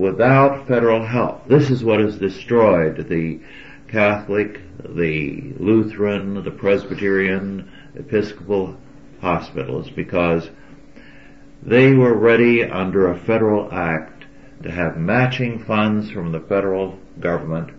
Without 0.02 0.68
federal 0.68 1.06
help, 1.06 1.47
this 1.47 1.70
is 1.70 1.84
what 1.84 1.99
has 1.99 2.18
destroyed 2.18 3.08
the 3.08 3.39
Catholic, 3.88 4.60
the 4.84 5.54
Lutheran, 5.60 6.43
the 6.43 6.49
Presbyterian, 6.49 7.72
Episcopal 7.93 8.76
hospitals 9.22 9.91
because 9.91 10.49
they 11.62 11.93
were 11.93 12.16
ready 12.16 12.64
under 12.64 13.12
a 13.12 13.20
federal 13.20 13.72
act 13.72 14.26
to 14.64 14.72
have 14.72 14.97
matching 14.97 15.64
funds 15.66 16.10
from 16.10 16.32
the 16.32 16.39
federal 16.39 16.97
government 17.20 17.70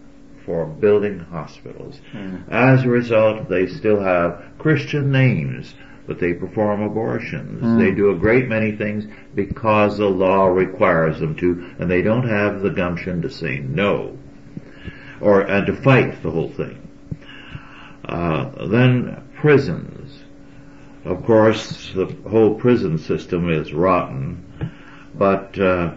for 0.46 0.64
building 0.64 1.18
hospitals. 1.18 2.00
Hmm. 2.12 2.36
As 2.48 2.84
a 2.84 2.88
result, 2.88 3.48
they 3.48 3.66
still 3.66 4.00
have 4.00 4.44
Christian 4.58 5.10
names, 5.10 5.74
but 6.06 6.18
they 6.18 6.32
perform 6.32 6.82
abortions. 6.82 7.78
They 7.78 7.92
do 7.92 8.10
a 8.10 8.16
great 8.16 8.48
many 8.48 8.72
things 8.72 9.06
because 9.34 9.98
the 9.98 10.08
law 10.08 10.46
requires 10.46 11.20
them 11.20 11.36
to, 11.36 11.74
and 11.78 11.90
they 11.90 12.02
don't 12.02 12.28
have 12.28 12.60
the 12.60 12.70
gumption 12.70 13.22
to 13.22 13.30
say 13.30 13.58
no, 13.60 14.18
or 15.20 15.42
and 15.42 15.66
to 15.66 15.76
fight 15.76 16.22
the 16.22 16.30
whole 16.30 16.50
thing. 16.50 16.78
Uh, 18.04 18.66
then 18.66 19.28
prisons. 19.36 20.22
Of 21.04 21.24
course, 21.24 21.92
the 21.94 22.06
whole 22.28 22.54
prison 22.54 22.98
system 22.98 23.50
is 23.50 23.72
rotten, 23.72 24.44
but 25.14 25.58
uh, 25.58 25.94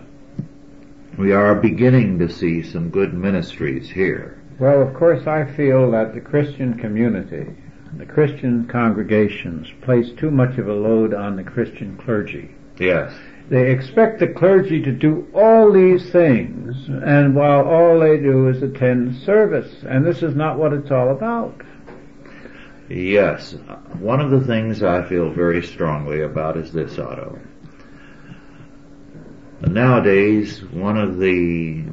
we 1.17 1.31
are 1.31 1.55
beginning 1.55 2.19
to 2.19 2.29
see 2.29 2.63
some 2.63 2.89
good 2.89 3.13
ministries 3.13 3.89
here. 3.89 4.41
well, 4.59 4.81
of 4.81 4.93
course, 4.93 5.27
I 5.27 5.45
feel 5.45 5.91
that 5.91 6.13
the 6.13 6.21
Christian 6.21 6.77
community, 6.77 7.55
the 7.97 8.05
Christian 8.05 8.67
congregations, 8.67 9.67
place 9.81 10.11
too 10.17 10.31
much 10.31 10.57
of 10.57 10.67
a 10.67 10.73
load 10.73 11.13
on 11.13 11.35
the 11.35 11.43
Christian 11.43 11.97
clergy. 11.97 12.53
Yes. 12.77 13.13
They 13.49 13.71
expect 13.71 14.19
the 14.19 14.27
clergy 14.27 14.81
to 14.81 14.91
do 14.91 15.27
all 15.33 15.71
these 15.71 16.09
things, 16.11 16.87
and 16.87 17.35
while 17.35 17.67
all 17.67 17.99
they 17.99 18.17
do 18.17 18.47
is 18.49 18.63
attend 18.63 19.15
service, 19.17 19.83
and 19.87 20.05
this 20.05 20.23
is 20.23 20.35
not 20.35 20.57
what 20.57 20.73
it's 20.73 20.91
all 20.91 21.11
about. 21.11 21.61
Yes. 22.89 23.55
One 23.99 24.19
of 24.19 24.31
the 24.31 24.41
things 24.45 24.83
I 24.83 25.07
feel 25.07 25.29
very 25.31 25.63
strongly 25.63 26.21
about 26.21 26.57
is 26.57 26.71
this, 26.71 26.97
Otto. 26.97 27.39
Nowadays, 29.61 30.63
one 30.63 30.97
of 30.97 31.17
the 31.17 31.85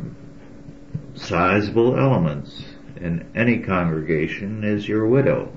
sizable 1.14 1.96
elements 1.98 2.64
in 2.96 3.30
any 3.34 3.58
congregation 3.58 4.64
is 4.64 4.88
your 4.88 5.06
widow. 5.06 5.52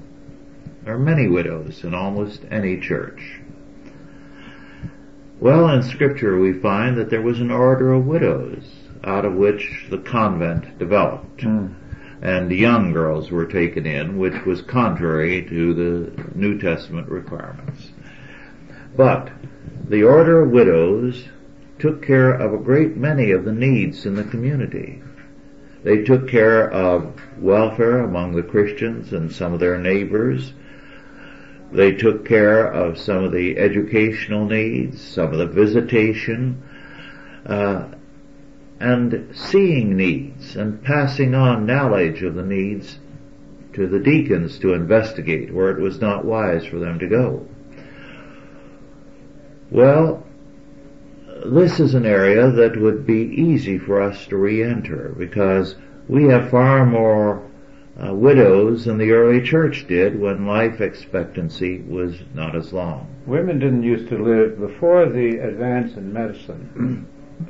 There 0.85 0.93
are 0.93 0.99
many 0.99 1.27
widows 1.27 1.83
in 1.83 1.95
almost 1.95 2.45
any 2.51 2.79
church. 2.79 3.39
Well, 5.39 5.67
in 5.69 5.81
scripture 5.81 6.39
we 6.39 6.53
find 6.53 6.95
that 6.97 7.09
there 7.09 7.23
was 7.23 7.41
an 7.41 7.49
order 7.49 7.91
of 7.91 8.05
widows 8.05 8.63
out 9.03 9.25
of 9.25 9.33
which 9.33 9.87
the 9.89 9.97
convent 9.97 10.77
developed. 10.77 11.41
Hmm. 11.41 11.69
And 12.21 12.51
young 12.51 12.93
girls 12.93 13.31
were 13.31 13.47
taken 13.47 13.87
in, 13.87 14.19
which 14.19 14.45
was 14.45 14.61
contrary 14.61 15.43
to 15.49 15.73
the 15.73 16.23
New 16.35 16.59
Testament 16.59 17.09
requirements. 17.09 17.91
But 18.95 19.31
the 19.87 20.03
order 20.03 20.41
of 20.41 20.51
widows 20.51 21.27
took 21.79 22.05
care 22.05 22.31
of 22.31 22.53
a 22.53 22.63
great 22.63 22.95
many 22.95 23.31
of 23.31 23.43
the 23.43 23.51
needs 23.51 24.05
in 24.05 24.13
the 24.13 24.23
community. 24.23 25.01
They 25.83 26.03
took 26.03 26.27
care 26.27 26.71
of 26.71 27.19
welfare 27.39 27.99
among 27.99 28.33
the 28.35 28.43
Christians 28.43 29.13
and 29.13 29.31
some 29.31 29.51
of 29.53 29.59
their 29.59 29.79
neighbors. 29.79 30.53
They 31.71 31.91
took 31.91 32.25
care 32.25 32.65
of 32.65 32.97
some 32.97 33.23
of 33.23 33.31
the 33.31 33.57
educational 33.57 34.45
needs, 34.45 35.01
some 35.01 35.31
of 35.33 35.39
the 35.39 35.47
visitation, 35.47 36.63
uh, 37.45 37.87
and 38.79 39.29
seeing 39.33 39.95
needs 39.95 40.55
and 40.55 40.83
passing 40.83 41.33
on 41.33 41.65
knowledge 41.65 42.23
of 42.23 42.35
the 42.35 42.43
needs 42.43 42.99
to 43.73 43.87
the 43.87 43.99
deacons 43.99 44.57
to 44.59 44.73
investigate 44.73 45.53
where 45.53 45.69
it 45.71 45.81
was 45.81 45.99
not 45.99 46.25
wise 46.25 46.65
for 46.65 46.79
them 46.79 46.99
to 46.99 47.07
go. 47.07 47.45
Well, 49.69 50.25
this 51.45 51.79
is 51.79 51.93
an 51.93 52.05
area 52.05 52.49
that 52.51 52.79
would 52.79 53.05
be 53.05 53.21
easy 53.21 53.77
for 53.77 54.01
us 54.01 54.25
to 54.27 54.37
re-enter 54.37 55.13
because 55.17 55.75
we 56.07 56.25
have 56.25 56.49
far 56.49 56.85
more 56.85 57.44
uh, 58.03 58.13
widows 58.13 58.87
in 58.87 58.97
the 58.97 59.11
early 59.11 59.41
church 59.41 59.87
did 59.87 60.19
when 60.19 60.45
life 60.45 60.81
expectancy 60.81 61.81
was 61.81 62.15
not 62.33 62.55
as 62.55 62.73
long. 62.73 63.07
Women 63.25 63.59
didn't 63.59 63.83
used 63.83 64.09
to 64.09 64.17
live 64.17 64.59
before 64.59 65.07
the 65.07 65.39
advance 65.39 65.95
in 65.95 66.11
medicine. 66.11 67.07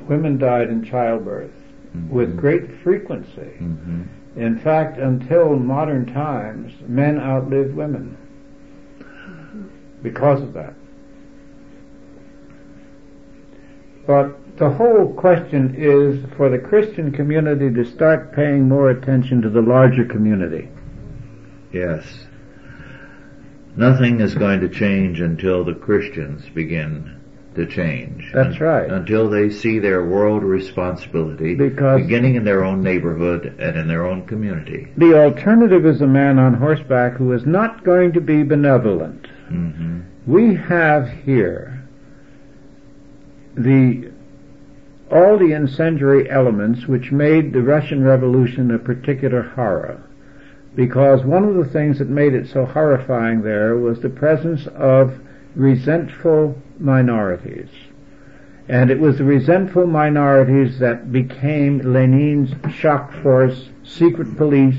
women 0.08 0.38
died 0.38 0.68
in 0.68 0.84
childbirth 0.84 1.50
mm-hmm. 1.50 2.14
with 2.14 2.36
great 2.36 2.80
frequency. 2.82 3.56
Mm-hmm. 3.60 4.02
In 4.36 4.58
fact, 4.58 4.98
until 4.98 5.56
modern 5.56 6.12
times, 6.12 6.72
men 6.86 7.18
outlived 7.18 7.74
women 7.74 8.16
because 10.02 10.42
of 10.42 10.52
that. 10.52 10.74
But 14.06 14.38
the 14.58 14.70
whole 14.70 15.12
question 15.12 15.74
is 15.76 16.24
for 16.36 16.48
the 16.48 16.58
Christian 16.58 17.12
community 17.12 17.72
to 17.72 17.84
start 17.84 18.34
paying 18.34 18.68
more 18.68 18.90
attention 18.90 19.42
to 19.42 19.50
the 19.50 19.60
larger 19.60 20.04
community. 20.04 20.68
Yes. 21.72 22.04
Nothing 23.76 24.20
is 24.20 24.34
going 24.34 24.60
to 24.60 24.68
change 24.68 25.20
until 25.20 25.62
the 25.62 25.74
Christians 25.74 26.48
begin 26.54 27.20
to 27.54 27.66
change. 27.66 28.30
That's 28.32 28.60
right. 28.60 28.90
Until 28.90 29.28
they 29.28 29.50
see 29.50 29.78
their 29.78 30.04
world 30.04 30.42
responsibility 30.42 31.54
because 31.54 32.00
beginning 32.00 32.36
in 32.36 32.44
their 32.44 32.64
own 32.64 32.82
neighborhood 32.82 33.56
and 33.58 33.76
in 33.76 33.88
their 33.88 34.06
own 34.06 34.26
community. 34.26 34.92
The 34.96 35.18
alternative 35.18 35.84
is 35.84 36.00
a 36.00 36.06
man 36.06 36.38
on 36.38 36.54
horseback 36.54 37.14
who 37.14 37.32
is 37.32 37.44
not 37.44 37.84
going 37.84 38.12
to 38.12 38.20
be 38.20 38.42
benevolent. 38.42 39.26
Mm-hmm. 39.50 40.00
We 40.26 40.54
have 40.54 41.10
here 41.24 41.86
the 43.54 44.12
all 45.10 45.38
the 45.38 45.52
incendiary 45.52 46.28
elements 46.30 46.86
which 46.86 47.12
made 47.12 47.52
the 47.52 47.62
Russian 47.62 48.02
Revolution 48.02 48.70
a 48.70 48.78
particular 48.78 49.42
horror. 49.42 50.02
Because 50.74 51.24
one 51.24 51.44
of 51.44 51.54
the 51.54 51.64
things 51.64 51.98
that 51.98 52.08
made 52.08 52.34
it 52.34 52.48
so 52.48 52.66
horrifying 52.66 53.42
there 53.42 53.76
was 53.76 54.00
the 54.00 54.10
presence 54.10 54.66
of 54.66 55.20
resentful 55.54 56.60
minorities. 56.78 57.70
And 58.68 58.90
it 58.90 58.98
was 58.98 59.18
the 59.18 59.24
resentful 59.24 59.86
minorities 59.86 60.78
that 60.80 61.12
became 61.12 61.78
Lenin's 61.92 62.52
shock 62.74 63.12
force, 63.22 63.68
secret 63.84 64.36
police, 64.36 64.76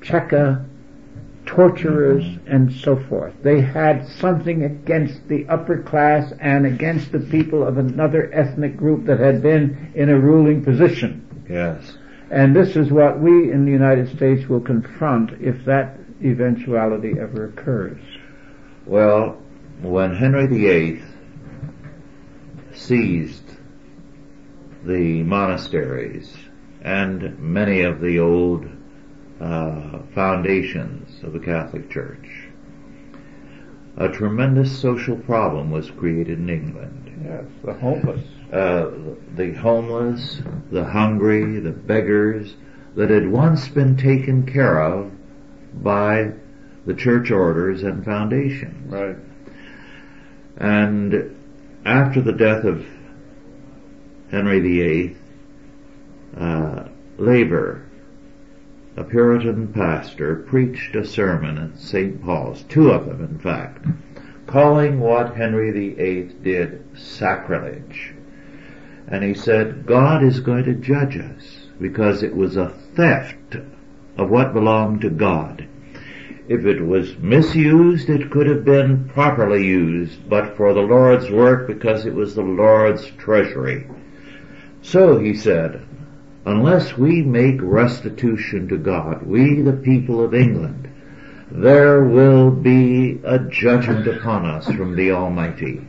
Cheka, 0.00 0.64
torturers, 1.52 2.24
and 2.46 2.72
so 2.72 2.96
forth. 2.96 3.34
They 3.42 3.60
had 3.60 4.08
something 4.08 4.64
against 4.64 5.28
the 5.28 5.46
upper 5.48 5.82
class 5.82 6.32
and 6.40 6.64
against 6.64 7.12
the 7.12 7.20
people 7.20 7.62
of 7.66 7.76
another 7.76 8.32
ethnic 8.32 8.74
group 8.74 9.04
that 9.04 9.20
had 9.20 9.42
been 9.42 9.92
in 9.94 10.08
a 10.08 10.18
ruling 10.18 10.64
position. 10.64 11.44
Yes. 11.48 11.98
And 12.30 12.56
this 12.56 12.74
is 12.74 12.90
what 12.90 13.20
we 13.20 13.52
in 13.52 13.66
the 13.66 13.70
United 13.70 14.16
States 14.16 14.48
will 14.48 14.62
confront 14.62 15.32
if 15.42 15.62
that 15.66 15.98
eventuality 16.24 17.16
ever 17.20 17.44
occurs. 17.44 18.00
Well, 18.86 19.36
when 19.82 20.14
Henry 20.14 20.46
VIII 20.46 21.02
seized 22.72 23.44
the 24.84 25.22
monasteries 25.22 26.34
and 26.80 27.38
many 27.38 27.82
of 27.82 28.00
the 28.00 28.20
old 28.20 28.66
uh, 29.38 29.98
foundations 30.14 31.11
of 31.22 31.32
the 31.32 31.38
Catholic 31.38 31.90
Church, 31.90 32.48
a 33.96 34.08
tremendous 34.08 34.80
social 34.80 35.16
problem 35.16 35.70
was 35.70 35.90
created 35.90 36.38
in 36.38 36.48
England. 36.48 37.22
Yes, 37.24 37.44
the 37.64 37.74
homeless. 37.74 38.24
Uh, 38.52 38.90
the 39.34 39.52
homeless, 39.52 40.40
the 40.70 40.84
hungry, 40.84 41.60
the 41.60 41.70
beggars 41.70 42.54
that 42.96 43.10
had 43.10 43.30
once 43.30 43.68
been 43.68 43.96
taken 43.96 44.44
care 44.44 44.82
of 44.82 45.10
by 45.82 46.32
the 46.86 46.94
church 46.94 47.30
orders 47.30 47.82
and 47.82 48.04
foundations. 48.04 48.92
Right. 48.92 49.16
And 50.56 51.36
after 51.84 52.20
the 52.20 52.32
death 52.32 52.64
of 52.64 52.84
Henry 54.30 54.60
VIII, 54.60 55.16
uh, 56.36 56.84
Lever, 57.18 57.88
a 58.94 59.04
Puritan 59.04 59.68
pastor, 59.68 60.36
preached 60.36 60.94
a 60.94 61.04
sermon 61.04 61.56
at 61.56 61.78
St. 61.78 62.22
Paul's, 62.22 62.62
two 62.64 62.90
of 62.90 63.06
them 63.06 63.24
in 63.24 63.38
fact, 63.38 63.86
calling 64.46 65.00
what 65.00 65.34
Henry 65.34 65.70
VIII 65.70 66.34
did 66.42 66.84
sacrilege. 66.94 68.12
And 69.08 69.24
he 69.24 69.34
said, 69.34 69.86
God 69.86 70.22
is 70.22 70.40
going 70.40 70.64
to 70.64 70.74
judge 70.74 71.16
us 71.16 71.68
because 71.80 72.22
it 72.22 72.36
was 72.36 72.56
a 72.56 72.68
theft 72.68 73.56
of 74.18 74.30
what 74.30 74.52
belonged 74.52 75.00
to 75.02 75.10
God. 75.10 75.66
If 76.48 76.66
it 76.66 76.82
was 76.84 77.16
misused, 77.18 78.10
it 78.10 78.30
could 78.30 78.46
have 78.46 78.64
been 78.64 79.08
properly 79.08 79.64
used, 79.64 80.28
but 80.28 80.56
for 80.56 80.74
the 80.74 80.80
Lord's 80.80 81.30
work 81.30 81.66
because 81.66 82.04
it 82.04 82.14
was 82.14 82.34
the 82.34 82.42
Lord's 82.42 83.06
treasury. 83.12 83.86
So, 84.82 85.18
he 85.18 85.34
said, 85.34 85.86
unless 86.44 86.96
we 86.96 87.22
make 87.22 87.60
restitution 87.60 88.68
to 88.68 88.76
God, 88.76 89.22
we 89.22 89.60
the 89.60 89.72
people 89.72 90.22
of 90.24 90.34
England, 90.34 90.88
there 91.50 92.04
will 92.04 92.50
be 92.50 93.20
a 93.24 93.38
judgment 93.38 94.06
upon 94.06 94.46
us 94.46 94.66
from 94.66 94.96
the 94.96 95.12
Almighty. 95.12 95.80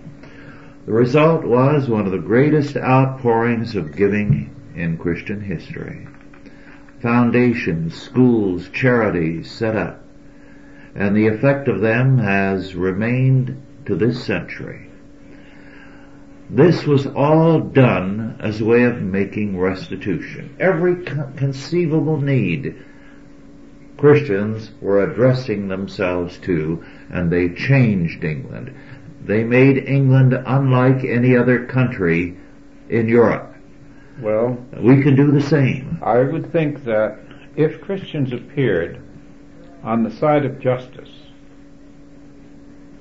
The 0.86 0.94
result 0.94 1.44
was 1.44 1.88
one 1.88 2.06
of 2.06 2.12
the 2.12 2.18
greatest 2.18 2.76
outpourings 2.76 3.76
of 3.76 3.96
giving 3.96 4.54
in 4.76 4.98
Christian 4.98 5.42
history. 5.42 6.08
Foundations, 7.02 8.00
schools, 8.02 8.70
charities 8.70 9.50
set 9.52 9.76
up 9.76 10.04
and 10.96 11.16
the 11.16 11.28
effect 11.28 11.68
of 11.68 11.82
them 11.82 12.18
has 12.20 12.76
remained 12.76 13.62
to 13.86 13.96
this 13.96 14.24
century. 14.24 14.90
This 16.50 16.86
was 16.86 17.08
all 17.08 17.60
done 17.60 18.36
as 18.40 18.62
a 18.62 18.66
way 18.66 18.84
of 18.84 19.02
making 19.02 19.58
restitution. 19.58 20.56
Every 20.60 21.04
conceivable 21.04 22.20
need 22.22 22.76
Christians 23.98 24.72
were 24.82 25.04
addressing 25.04 25.68
themselves 25.68 26.38
to, 26.40 26.84
and 27.10 27.32
they 27.32 27.50
changed 27.50 28.24
England. 28.24 28.74
They 29.26 29.44
made 29.44 29.78
England 29.78 30.34
unlike 30.34 31.06
any 31.06 31.38
other 31.38 31.66
country 31.66 32.38
in 32.90 33.08
Europe. 33.08 33.56
Well, 34.20 34.58
we 34.78 35.02
can 35.02 35.16
do 35.16 35.32
the 35.32 35.42
same. 35.42 35.98
I 36.04 36.20
would 36.20 36.52
think 36.52 36.84
that 36.84 37.20
if 37.56 37.82
Christians 37.82 38.34
appeared 38.34 39.00
on 39.84 40.04
the 40.04 40.12
side 40.12 40.46
of 40.46 40.60
justice 40.60 41.23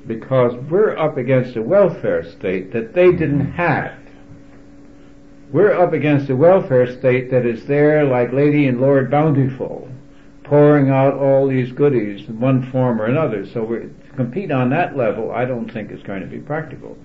because 0.06 0.54
we're 0.70 0.96
up 0.96 1.16
against 1.16 1.56
a 1.56 1.62
welfare 1.62 2.24
state 2.24 2.72
that 2.72 2.94
they 2.94 3.12
didn't 3.12 3.52
have. 3.52 3.98
We're 5.52 5.78
up 5.78 5.92
against 5.92 6.30
a 6.30 6.36
welfare 6.36 6.98
state 6.98 7.30
that 7.30 7.44
is 7.44 7.66
there 7.66 8.04
like 8.04 8.32
Lady 8.32 8.66
and 8.66 8.80
Lord 8.80 9.10
Bountiful, 9.10 9.88
pouring 10.44 10.90
out 10.90 11.14
all 11.14 11.46
these 11.46 11.72
goodies 11.72 12.28
in 12.28 12.40
one 12.40 12.70
form 12.70 13.00
or 13.00 13.06
another. 13.06 13.46
So 13.46 13.62
we 13.62 13.90
compete 14.16 14.50
on 14.50 14.70
that 14.70 14.96
level, 14.96 15.30
I 15.30 15.44
don't 15.44 15.70
think 15.70 15.90
is 15.90 16.02
going 16.02 16.22
to 16.22 16.26
be 16.26 16.38
practical. 16.38 16.96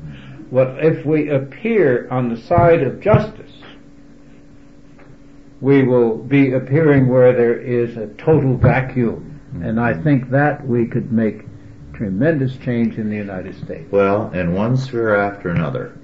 What 0.49 0.83
if 0.83 1.05
we 1.05 1.29
appear 1.29 2.07
on 2.09 2.29
the 2.29 2.41
side 2.41 2.81
of 2.81 3.01
justice? 3.01 3.51
We 5.59 5.83
will 5.83 6.17
be 6.17 6.53
appearing 6.53 7.09
where 7.09 7.33
there 7.33 7.59
is 7.59 7.97
a 7.97 8.07
total 8.13 8.55
vacuum 8.55 9.37
and 9.63 9.79
I 9.79 9.93
think 10.03 10.29
that 10.31 10.65
we 10.67 10.85
could 10.85 11.11
make 11.11 11.46
tremendous 11.97 12.55
change 12.57 12.99
in 12.99 13.09
the 13.09 13.15
United 13.15 13.55
States. 13.55 13.91
Well, 13.91 14.31
in 14.31 14.53
one 14.53 14.77
sphere 14.77 15.15
after 15.15 15.49
another, 15.49 15.97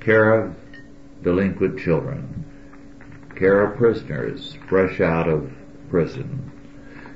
care 0.00 0.34
of 0.34 0.56
delinquent 1.22 1.78
children, 1.78 2.44
care 3.36 3.62
of 3.62 3.76
prisoners 3.76 4.58
fresh 4.68 5.00
out 5.00 5.28
of 5.28 5.50
prison, 5.88 6.50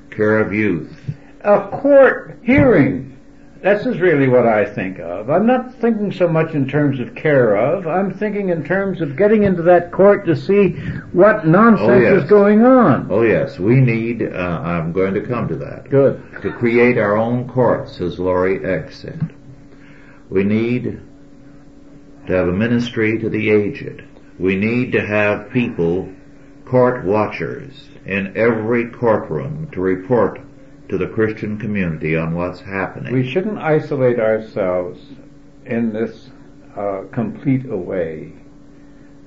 care 0.09 0.39
of 0.39 0.53
youth. 0.53 0.97
A 1.41 1.67
court 1.67 2.39
hearing 2.43 3.17
This 3.61 3.85
is 3.85 3.99
really 3.99 4.27
what 4.27 4.47
I 4.47 4.65
think 4.65 4.97
of. 4.97 5.29
I'm 5.29 5.45
not 5.45 5.75
thinking 5.75 6.11
so 6.11 6.27
much 6.27 6.53
in 6.55 6.67
terms 6.67 6.99
of 6.99 7.13
care 7.13 7.55
of. 7.55 7.85
I'm 7.85 8.11
thinking 8.11 8.49
in 8.49 8.63
terms 8.63 9.01
of 9.01 9.15
getting 9.15 9.43
into 9.43 9.61
that 9.63 9.91
court 9.91 10.25
to 10.25 10.35
see 10.35 10.69
what 11.11 11.45
nonsense 11.45 11.87
Oh, 11.91 11.97
yes. 11.99 12.23
is 12.23 12.29
going 12.29 12.65
on. 12.65 13.07
Oh 13.11 13.21
yes, 13.21 13.59
we 13.59 13.75
need, 13.75 14.23
uh, 14.23 14.35
I'm 14.35 14.91
going 14.91 15.13
to 15.13 15.21
come 15.21 15.47
to 15.47 15.55
that. 15.57 15.89
Good. 15.91 16.23
To 16.41 16.51
create 16.53 16.97
our 16.97 17.15
own 17.15 17.47
courts, 17.47 18.01
as 18.01 18.17
Laurie 18.17 18.65
X 18.65 18.99
said. 19.01 19.31
We 20.31 20.43
need 20.43 20.99
to 22.25 22.33
have 22.33 22.47
a 22.47 22.53
ministry 22.53 23.19
to 23.19 23.29
the 23.29 23.51
aged. 23.51 24.03
We 24.39 24.55
need 24.55 24.91
to 24.93 25.05
have 25.05 25.51
people, 25.51 26.11
court 26.65 27.05
watchers, 27.05 27.89
in 28.07 28.35
every 28.35 28.89
courtroom 28.89 29.69
to 29.73 29.81
report 29.81 30.41
to 30.91 30.97
the 30.97 31.07
Christian 31.07 31.57
community 31.57 32.17
on 32.17 32.35
what's 32.35 32.59
happening. 32.59 33.13
We 33.13 33.25
shouldn't 33.31 33.57
isolate 33.57 34.19
ourselves 34.19 34.99
in 35.65 35.93
this 35.93 36.29
uh, 36.75 37.03
complete 37.13 37.65
a 37.65 37.77
way. 37.77 38.33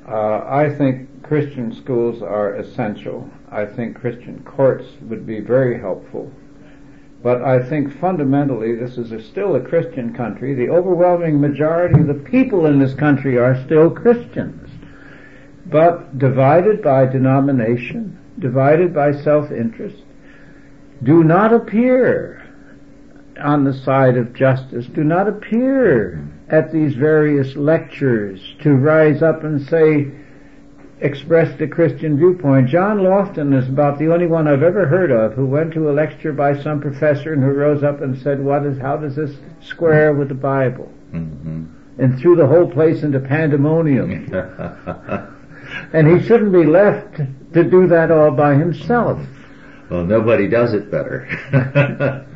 Uh, 0.06 0.44
I 0.46 0.68
think 0.68 1.22
Christian 1.22 1.74
schools 1.74 2.20
are 2.20 2.56
essential. 2.56 3.30
I 3.50 3.64
think 3.64 3.98
Christian 3.98 4.42
courts 4.44 4.84
would 5.08 5.26
be 5.26 5.40
very 5.40 5.80
helpful. 5.80 6.30
But 7.22 7.40
I 7.40 7.66
think 7.66 7.98
fundamentally 7.98 8.74
this 8.74 8.98
is 8.98 9.12
a, 9.12 9.22
still 9.22 9.56
a 9.56 9.60
Christian 9.60 10.14
country. 10.14 10.52
The 10.52 10.68
overwhelming 10.68 11.40
majority 11.40 11.98
of 11.98 12.08
the 12.08 12.30
people 12.30 12.66
in 12.66 12.78
this 12.78 12.92
country 12.92 13.38
are 13.38 13.64
still 13.64 13.88
Christians. 13.88 14.68
But 15.64 16.18
divided 16.18 16.82
by 16.82 17.06
denomination, 17.06 18.18
divided 18.38 18.92
by 18.92 19.12
self-interest, 19.12 20.03
do 21.02 21.24
not 21.24 21.52
appear 21.52 22.40
on 23.42 23.64
the 23.64 23.72
side 23.72 24.16
of 24.16 24.32
justice, 24.32 24.86
do 24.86 25.02
not 25.04 25.28
appear 25.28 26.26
at 26.48 26.72
these 26.72 26.94
various 26.94 27.56
lectures 27.56 28.40
to 28.62 28.74
rise 28.74 29.22
up 29.22 29.42
and 29.44 29.60
say, 29.66 30.10
express 31.00 31.58
the 31.58 31.66
Christian 31.66 32.16
viewpoint. 32.16 32.68
John 32.68 32.98
Lofton 32.98 33.58
is 33.60 33.68
about 33.68 33.98
the 33.98 34.12
only 34.12 34.26
one 34.26 34.46
I've 34.46 34.62
ever 34.62 34.86
heard 34.86 35.10
of 35.10 35.34
who 35.34 35.46
went 35.46 35.72
to 35.74 35.90
a 35.90 35.92
lecture 35.92 36.32
by 36.32 36.62
some 36.62 36.80
professor 36.80 37.32
and 37.32 37.42
who 37.42 37.50
rose 37.50 37.82
up 37.82 38.00
and 38.00 38.16
said, 38.22 38.42
what 38.42 38.64
is, 38.64 38.78
how 38.78 38.96
does 38.96 39.16
this 39.16 39.36
square 39.60 40.14
with 40.14 40.28
the 40.28 40.34
Bible? 40.34 40.90
Mhm. 41.12 41.66
And 41.98 42.18
threw 42.18 42.36
the 42.36 42.46
whole 42.46 42.70
place 42.70 43.02
into 43.02 43.20
pandemonium. 43.20 44.30
And 45.92 46.06
he 46.06 46.26
shouldn't 46.26 46.52
be 46.52 46.64
left 46.64 47.16
to 47.54 47.64
do 47.64 47.86
that 47.88 48.10
all 48.10 48.30
by 48.30 48.54
himself. 48.54 49.18
Well, 49.90 50.04
nobody 50.04 50.48
does 50.48 50.72
it 50.72 50.90
better. 50.90 51.26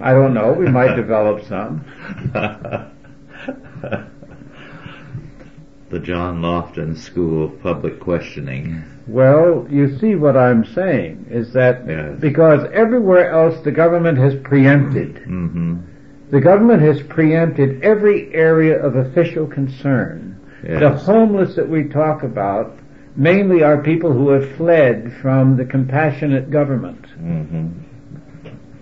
I 0.00 0.12
don't 0.12 0.34
know, 0.34 0.52
we 0.52 0.66
might 0.68 0.94
develop 0.96 1.44
some. 1.46 1.84
the 5.90 5.98
John 5.98 6.40
Lofton 6.40 6.96
School 6.96 7.44
of 7.46 7.62
Public 7.62 8.00
Questioning. 8.00 8.82
Well, 9.06 9.66
you 9.68 9.98
see 9.98 10.14
what 10.14 10.36
I'm 10.36 10.64
saying 10.64 11.26
is 11.30 11.52
that 11.52 11.84
Yes. 11.86 12.18
because 12.20 12.64
everywhere 12.72 13.30
else 13.30 13.62
the 13.64 13.72
government 13.72 14.18
has 14.18 14.34
preempted, 14.42 15.18
hmm 15.18 15.76
the 16.30 16.40
government 16.40 16.80
has 16.80 17.02
preempted 17.02 17.82
every 17.82 18.32
area 18.32 18.82
of 18.82 18.96
official 18.96 19.46
concern. 19.46 20.40
The 20.62 20.88
homeless 20.88 21.56
that 21.56 21.68
we 21.68 21.84
talk 21.88 22.22
about 22.22 22.74
mainly 23.16 23.62
are 23.62 23.82
people 23.82 24.12
who 24.12 24.30
have 24.30 24.56
fled 24.56 25.12
from 25.20 25.56
the 25.56 25.64
compassionate 25.64 26.50
government. 26.50 27.06
hmm 27.16 27.68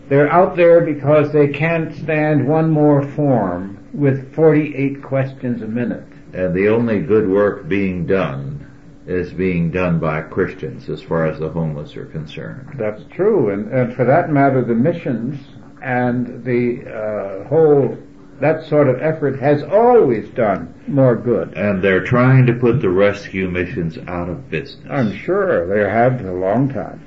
They're 0.09 0.31
out 0.31 0.57
there 0.57 0.81
because 0.81 1.33
they 1.33 1.49
can't 1.49 1.95
stand 1.95 2.47
one 2.47 2.70
more 2.70 3.03
form 3.03 3.78
with 3.93 4.35
48 4.35 5.03
questions 5.03 5.62
a 5.62 5.66
minute. 5.66 6.05
And 6.33 6.55
the 6.55 6.68
only 6.68 7.01
good 7.01 7.28
work 7.28 7.68
being 7.68 8.07
done 8.07 8.66
is 9.07 9.33
being 9.33 9.70
done 9.70 9.99
by 9.99 10.22
Christians 10.22 10.89
as 10.89 11.03
far 11.03 11.26
as 11.26 11.39
the 11.41 11.49
homeless 11.49 11.97
are 11.97 12.07
concerned. 12.07 12.74
That's 12.78 13.03
true, 13.11 13.51
and, 13.51 13.72
and 13.72 13.95
for 13.95 14.05
that 14.05 14.31
matter, 14.31 14.62
the 14.64 14.74
missions 14.74 15.41
and 15.83 16.45
the 16.45 16.85
uh, 16.87 17.49
whole 17.49 17.97
that 18.41 18.64
sort 18.68 18.88
of 18.88 19.01
effort 19.03 19.38
has 19.38 19.62
always 19.62 20.28
done 20.30 20.74
more 20.86 21.14
good. 21.14 21.53
And 21.55 21.82
they're 21.82 22.05
trying 22.05 22.47
to 22.47 22.55
put 22.55 22.80
the 22.80 22.88
rescue 22.88 23.49
missions 23.49 23.99
out 24.09 24.28
of 24.28 24.51
business. 24.51 24.86
I'm 24.91 25.14
sure 25.14 25.66
they 25.66 25.88
have 25.88 26.20
for 26.20 26.28
a 26.28 26.41
long 26.41 26.72
time. 26.72 27.05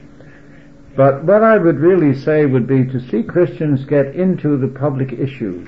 But 0.96 1.24
what 1.24 1.44
I 1.44 1.58
would 1.58 1.80
really 1.80 2.16
say 2.20 2.46
would 2.46 2.68
be 2.68 2.86
to 2.86 3.00
see 3.10 3.24
Christians 3.24 3.84
get 3.86 4.16
into 4.16 4.58
the 4.58 4.68
public 4.68 5.12
issues 5.14 5.68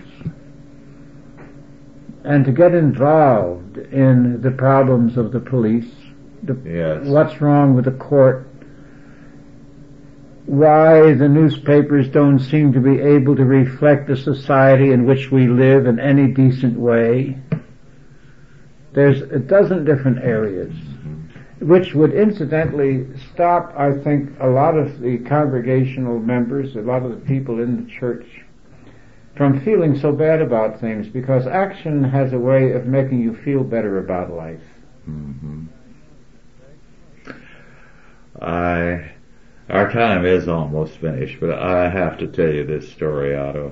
and 2.23 2.45
to 2.45 2.51
get 2.51 2.73
involved 2.73 3.77
in 3.77 4.41
the 4.41 4.51
problems 4.51 5.17
of 5.17 5.31
the 5.31 5.39
police, 5.39 5.91
the, 6.43 6.57
Yes. 6.63 7.07
what's 7.07 7.41
wrong 7.41 7.75
with 7.75 7.85
the 7.85 7.91
court, 7.91 8.47
why 10.45 11.13
the 11.13 11.27
newspapers 11.27 12.07
don't 12.09 12.39
seem 12.39 12.71
to 12.73 12.79
be 12.79 12.99
able 12.99 13.35
to 13.35 13.45
reflect 13.45 14.07
the 14.07 14.15
society 14.15 14.91
in 14.91 15.05
which 15.05 15.31
we 15.31 15.47
live 15.47 15.85
in 15.87 15.99
any 15.99 16.27
decent 16.27 16.77
way. 16.79 17.37
There's 18.93 19.21
a 19.21 19.39
dozen 19.39 19.85
different 19.85 20.19
areas 20.19 20.73
which 21.59 21.95
would 21.95 22.13
incidentally 22.13 23.07
stop, 23.33 23.73
I 23.77 23.93
think, 23.93 24.29
a 24.39 24.47
lot 24.47 24.77
of 24.77 24.99
the 24.99 25.17
congregational 25.19 26.19
members, 26.19 26.75
a 26.75 26.81
lot 26.81 27.03
of 27.03 27.11
the 27.11 27.25
people 27.25 27.59
in 27.61 27.83
the 27.83 27.91
church, 27.91 28.25
from 29.35 29.59
feeling 29.61 29.97
so 29.97 30.11
bad 30.11 30.41
about 30.41 30.79
things 30.79 31.07
because 31.07 31.47
action 31.47 32.03
has 32.03 32.33
a 32.33 32.39
way 32.39 32.71
of 32.71 32.85
making 32.85 33.21
you 33.21 33.35
feel 33.35 33.63
better 33.63 33.97
about 33.99 34.31
life. 34.31 34.61
Mhm. 35.09 35.67
I, 38.41 39.14
our 39.69 39.91
time 39.91 40.25
is 40.25 40.47
almost 40.47 40.97
finished, 40.97 41.39
but 41.39 41.51
I 41.51 41.89
have 41.89 42.17
to 42.19 42.27
tell 42.27 42.51
you 42.51 42.65
this 42.65 42.91
story, 42.91 43.35
Otto. 43.35 43.71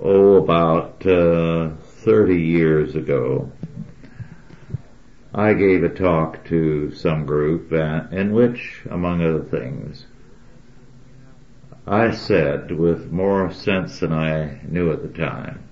Oh, 0.00 0.36
about 0.36 1.04
uh, 1.06 1.70
30 2.04 2.40
years 2.40 2.94
ago, 2.94 3.50
I 5.34 5.52
gave 5.52 5.84
a 5.84 5.88
talk 5.88 6.44
to 6.46 6.94
some 6.94 7.26
group 7.26 7.72
uh, 7.72 8.04
in 8.10 8.32
which, 8.32 8.82
among 8.90 9.22
other 9.22 9.42
things, 9.42 10.06
I 11.86 12.12
said 12.12 12.70
with 12.70 13.10
more 13.10 13.52
sense 13.52 14.00
than 14.00 14.12
I 14.12 14.60
knew 14.66 14.92
at 14.92 15.02
the 15.02 15.08
time, 15.08 15.62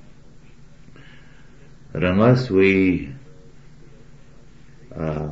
that 1.92 2.04
unless 2.04 2.50
we 2.50 3.12
uh, 4.94 5.28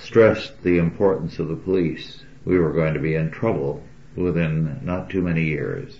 stressed 0.00 0.62
the 0.62 0.78
importance 0.78 1.38
of 1.38 1.48
the 1.48 1.56
police, 1.56 2.24
we 2.44 2.58
were 2.58 2.72
going 2.72 2.94
to 2.94 3.00
be 3.00 3.14
in 3.14 3.30
trouble 3.30 3.82
within 4.16 4.80
not 4.82 5.10
too 5.10 5.22
many 5.22 5.44
years. 5.44 5.98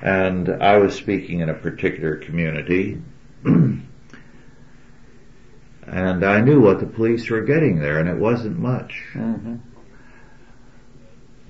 And 0.00 0.48
I 0.48 0.78
was 0.78 0.94
speaking 0.94 1.40
in 1.40 1.50
a 1.50 1.54
particular 1.54 2.16
community, 2.16 3.02
and 3.44 3.84
I 6.24 6.40
knew 6.40 6.60
what 6.60 6.80
the 6.80 6.86
police 6.86 7.28
were 7.28 7.42
getting 7.42 7.78
there, 7.78 7.98
and 7.98 8.08
it 8.08 8.16
wasn't 8.16 8.58
much. 8.58 9.02
Mm-hmm. 9.12 9.56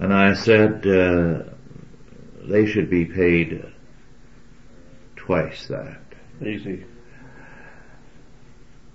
And 0.00 0.14
I 0.14 0.34
said 0.34 0.86
uh, 0.86 1.42
they 2.42 2.66
should 2.66 2.90
be 2.90 3.04
paid 3.04 3.64
twice 5.14 5.66
that. 5.68 6.00
Easy. 6.44 6.84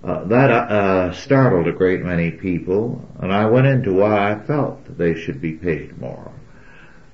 Uh, 0.04 0.24
that 0.26 0.52
uh, 0.52 1.14
startled 1.14 1.68
a 1.68 1.72
great 1.72 2.02
many 2.02 2.30
people, 2.30 3.08
and 3.20 3.34
I 3.34 3.48
went 3.48 3.66
into 3.66 3.94
why 3.94 4.32
I 4.32 4.40
felt 4.40 4.98
they 4.98 5.16
should 5.16 5.42
be 5.42 5.54
paid 5.54 5.98
more, 6.00 6.32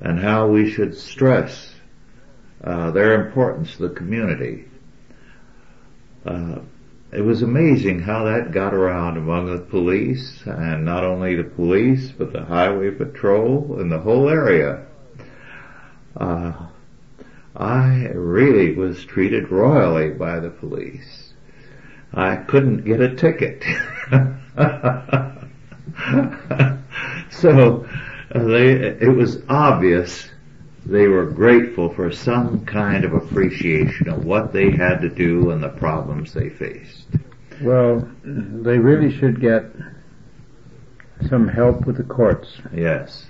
and 0.01 0.19
how 0.19 0.47
we 0.47 0.69
should 0.69 0.97
stress 0.97 1.73
uh, 2.63 2.91
their 2.91 3.25
importance 3.25 3.75
to 3.77 3.87
the 3.87 3.95
community. 3.95 4.65
Uh, 6.25 6.59
it 7.11 7.21
was 7.21 7.41
amazing 7.41 7.99
how 7.99 8.23
that 8.25 8.51
got 8.51 8.73
around 8.73 9.17
among 9.17 9.51
the 9.51 9.61
police, 9.61 10.43
and 10.45 10.85
not 10.85 11.03
only 11.03 11.35
the 11.35 11.43
police, 11.43 12.09
but 12.09 12.31
the 12.31 12.45
highway 12.45 12.91
patrol 12.91 13.79
and 13.79 13.91
the 13.91 13.99
whole 13.99 14.29
area. 14.29 14.85
Uh, 16.15 16.53
I 17.55 18.07
really 18.13 18.75
was 18.75 19.03
treated 19.03 19.51
royally 19.51 20.11
by 20.11 20.39
the 20.39 20.49
police. 20.49 21.20
I 22.13 22.35
couldn't 22.35 22.83
get 22.83 22.99
a 22.99 23.15
ticket. 23.15 23.63
so 27.29 27.87
they, 28.33 28.71
it 28.71 29.15
was 29.15 29.41
obvious 29.47 30.27
they 30.85 31.07
were 31.07 31.25
grateful 31.25 31.93
for 31.93 32.11
some 32.11 32.65
kind 32.65 33.05
of 33.05 33.13
appreciation 33.13 34.09
of 34.09 34.25
what 34.25 34.51
they 34.51 34.71
had 34.71 34.99
to 35.01 35.09
do 35.09 35.51
and 35.51 35.63
the 35.63 35.69
problems 35.69 36.33
they 36.33 36.49
faced. 36.49 37.05
Well, 37.61 38.09
they 38.23 38.79
really 38.79 39.15
should 39.15 39.39
get 39.39 39.65
some 41.29 41.47
help 41.47 41.85
with 41.85 41.97
the 41.97 42.03
courts. 42.03 42.49
Yes. 42.73 43.27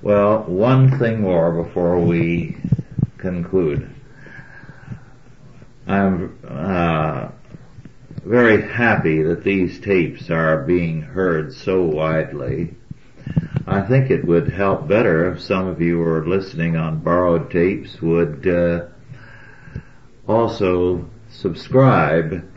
Well, 0.00 0.44
one 0.44 0.98
thing 0.98 1.20
more 1.20 1.62
before 1.62 2.00
we 2.00 2.56
conclude. 3.18 3.94
I'm 5.86 6.38
uh, 6.48 7.28
very 8.24 8.62
happy 8.62 9.22
that 9.22 9.42
these 9.42 9.80
tapes 9.80 10.30
are 10.30 10.62
being 10.62 11.02
heard 11.02 11.52
so 11.52 11.82
widely. 11.82 12.74
I 13.66 13.80
think 13.82 14.10
it 14.10 14.24
would 14.24 14.48
help 14.48 14.88
better 14.88 15.32
if 15.32 15.40
some 15.40 15.66
of 15.66 15.80
you 15.80 15.96
who 15.96 16.10
are 16.10 16.26
listening 16.26 16.76
on 16.76 17.00
borrowed 17.00 17.50
tapes 17.50 18.00
would 18.00 18.46
uh, 18.46 18.86
also 20.26 21.08
subscribe 21.30 22.48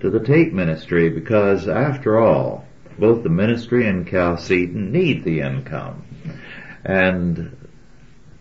to 0.00 0.10
the 0.10 0.20
tape 0.20 0.52
ministry 0.52 1.08
because 1.08 1.68
after 1.68 2.18
all, 2.18 2.64
both 2.98 3.22
the 3.22 3.28
ministry 3.28 3.86
and 3.86 4.08
Chalcedon 4.08 4.90
need 4.90 5.24
the 5.24 5.40
income. 5.40 6.04
And 6.84 7.56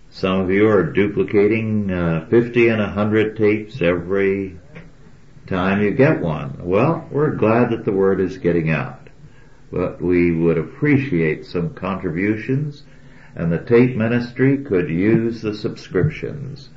some 0.10 0.42
of 0.42 0.50
you 0.50 0.68
are 0.68 0.84
duplicating 0.84 1.92
uh, 1.92 2.26
50 2.30 2.70
and 2.70 2.80
100 2.80 3.38
tapes 3.38 3.82
every 3.82 4.60
time 5.48 5.82
you 5.82 5.92
get 5.92 6.22
one. 6.22 6.58
Well, 6.60 7.08
we're 7.10 7.36
glad 7.36 7.72
that 7.72 7.86
the 7.86 7.92
word 7.92 8.20
is 8.20 8.38
getting 8.38 8.70
out. 8.70 9.10
But 9.72 10.02
we 10.02 10.32
would 10.32 10.58
appreciate 10.58 11.46
some 11.46 11.74
contributions 11.74 12.84
and 13.36 13.52
the 13.52 13.60
tape 13.60 13.96
ministry 13.96 14.58
could 14.64 14.90
use 14.90 15.42
the 15.42 15.54
subscriptions. 15.54 16.70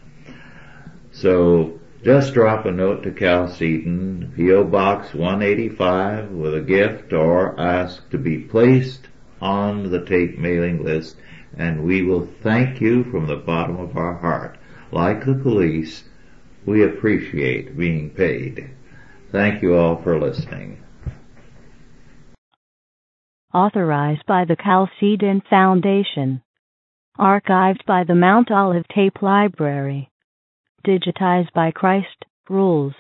So 1.13 1.81
just 2.03 2.35
drop 2.35 2.67
a 2.67 2.71
note 2.71 3.03
to 3.03 3.13
Chalcedon, 3.13 4.33
P.O. 4.37 4.65
Box 4.65 5.15
185 5.15 6.31
with 6.31 6.55
a 6.55 6.61
gift 6.61 7.13
or 7.13 7.59
ask 7.61 8.09
to 8.11 8.19
be 8.19 8.39
placed 8.39 9.09
on 9.41 9.91
the 9.91 10.05
tape 10.05 10.39
mailing 10.39 10.85
list 10.85 11.17
and 11.57 11.85
we 11.85 12.03
will 12.03 12.29
thank 12.43 12.81
you 12.81 13.05
from 13.05 13.27
the 13.27 13.37
bottom 13.37 13.77
of 13.77 13.97
our 13.97 14.15
heart. 14.15 14.57
Like 14.93 15.25
the 15.25 15.35
police, 15.35 16.05
we 16.67 16.85
appreciate 16.85 17.77
being 17.77 18.11
paid. 18.11 18.71
Thank 19.33 19.63
you 19.63 19.77
all 19.77 20.03
for 20.03 20.21
listening. 20.21 20.83
Authorized 23.53 24.25
by 24.27 24.45
the 24.45 24.57
Chalcedon 24.57 25.43
Foundation. 25.51 26.43
Archived 27.19 27.85
by 27.87 28.05
the 28.05 28.15
Mount 28.15 28.51
Olive 28.51 28.87
Tape 28.95 29.23
Library. 29.23 30.11
Digitized 30.87 31.53
by 31.53 31.71
Christ 31.71 32.25
Rules.com. 32.49 32.97